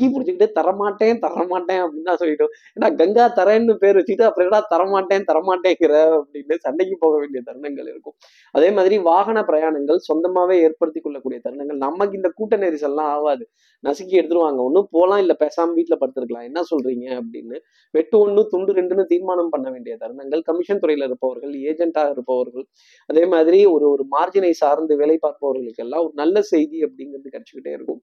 இறுக்கி 0.00 0.14
பிடிச்சிக்கிட்டு 0.14 0.48
தரமாட்டேன் 0.58 1.20
தரமாட்டேன் 1.24 1.80
அப்படின்னு 1.84 2.08
தான் 2.10 2.20
சொல்லிட்டோம். 2.22 2.52
ஏன்னா 2.76 2.88
கங்கா 3.00 3.24
தரேன்னு 3.38 3.74
பேர் 3.82 3.98
வச்சுட்டு 4.00 4.24
அப்புறம் 4.28 4.46
என்னடா 4.46 4.60
தரமாட்டேன் 4.72 5.26
தரமாட்டேங்கிற 5.30 5.94
அப்படின்னு 6.18 6.56
சண்டைக்கு 6.64 6.96
போக 7.04 7.14
வேண்டிய 7.22 7.40
தருணங்கள் 7.48 7.88
இருக்கும். 7.92 8.14
அதே 8.54 8.68
மாதிரி 8.76 8.96
வாகன 9.10 9.38
பிரயாணங்கள் 9.50 9.98
சொந்தமாவே 10.08 10.56
ஏற்படுத்தி 10.66 11.00
கொள்ளக்கூடிய 11.00 11.40
தருணங்கள். 11.46 11.78
நமக்கு 11.86 12.18
இந்த 12.20 12.30
கூட்ட 12.38 12.56
நெரிசல்லாம் 12.64 13.10
ஆகாது. 13.16 13.44
நசுக்கி 13.84 14.14
எடுத்துருவாங்க. 14.20 14.60
ஒன்றும் 14.68 14.88
போகலாம் 14.96 15.22
இல்லை 15.24 15.36
பேசாம 15.44 15.74
வீட்டில் 15.78 16.00
படுத்துருக்கலாம். 16.02 16.46
என்ன 16.50 16.62
சொல்றீங்க? 16.72 17.06
அப்படின்னு 17.20 17.58
வெட்டு 17.94 18.16
ஒன்று 18.24 18.44
துண்டு 18.54 18.72
ரெண்டுன்னு 18.80 19.06
தீர்மானம் 19.12 19.52
பண்ண 19.56 19.66
வேண்டிய 19.74 19.94
தருணங்கள். 20.04 20.42
கமிஷன் 20.50 20.82
துறையில 20.84 21.08
இருப்பவர்கள் 21.10 21.54
ஏஜென்ட்டாக 21.70 22.14
இருப்பவர்கள் 22.16 22.66
அதே 23.10 23.24
மாதிரி 23.34 23.60
ஒரு 23.74 23.86
ஒரு 23.94 24.04
மார்ஜினை 24.16 24.52
சார்ந்து 24.62 24.94
வேலை 25.02 25.18
பார்ப்பவர்களுக்கெல்லாம் 25.26 26.04
ஒரு 26.06 26.14
நல்ல 26.22 26.36
செய்தி 26.52 26.78
அப்படிங்கிறது 26.86 27.34
கிடைச்சிக்கிட்டே 27.34 27.72
இருக்கும். 27.78 28.00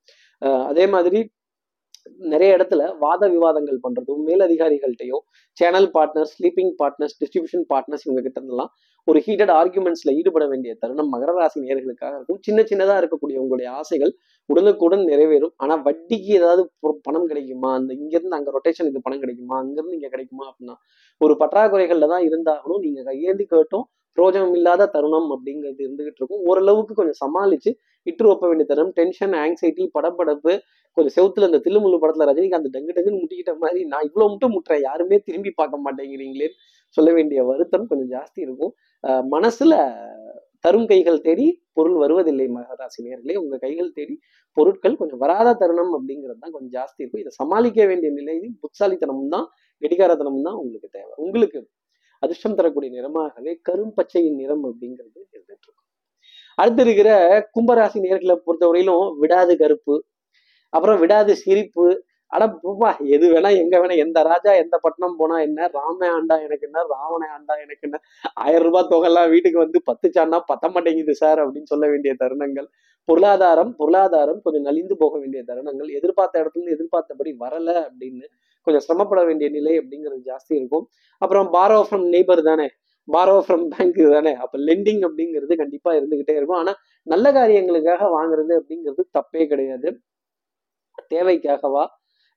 அதே 0.72 0.86
மாதிரி 0.94 1.20
நிறைய 2.34 2.58
இடத்துல 2.58 2.82
வாத 3.00 3.24
விவாதங்கள் 3.28 3.80
பண்றதும் 3.86 4.22
மேலதிகாரிகள்கிட்டயும் 4.30 5.24
channel 5.58 5.90
partners 5.96 6.34
sleeping 6.38 6.74
partners 6.82 7.16
distribution 7.22 7.66
partners 7.74 8.06
இவங்க 8.08 8.22
கிட்ட 8.22 8.38
இருந்தெல்லாம் 8.42 8.72
ஒரு 9.08 9.20
ஹீட்டட் 9.26 9.52
ஆர்குமெண்ட்ஸ்ல 9.60 10.14
ஈடுபட 10.20 10.46
வேண்டிய 10.48 10.72
தருணம் 10.82 11.12
மகர 11.14 11.32
ராசி 11.38 11.60
நேர்களுக்காக 11.66 12.14
இருக்கும். 12.18 12.40
சின்ன 12.48 12.60
சின்னதா 12.62 12.96
இருக்கக்கூடிய 13.02 13.38
உங்களுடைய 13.44 13.68
ஆசைகள் 13.72 14.12
உடனுக்குடன் 14.50 15.04
நிறைவேறும். 15.12 15.54
ஆனா 15.58 15.76
வட்டிக்கு 15.88 16.32
ஏதாவது 16.40 16.62
பணம் 17.08 17.28
கிடைக்குமா? 17.32 17.70
அந்த 17.74 17.92
இங்க 17.94 18.14
இருந்து 18.18 18.38
அங்க 18.40 18.52
ரொட்டேஷனுக்கு 18.58 19.02
பணம் 19.06 19.22
கிடைக்குமா? 19.24 19.56
அங்க 19.64 19.78
இருந்து 19.80 19.98
இங்க 20.00 20.10
கிடைக்குமா? 20.16 20.46
அப்படின்னா 20.52 20.76
ஒரு 21.22 21.36
பற்றாக்குறைகள்ல 21.42 22.10
தான் 22.14 22.26
இருந்தாகணும். 22.30 22.82
நீங்க 22.86 23.02
கையேந்தி 23.04 23.46
கேட்டும் 23.56 23.86
பிரோஜனம் 24.18 24.56
இல்லாத 24.58 24.90
தருணம் 24.96 25.30
அப்படிங்கிறது 25.36 25.82
இருந்துகிட்டு 25.86 26.22
இருக்கும். 26.22 26.44
ஓரளவுக்கு 26.50 26.94
கொஞ்சம் 27.00 27.20
சமாளிச்சு 27.24 27.72
இட்டு 28.08 28.30
ஒப்ப 28.34 28.48
வேண்டிய 28.50 28.68
தருணம். 28.72 28.94
டென்ஷன் 29.00 29.36
ஆங்ஸைட்டி 29.44 29.86
படப்படப்பு 29.96 30.54
கொஞ்சம் 30.98 31.16
செவுத்துல 31.18 31.48
இந்த 31.50 31.60
தில்லுமுள்ளு 31.66 31.98
படத்துல 32.04 32.28
ரஜினிகாந்த் 32.30 32.74
டங்கு 32.76 32.96
டங்குன்னு 32.98 33.22
முட்டிக்கிட்ட 33.22 33.54
மாதிரி 33.64 33.82
நான் 33.94 34.06
இவ்வளவு 34.10 34.30
மட்டும் 34.34 34.54
முட்டுறேன். 34.56 34.84
யாருமே 34.90 35.18
திரும்பி 35.28 35.52
பார்க்க 35.60 35.86
மாட்டேங்கிறீங்களே 35.86 36.50
சொல்ல 36.98 37.10
வேண்டிய 37.18 37.40
வருத்தம் 37.50 37.86
கொஞ்சம் 37.92 38.12
ஜாஸ்தி 38.16 38.40
இருக்கும். 38.46 38.74
மனசுல 39.36 39.74
தரும் 40.66 40.88
கைகள் 40.92 41.24
தேடி 41.26 41.46
பொருள் 41.78 41.98
வருவதில்லை 42.04 42.46
மகராசி 42.56 43.00
நேர்களே 43.08 43.36
உங்க 43.42 43.56
கைகள் 43.66 43.92
தேடி 43.98 44.16
பொருட்கள் 44.58 44.98
கொஞ்சம் 45.02 45.22
வராத 45.24 45.50
தருணம் 45.62 45.92
அப்படிங்கிறது 45.98 46.40
தான் 46.44 46.54
கொஞ்சம் 46.56 46.74
ஜாஸ்தி 46.78 47.00
இருக்கும். 47.02 47.22
இதை 47.24 47.32
சமாளிக்க 47.42 47.80
வேண்டிய 47.90 48.10
நிலையில் 48.20 48.56
புத்தாலித்தனமும் 48.64 49.34
தான் 49.36 49.46
கெடிகாரத்தனமும் 49.82 50.48
தான் 50.48 50.58
உங்களுக்கு 50.62 50.90
தேவை. 50.98 51.14
உங்களுக்கு 51.26 51.60
அதிர்ஷ்டம் 52.24 52.58
தரக்கூடிய 52.60 52.92
நிறமாகவே 52.98 53.54
கரும்பச்சையின் 53.70 54.40
நிறம் 54.42 54.66
அப்படிங்கிறது 54.70 55.20
இருந்துட்டு 55.36 55.64
இருக்கும் 55.64 55.84
அடுத்து 56.58 56.82
இருக்கிற 56.86 57.10
கும்பராசி 57.56 57.98
நேர்களை 58.06 58.36
பொறுத்தவரையிலும் 58.46 59.08
விடாது 59.20 59.54
கருப்பு 59.58 59.96
அப்புறம் 60.74 61.00
விடாது 61.00 61.34
சிரிப்பு. 61.36 61.86
ஆனா 62.32 62.46
பூமா 62.62 62.90
எது 63.16 63.26
வேணா 63.34 63.50
எங்க 63.60 63.76
வேணா 63.82 63.96
எந்த 64.06 64.20
ராஜா 64.24 64.52
எந்த 64.54 64.76
பட்டணம் 64.78 65.16
போனா 65.16 65.36
என்ன 65.40 65.68
ராம 65.76 66.00
ஆண்டா 66.16 66.36
எனக்கு 66.46 66.66
என்ன 66.70 66.80
ராவண 66.94 67.24
ஆண்டா 67.36 67.54
எனக்கு 67.66 67.86
என்ன 67.88 67.98
ஆயிரம் 68.44 68.66
ரூபாய் 68.68 68.90
தொகைலாம் 68.94 69.30
வீட்டுக்கு 69.30 69.60
வந்து 69.66 69.80
பத்து 69.90 70.08
சான்னா 70.16 70.40
பத்த 70.52 70.72
மாட்டேங்குது 70.74 71.16
சார் 71.16 71.42
அப்படின்னு 71.44 71.72
சொல்ல 71.74 71.88
வேண்டிய 71.88 72.14
தருணங்கள். 72.20 72.68
பொருளாதாரம் 73.08 73.72
பொருளாதாரம் 73.76 74.42
கொஞ்சம் 74.42 74.68
நலிந்து 74.70 74.98
போக 74.98 75.14
வேண்டிய 75.20 75.44
தருணங்கள். 75.48 75.90
எதிர்பார்த்த 76.00 76.42
இடத்துல 76.42 76.62
இருந்து 76.62 76.76
எதிர்பார்த்தபடி 76.78 77.34
வரல 77.46 77.70
அப்படின்னு 77.88 78.28
கொஞ்சம் 78.68 78.86
சிரமப்பட 78.88 79.22
வேண்டிய 79.30 79.50
நிலை 79.58 79.74
அப்படிங்கிறது 79.82 80.22
ஜாஸ்தி 80.32 80.54
இருக்கும். 80.60 80.86
அப்புறம் 81.22 81.48
பாரோ 81.54 81.80
ஃப்ரம் 81.88 82.06
நெய்பர் 82.16 82.42
தானே? 82.50 82.68
பாரோ 83.08 83.36
ஃப்ரம் 83.46 83.66
பேங்க் 83.74 84.02
தானே? 84.16 84.34
அப்போ 84.44 84.58
லெண்டிங் 84.70 85.04
அப்படிங்கிறது 85.08 85.54
கண்டிப்பாக 85.56 86.00
இருந்துக்கிட்டே 86.00 86.36
இருக்கும். 86.40 86.60
ஆனால் 86.62 86.80
நல்ல 87.08 87.28
காரியங்களுக்காக 87.40 88.10
வாங்குறது 88.18 88.54
அப்படிங்கிறது 88.62 89.04
தப்பே 89.18 89.44
கிடையாது. 89.54 89.90
தேவைக்காகவா? 91.14 91.86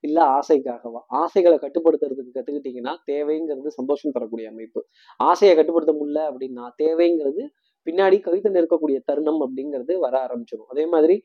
இல்லை 0.05 0.23
ஆசைக்காகவா? 0.37 1.01
ஆசைகளை 1.23 1.57
கட்டுப்படுத்துறதுக்கு 1.65 2.37
கற்றுக்கிட்டிங்கன்னா 2.37 2.93
தேவைங்கிறது 3.11 3.71
சந்தோஷம் 3.79 4.15
தரக்கூடிய 4.17 4.47
அமைப்பு. 4.53 4.81
ஆசையை 5.21 5.55
கட்டுப்படுத்த 5.57 5.93
முடியல 5.99 6.21
அப்படின்னா 6.31 6.67
தேவைங்கிறது 6.83 7.43
பின்னாடி 7.87 8.17
கவிதை 8.27 8.51
நிற்கக்கூடிய 8.57 8.99
தருணம் 9.09 9.43
அப்படிங்கிறது 9.45 9.93
வர 10.05 10.15
ஆரம்பிச்சிடும் 10.27 10.71
அதே 10.73 10.85
மாதிரி 10.87 11.17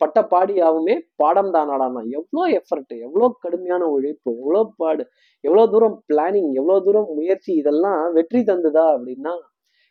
பட்ட 0.00 0.18
பாடியாவுமே 0.32 0.94
பாடம் 1.22 1.50
தானாடானா 1.56 2.02
எவ்வளோ 2.18 2.44
எஃபர்ட் 2.58 2.94
எவ்வளோ 3.06 3.28
கடுமையான 3.44 3.82
உழைப்பு 3.94 4.30
எவ்வளோ 4.40 4.62
பாடு 4.82 5.04
எவ்வளோ 5.44 5.64
தூரம் 5.74 5.96
பிளானிங் 6.10 6.50
எவ்வளோ 6.60 6.76
தூரம் 6.86 7.08
முயற்சி 7.18 7.50
இதெல்லாம் 7.60 8.00
வெற்றி 8.18 8.42
தந்துதா 8.50 8.84
அப்படின்னா 8.96 9.34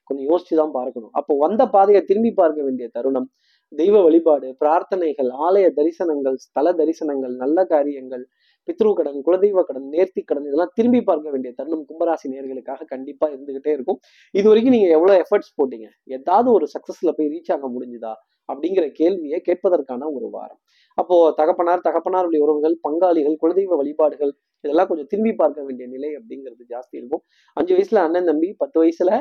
கொஞ்சம் 0.10 0.28
யோசிச்சு 0.32 0.56
தான் 0.62 0.76
பார்க்கணும். 0.78 1.12
அப்போ 1.20 1.34
வந்த 1.46 1.62
பாதையை 1.76 2.02
திரும்பி 2.10 2.32
பார்க்க 2.40 2.68
வேண்டிய 2.68 2.86
தருணம் 2.96 3.28
தெய்வ 3.72 3.98
வழிபாடு 4.06 4.48
பிரார்த்தனைகள் 4.62 5.30
ஆலய 5.46 5.68
தரிசனங்கள் 5.78 6.38
ஸ்தல 6.46 6.74
தரிசனங்கள் 6.80 7.36
நல்ல 7.44 7.64
காரியங்கள் 7.74 8.24
பித்ரு 8.68 8.90
கடன் 8.98 9.20
குலதெய்வ 9.28 9.60
கடன் 9.68 9.88
நேர்த்தி 9.94 10.22
கடன் 10.30 10.48
இதெல்லாம் 10.50 10.74
திரும்பி 10.78 11.00
பார்க்க 11.10 11.34
வேண்டிய 11.34 11.52
தருணம் 11.60 11.86
கும்பராசி 11.90 12.28
நேர்களுக்காக 12.34 12.86
கண்டிப்பா 12.94 13.28
இருந்துகிட்டே 13.34 13.72
இருக்கும். 13.78 14.00
இது 14.34 14.46
வரைக்கும் 14.50 14.76
நீங்க 14.76 14.90
எவ்வளவு 14.98 15.22
எஃபர்ட்ஸ் 15.24 15.54
போட்டீங்க? 15.60 15.88
ஏதாவது 16.18 16.50
ஒரு 16.58 16.68
சக்சஸ்ல 16.74 17.12
போய் 17.20 17.32
ரீச் 17.34 17.52
ஆக 17.56 17.70
முடிஞ்சுதா? 17.76 18.14
அப்படிங்கிற 18.50 18.86
கேள்வியை 18.92 19.40
கேட்பதற்கான 19.48 20.10
ஒரு 20.16 20.28
வாரம். 20.30 20.60
அப்போ 20.98 21.18
தகப்பனார் 21.38 21.86
தகப்பனாருடைய 21.88 22.40
உறவுகள் 22.46 22.76
பங்காளிகள் 22.88 23.36
குலதெய்வ 23.44 23.76
வழிபாடுகள் 23.82 24.32
இதெல்லாம் 24.64 24.90
கொஞ்சம் 24.90 25.10
திரும்பி 25.10 25.34
பார்க்க 25.34 25.68
வேண்டிய 25.68 25.86
நிலை 25.88 26.10
அப்படிங்கிறது 26.18 26.64
ஜாஸ்தி 26.74 26.96
இருக்கும். 27.02 27.24
அஞ்சு 27.58 27.74
வயசுல 27.76 28.02
அண்ணன் 28.08 28.30
தம்பி 28.32 28.50
பத்து 28.58 28.78
வயசுல 28.84 29.12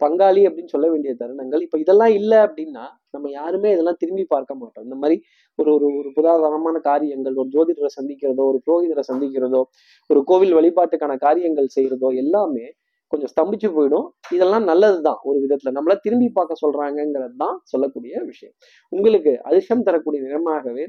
பங்காளி 0.00 0.42
அப்படின்னு 0.48 0.72
சொல்ல 0.72 0.86
வேண்டிய 0.90 1.12
தருணங்கள். 1.20 1.60
இப்ப 1.60 1.76
இதெல்லாம் 1.78 2.14
இல்லை 2.14 2.38
அப்படின்னா 2.38 2.84
நம்ம 3.10 3.30
யாருமே 3.30 3.68
இதெல்லாம் 3.72 3.98
திரும்பி 3.98 4.24
பார்க்க 4.24 4.54
மாட்டோம். 4.54 4.84
இந்த 4.84 4.96
மாதிரி 5.02 5.16
ஒரு 5.58 5.70
ஒரு 5.74 5.86
ஒரு 6.00 6.08
புதாதாரமான 6.16 6.76
காரியங்கள் 6.80 7.36
ஒரு 7.36 7.48
ஜோதிடரை 7.48 7.90
சந்திக்கிறதோ 7.98 8.44
ஒரு 8.52 8.58
புரோகிதரை 8.66 9.04
சந்திக்கிறதோ 9.12 9.62
ஒரு 10.10 10.22
கோவில் 10.24 10.56
வழிபாட்டுக்கான 10.58 11.16
காரியங்கள் 11.18 11.74
செய்யறதோ 11.76 12.10
எல்லாமே 12.24 12.66
கொஞ்சம் 13.12 13.30
ஸ்தம்பிச்சு 13.32 13.68
போயிடும். 13.76 14.06
இதெல்லாம் 14.34 14.64
நல்லது 14.64 14.98
தான் 15.02 15.18
ஒரு 15.28 15.38
விதத்துல. 15.44 15.72
நம்மளை 15.78 15.96
திரும்பி 16.00 16.28
பார்க்க 16.38 16.62
சொல்றாங்கிறது 16.64 17.36
தான் 17.44 17.56
சொல்லக்கூடிய 17.64 18.22
விஷயம். 18.30 18.54
உங்களுக்கு 18.92 19.32
அதிர்ஷ்டம் 19.48 19.86
தரக்கூடிய 19.88 20.20
நிறமாகவே 20.26 20.86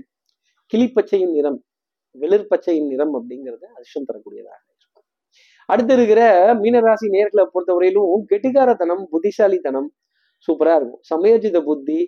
கிளிப்பச்சையின் 0.74 1.34
நிறம் 1.38 1.60
வெளிர் 2.16 2.50
பச்சையின் 2.52 2.90
நிறம் 2.92 3.14
அப்படிங்கிறது 3.18 3.66
அதிர்ஷ்டம் 3.76 4.08
தரக்கூடியதாக 4.10 4.60
இருக்கும். 4.60 5.06
அடுத்து 5.70 5.94
இருக்கிற 5.98 6.22
மீனராசி 6.64 7.08
நேர்களை 7.16 7.44
பொறுத்தவரையிலும் 7.54 8.26
கெட்டிகாரத்தனம் 8.32 9.04
புத்திசாலித்தனம் 9.14 9.90
சூப்பரா 10.48 10.74
இருக்கும். 10.80 11.02
சமயோஜித 11.12 11.58
புத்தி 11.70 12.00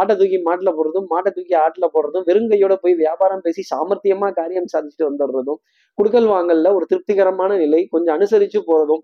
ஆட்டை 0.00 0.14
தூக்கி 0.14 0.38
மாட்டில் 0.46 0.74
போடுறதும் 0.76 1.06
மாட்டை 1.10 1.30
தூக்கி 1.30 1.54
ஆட்டில் 1.54 1.92
போடுறதும் 1.94 2.24
வெறுங்கையோட 2.28 2.74
போய் 2.74 2.94
வியாபாரம் 2.94 3.44
பேசி 3.46 3.62
சாமர்த்தியமா 3.70 4.28
காரியம் 4.32 4.70
சாதிச்சுட்டு 4.72 5.08
வந்துடுறதும் 5.08 5.60
குடுக்கல் 5.98 6.28
வாங்கல்ல 6.34 6.68
ஒரு 6.74 6.84
திருப்திகரமான 6.90 7.56
நிலை 7.56 7.80
கொஞ்சம் 7.86 8.14
அனுசரிச்சு 8.16 8.60
போறதும் 8.68 9.02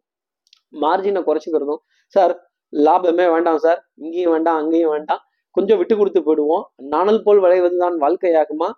மார்ஜினை 0.72 1.20
குறைச்சிக்கிறதும் 1.28 1.80
சார் 2.14 2.34
லாபமே 2.72 3.26
வேண்டாம் 3.34 3.60
சார் 3.64 3.80
இங்கேயும் 4.02 4.32
வேண்டாம் 4.34 4.58
அங்கேயும் 4.62 4.92
வேண்டாம். 4.94 5.22
கொஞ்சம் 5.56 5.78
விட்டு 5.80 5.94
கொடுத்து 5.96 6.20
போயிடுவோம். 6.26 6.64
நாணல் 6.94 7.22
போல் 7.22 7.40
விளைவதுதான் 7.44 7.96
வாழ்க்கையாகுமா? 8.04 8.68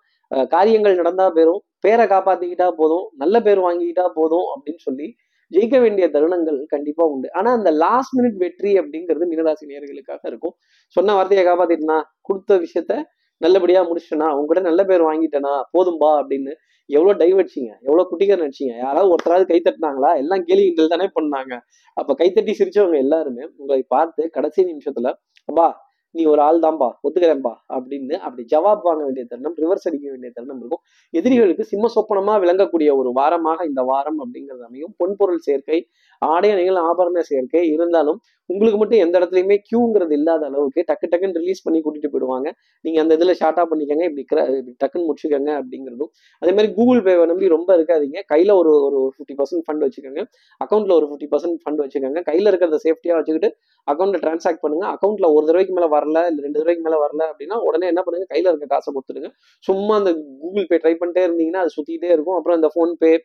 காரியங்கள் 0.54 0.98
நடந்தா 1.00 1.26
போயிடும் 1.36 1.62
பேரை 1.84 2.04
காப்பாத்திக்கிட்டா 2.12 2.68
போதும். 2.80 3.06
நல்ல 3.22 3.36
பேர் 3.46 3.60
வாங்கிக்கிட்டா 3.66 4.06
போதும் 4.18 4.46
அப்படின்னு 4.54 4.82
சொல்லி 4.88 5.06
ஜெயிக்க 5.52 5.80
வேண்டிய 5.80 6.08
தருணங்கள் 6.08 6.58
கண்டிப்பா 6.66 7.04
உண்டு. 7.04 7.32
ஆனா 7.32 7.52
அந்த 7.52 7.70
லாஸ்ட் 7.70 8.14
மினிட் 8.18 8.36
வெற்றி 8.36 8.72
அப்படிங்கிறது 8.80 9.26
மீனராசி 9.30 9.64
நேர்களுக்காக 9.70 10.20
இருக்கும். 10.22 10.54
சொன்ன 10.96 11.14
வார்த்தையை 11.14 11.44
காப்பாத்திட்டுனா 11.46 11.98
கொடுத்த 12.20 12.58
விஷயத்த 12.58 12.94
நல்லபடியா 13.40 13.80
முடிச்சுட்டனா 13.88 14.26
உங்ககிட்ட 14.36 14.62
நல்ல 14.68 14.84
பேர் 14.84 15.02
வாங்கிட்டேனா 15.10 15.52
போதும்பா 15.74 16.10
அப்படின்னு 16.20 16.52
எவ்வளவு 16.90 17.18
டைவடிச்சிங்க 17.20 17.70
எவ்வளவு 17.86 18.08
குட்டிகர் 18.10 18.42
நடிச்சிங்க 18.42 18.74
யாராவது 18.76 19.12
ஒருத்தராவது 19.12 19.44
கை 19.50 19.58
தட்டினாங்களா? 19.66 20.10
எல்லாம் 20.22 20.42
கேலி 20.48 20.62
கிண்டல் 20.62 20.92
தானே 20.94 21.06
பண்ணாங்க. 21.18 21.52
அப்ப 21.94 22.14
கைத்தட்டி 22.20 22.52
சிரிச்சவங்க 22.60 22.96
எல்லாருமே 22.96 23.44
உங்களை 23.56 23.82
பார்த்து 23.94 24.30
கடைசி 24.30 24.60
நிமிஷத்துல 24.72 25.10
அப்பா 25.48 25.66
நீ 26.14 26.22
ஒரு 26.24 26.40
ஆள் 26.42 26.60
தான்பா 26.60 26.88
ஒத்துக்கிறேன்பா 27.06 27.52
அப்படின்னு 27.76 28.14
அப்படி 28.26 28.42
ஜவாப் 28.52 28.82
வாங்க 28.82 29.02
வேண்டிய 29.04 29.24
தருணம் 29.26 29.56
ரிவர்ஸ் 29.62 29.86
அடிக்க 29.88 30.06
வேண்டிய 30.10 30.30
தருணம் 30.34 30.60
இருக்கும். 30.60 30.82
எதிரிகளுக்கு 31.14 31.64
சிம்ம 31.64 31.90
சொப்பனமா 31.96 32.34
விளங்கக்கூடிய 32.44 32.90
ஒரு 32.96 33.10
வாரமாக 33.20 33.66
இந்த 33.70 33.82
வாரம் 33.82 34.18
அப்படிங்கிறது 34.24 34.64
அமையும். 34.68 34.94
பொன்பொருள் 35.00 35.42
சேர்க்கை 35.48 35.78
ஆடை 36.20 36.50
அணிகள் 36.50 36.82
ஆபரண 36.82 37.18
சேர்க்கை 37.18 37.68
இருந்தாலும் 37.68 38.20
உங்களுக்கு 38.46 38.78
மட்டும் 38.78 38.98
எந்த 38.98 39.18
இடத்துலையுமே 39.18 39.56
கியூங்கிறது 39.70 40.12
இல்லாத 40.12 40.46
அளவுக்கு 40.46 40.84
டக்கு 40.92 41.06
டக்குன்னு 41.10 41.32
ரிலீஸ் 41.32 41.62
பண்ணி 41.62 41.80
கூட்டிட்டு 41.80 42.08
போயிடுவாங்க. 42.12 42.50
நீங்க 42.80 43.00
அந்த 43.00 43.16
இதுல 43.16 43.34
ஷார்ட்டா 43.40 43.64
பண்ணிக்கங்க 43.70 44.10
இப்படி 44.10 44.24
கிர- 44.34 44.56
இப்படி 44.56 44.76
டக்குன்னு 44.84 45.08
முடிச்சுக்கோங்க 45.08 45.50
அப்படிங்கிறதும். 45.50 46.10
அதே 46.38 46.52
மாதிரி 46.52 46.74
கூகுள் 46.74 47.02
பேவை 47.02 47.26
நம்பி 47.26 47.48
ரொம்ப 47.48 47.76
இருக்காதீங்க. 47.76 48.18
கையில 48.34 48.54
ஒரு 48.54 48.82
ஒரு 48.82 49.12
ஃபிஃப்டி 49.18 49.36
பர்சன்ட் 49.36 49.64
ஃபண்ட் 49.66 49.88
வச்சுக்கோங்க. 49.88 50.24
அக்கௌண்ட்ல 50.64 50.92
ஒரு 50.92 51.06
ஃபிஃப்டி 51.06 51.28
பர்சன்ட் 51.30 51.58
ஃபண்ட் 51.64 51.80
வச்சுக்கோங்க. 51.84 52.22
கையில 52.30 52.50
இருக்கிறத 52.50 52.76
சேஃப்டியா 52.84 53.14
வச்சுக்கிட்டு 53.14 53.56
அக்கௌண்ட்ல 53.92 54.20
டிரான்சாக்ட் 54.26 54.60
பண்ணுங்க. 54.60 54.86
அக்கௌண்ட்ல 54.86 55.34
ஒரு 55.34 55.46
தடவைக்கு 55.46 55.74
மேல 55.74 56.00
வரல 56.00 56.08
இல்ல 56.08 56.42
ரெண்டு 56.42 56.64
தடவைக்கு 56.64 56.90
மேல 56.90 56.96
வரல 57.06 57.32
அப்படின்னா 57.32 57.54
உடனே 57.54 57.86
என்ன 57.86 58.02
பண்ணுங்க? 58.02 58.34
கையில 58.34 58.48
இருக்க 58.48 58.66
காசை 58.66 58.94
கொடுத்துருங்க 58.94 59.30
சும்மா 59.58 59.96
அந்த 59.96 60.12
கூகுள் 60.40 60.66
பே 60.68 60.76
ட்ரை 60.76 60.96
பண்ணிட்டே 60.96 61.22
இருந்தீங்கன்னா 61.28 61.62
அது 61.64 61.68
சுத்திட்டே 61.76 62.10
இருக்கும். 62.10 62.36
அப்புறம் 62.36 62.62
இந்த 62.62 62.70
ஃபோன் 62.74 62.92
பே 62.98 63.24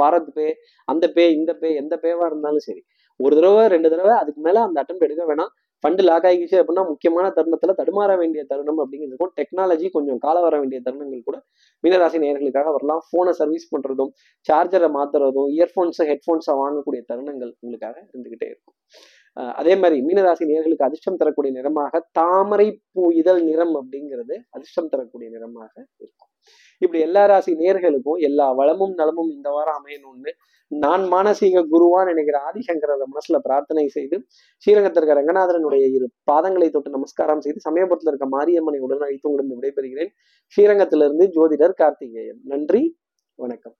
பாரத் 0.00 0.30
பே 0.36 0.46
அந்த 0.84 1.08
பே 1.08 1.24
இந்த 1.32 1.52
பே 1.54 1.68
எந்த 1.74 1.94
பேவா 2.02 2.26
இருந்தாலும் 2.30 2.64
சரி. 2.68 2.82
ஒரு 3.20 3.34
தடவை 3.36 3.64
ரெண்டு 3.66 3.88
தடவை 3.90 4.14
அதுக்கு 4.18 4.40
மேல 4.40 4.60
அந்த 4.60 4.76
அட்டம் 4.82 5.04
எடுக்க 5.06 5.24
வேணாம். 5.30 5.52
ஃபண்டு 5.84 6.02
லாக் 6.08 6.26
ஆகிச்சு 6.28 6.56
அப்படின்னா 6.60 6.82
முக்கியமான 6.88 7.26
தருணத்துல 7.36 7.72
தடுமாற 7.78 8.10
வேண்டிய 8.18 8.42
தருணம் 8.44 8.80
அப்படிங்கிறது 8.82 9.12
இருக்கும். 9.12 9.32
டெக்னாலஜி 9.38 9.86
கொஞ்சம் 9.90 10.18
கால 10.18 10.36
வர 10.40 10.54
வேண்டிய 10.58 10.80
தருணங்கள் 10.84 11.24
கூட 11.28 11.38
மீனராசி 11.84 12.18
நேர்களுக்காக 12.24 12.72
வரலாம். 12.76 13.00
ஃபோனை 13.06 13.32
சர்வீஸ் 13.40 13.66
பண்றதும் 13.72 14.12
சார்ஜரை 14.48 14.90
மாத்துறதும் 14.98 15.48
இயர்ஃபோன்ஸை 15.56 16.06
ஹெட்ஃபோன்ஸை 16.10 16.54
வாங்கக்கூடிய 16.62 17.02
தருணங்கள் 17.10 17.52
உங்களுக்காக 17.60 17.96
இருந்துகிட்டே 18.12 18.48
இருக்கும். 18.52 18.76
அதே 19.60 19.74
மாதிரி 19.76 19.98
மீனராசி 20.08 20.44
நேயர்களுக்கு 20.50 20.86
அதிர்ஷ்டம் 20.88 21.16
தரக்கூடிய 21.16 21.52
நிறமாக 21.58 22.00
தாமரை 22.12 22.68
பூ 22.92 23.10
இதழ் 23.20 23.42
நிறம் 23.42 23.74
அப்படிங்கிறது 23.80 24.36
அதிர்ஷ்டம் 24.50 24.88
தரக்கூடிய 24.88 25.30
நிறமாக 25.30 25.72
இருக்கும். 26.02 26.31
இப்படி 26.82 27.02
எல்லா 27.02 27.24
ராசி 27.24 27.52
நேர்களுக்கும் 27.54 28.18
எல்லா 28.28 28.52
வளமும் 28.52 28.94
நலமும் 28.94 29.30
இந்த 29.30 29.48
வாரம் 29.50 29.78
அமையணும்னு 29.80 30.32
நான் 30.72 31.02
மானசீக 31.12 31.62
குருவான் 31.72 32.08
நினைக்கிற 32.10 32.36
ஆதிசங்கரரை 32.48 33.06
மனசுல 33.14 33.38
பிரார்த்தனை 33.42 33.88
செய்து 33.88 34.16
ஸ்ரீரங்கத்தில் 34.58 35.02
இருக்க 35.02 35.16
ரங்கநாதரனுடைய 35.20 35.84
இரு 35.96 36.06
பாதங்களை 36.32 36.70
தொட்டு 36.70 36.90
நமஸ்காரம் 36.90 37.40
செய்து 37.40 37.60
சமயபுரத்தில் 37.70 38.10
இருக்க 38.12 38.28
மாரியம்மனை 38.36 38.78
உடன் 38.78 39.04
அழைத்து 39.06 39.28
உங்களிடம் 39.30 39.62
விடைபெறுகிறேன். 39.62 40.10
ஸ்ரீரங்கத்திலிருந்து 40.56 41.26
ஜோதிடர் 41.36 41.78
கார்த்திகேயன். 41.82 42.40
நன்றி 42.44 42.82
வணக்கம். 43.38 43.76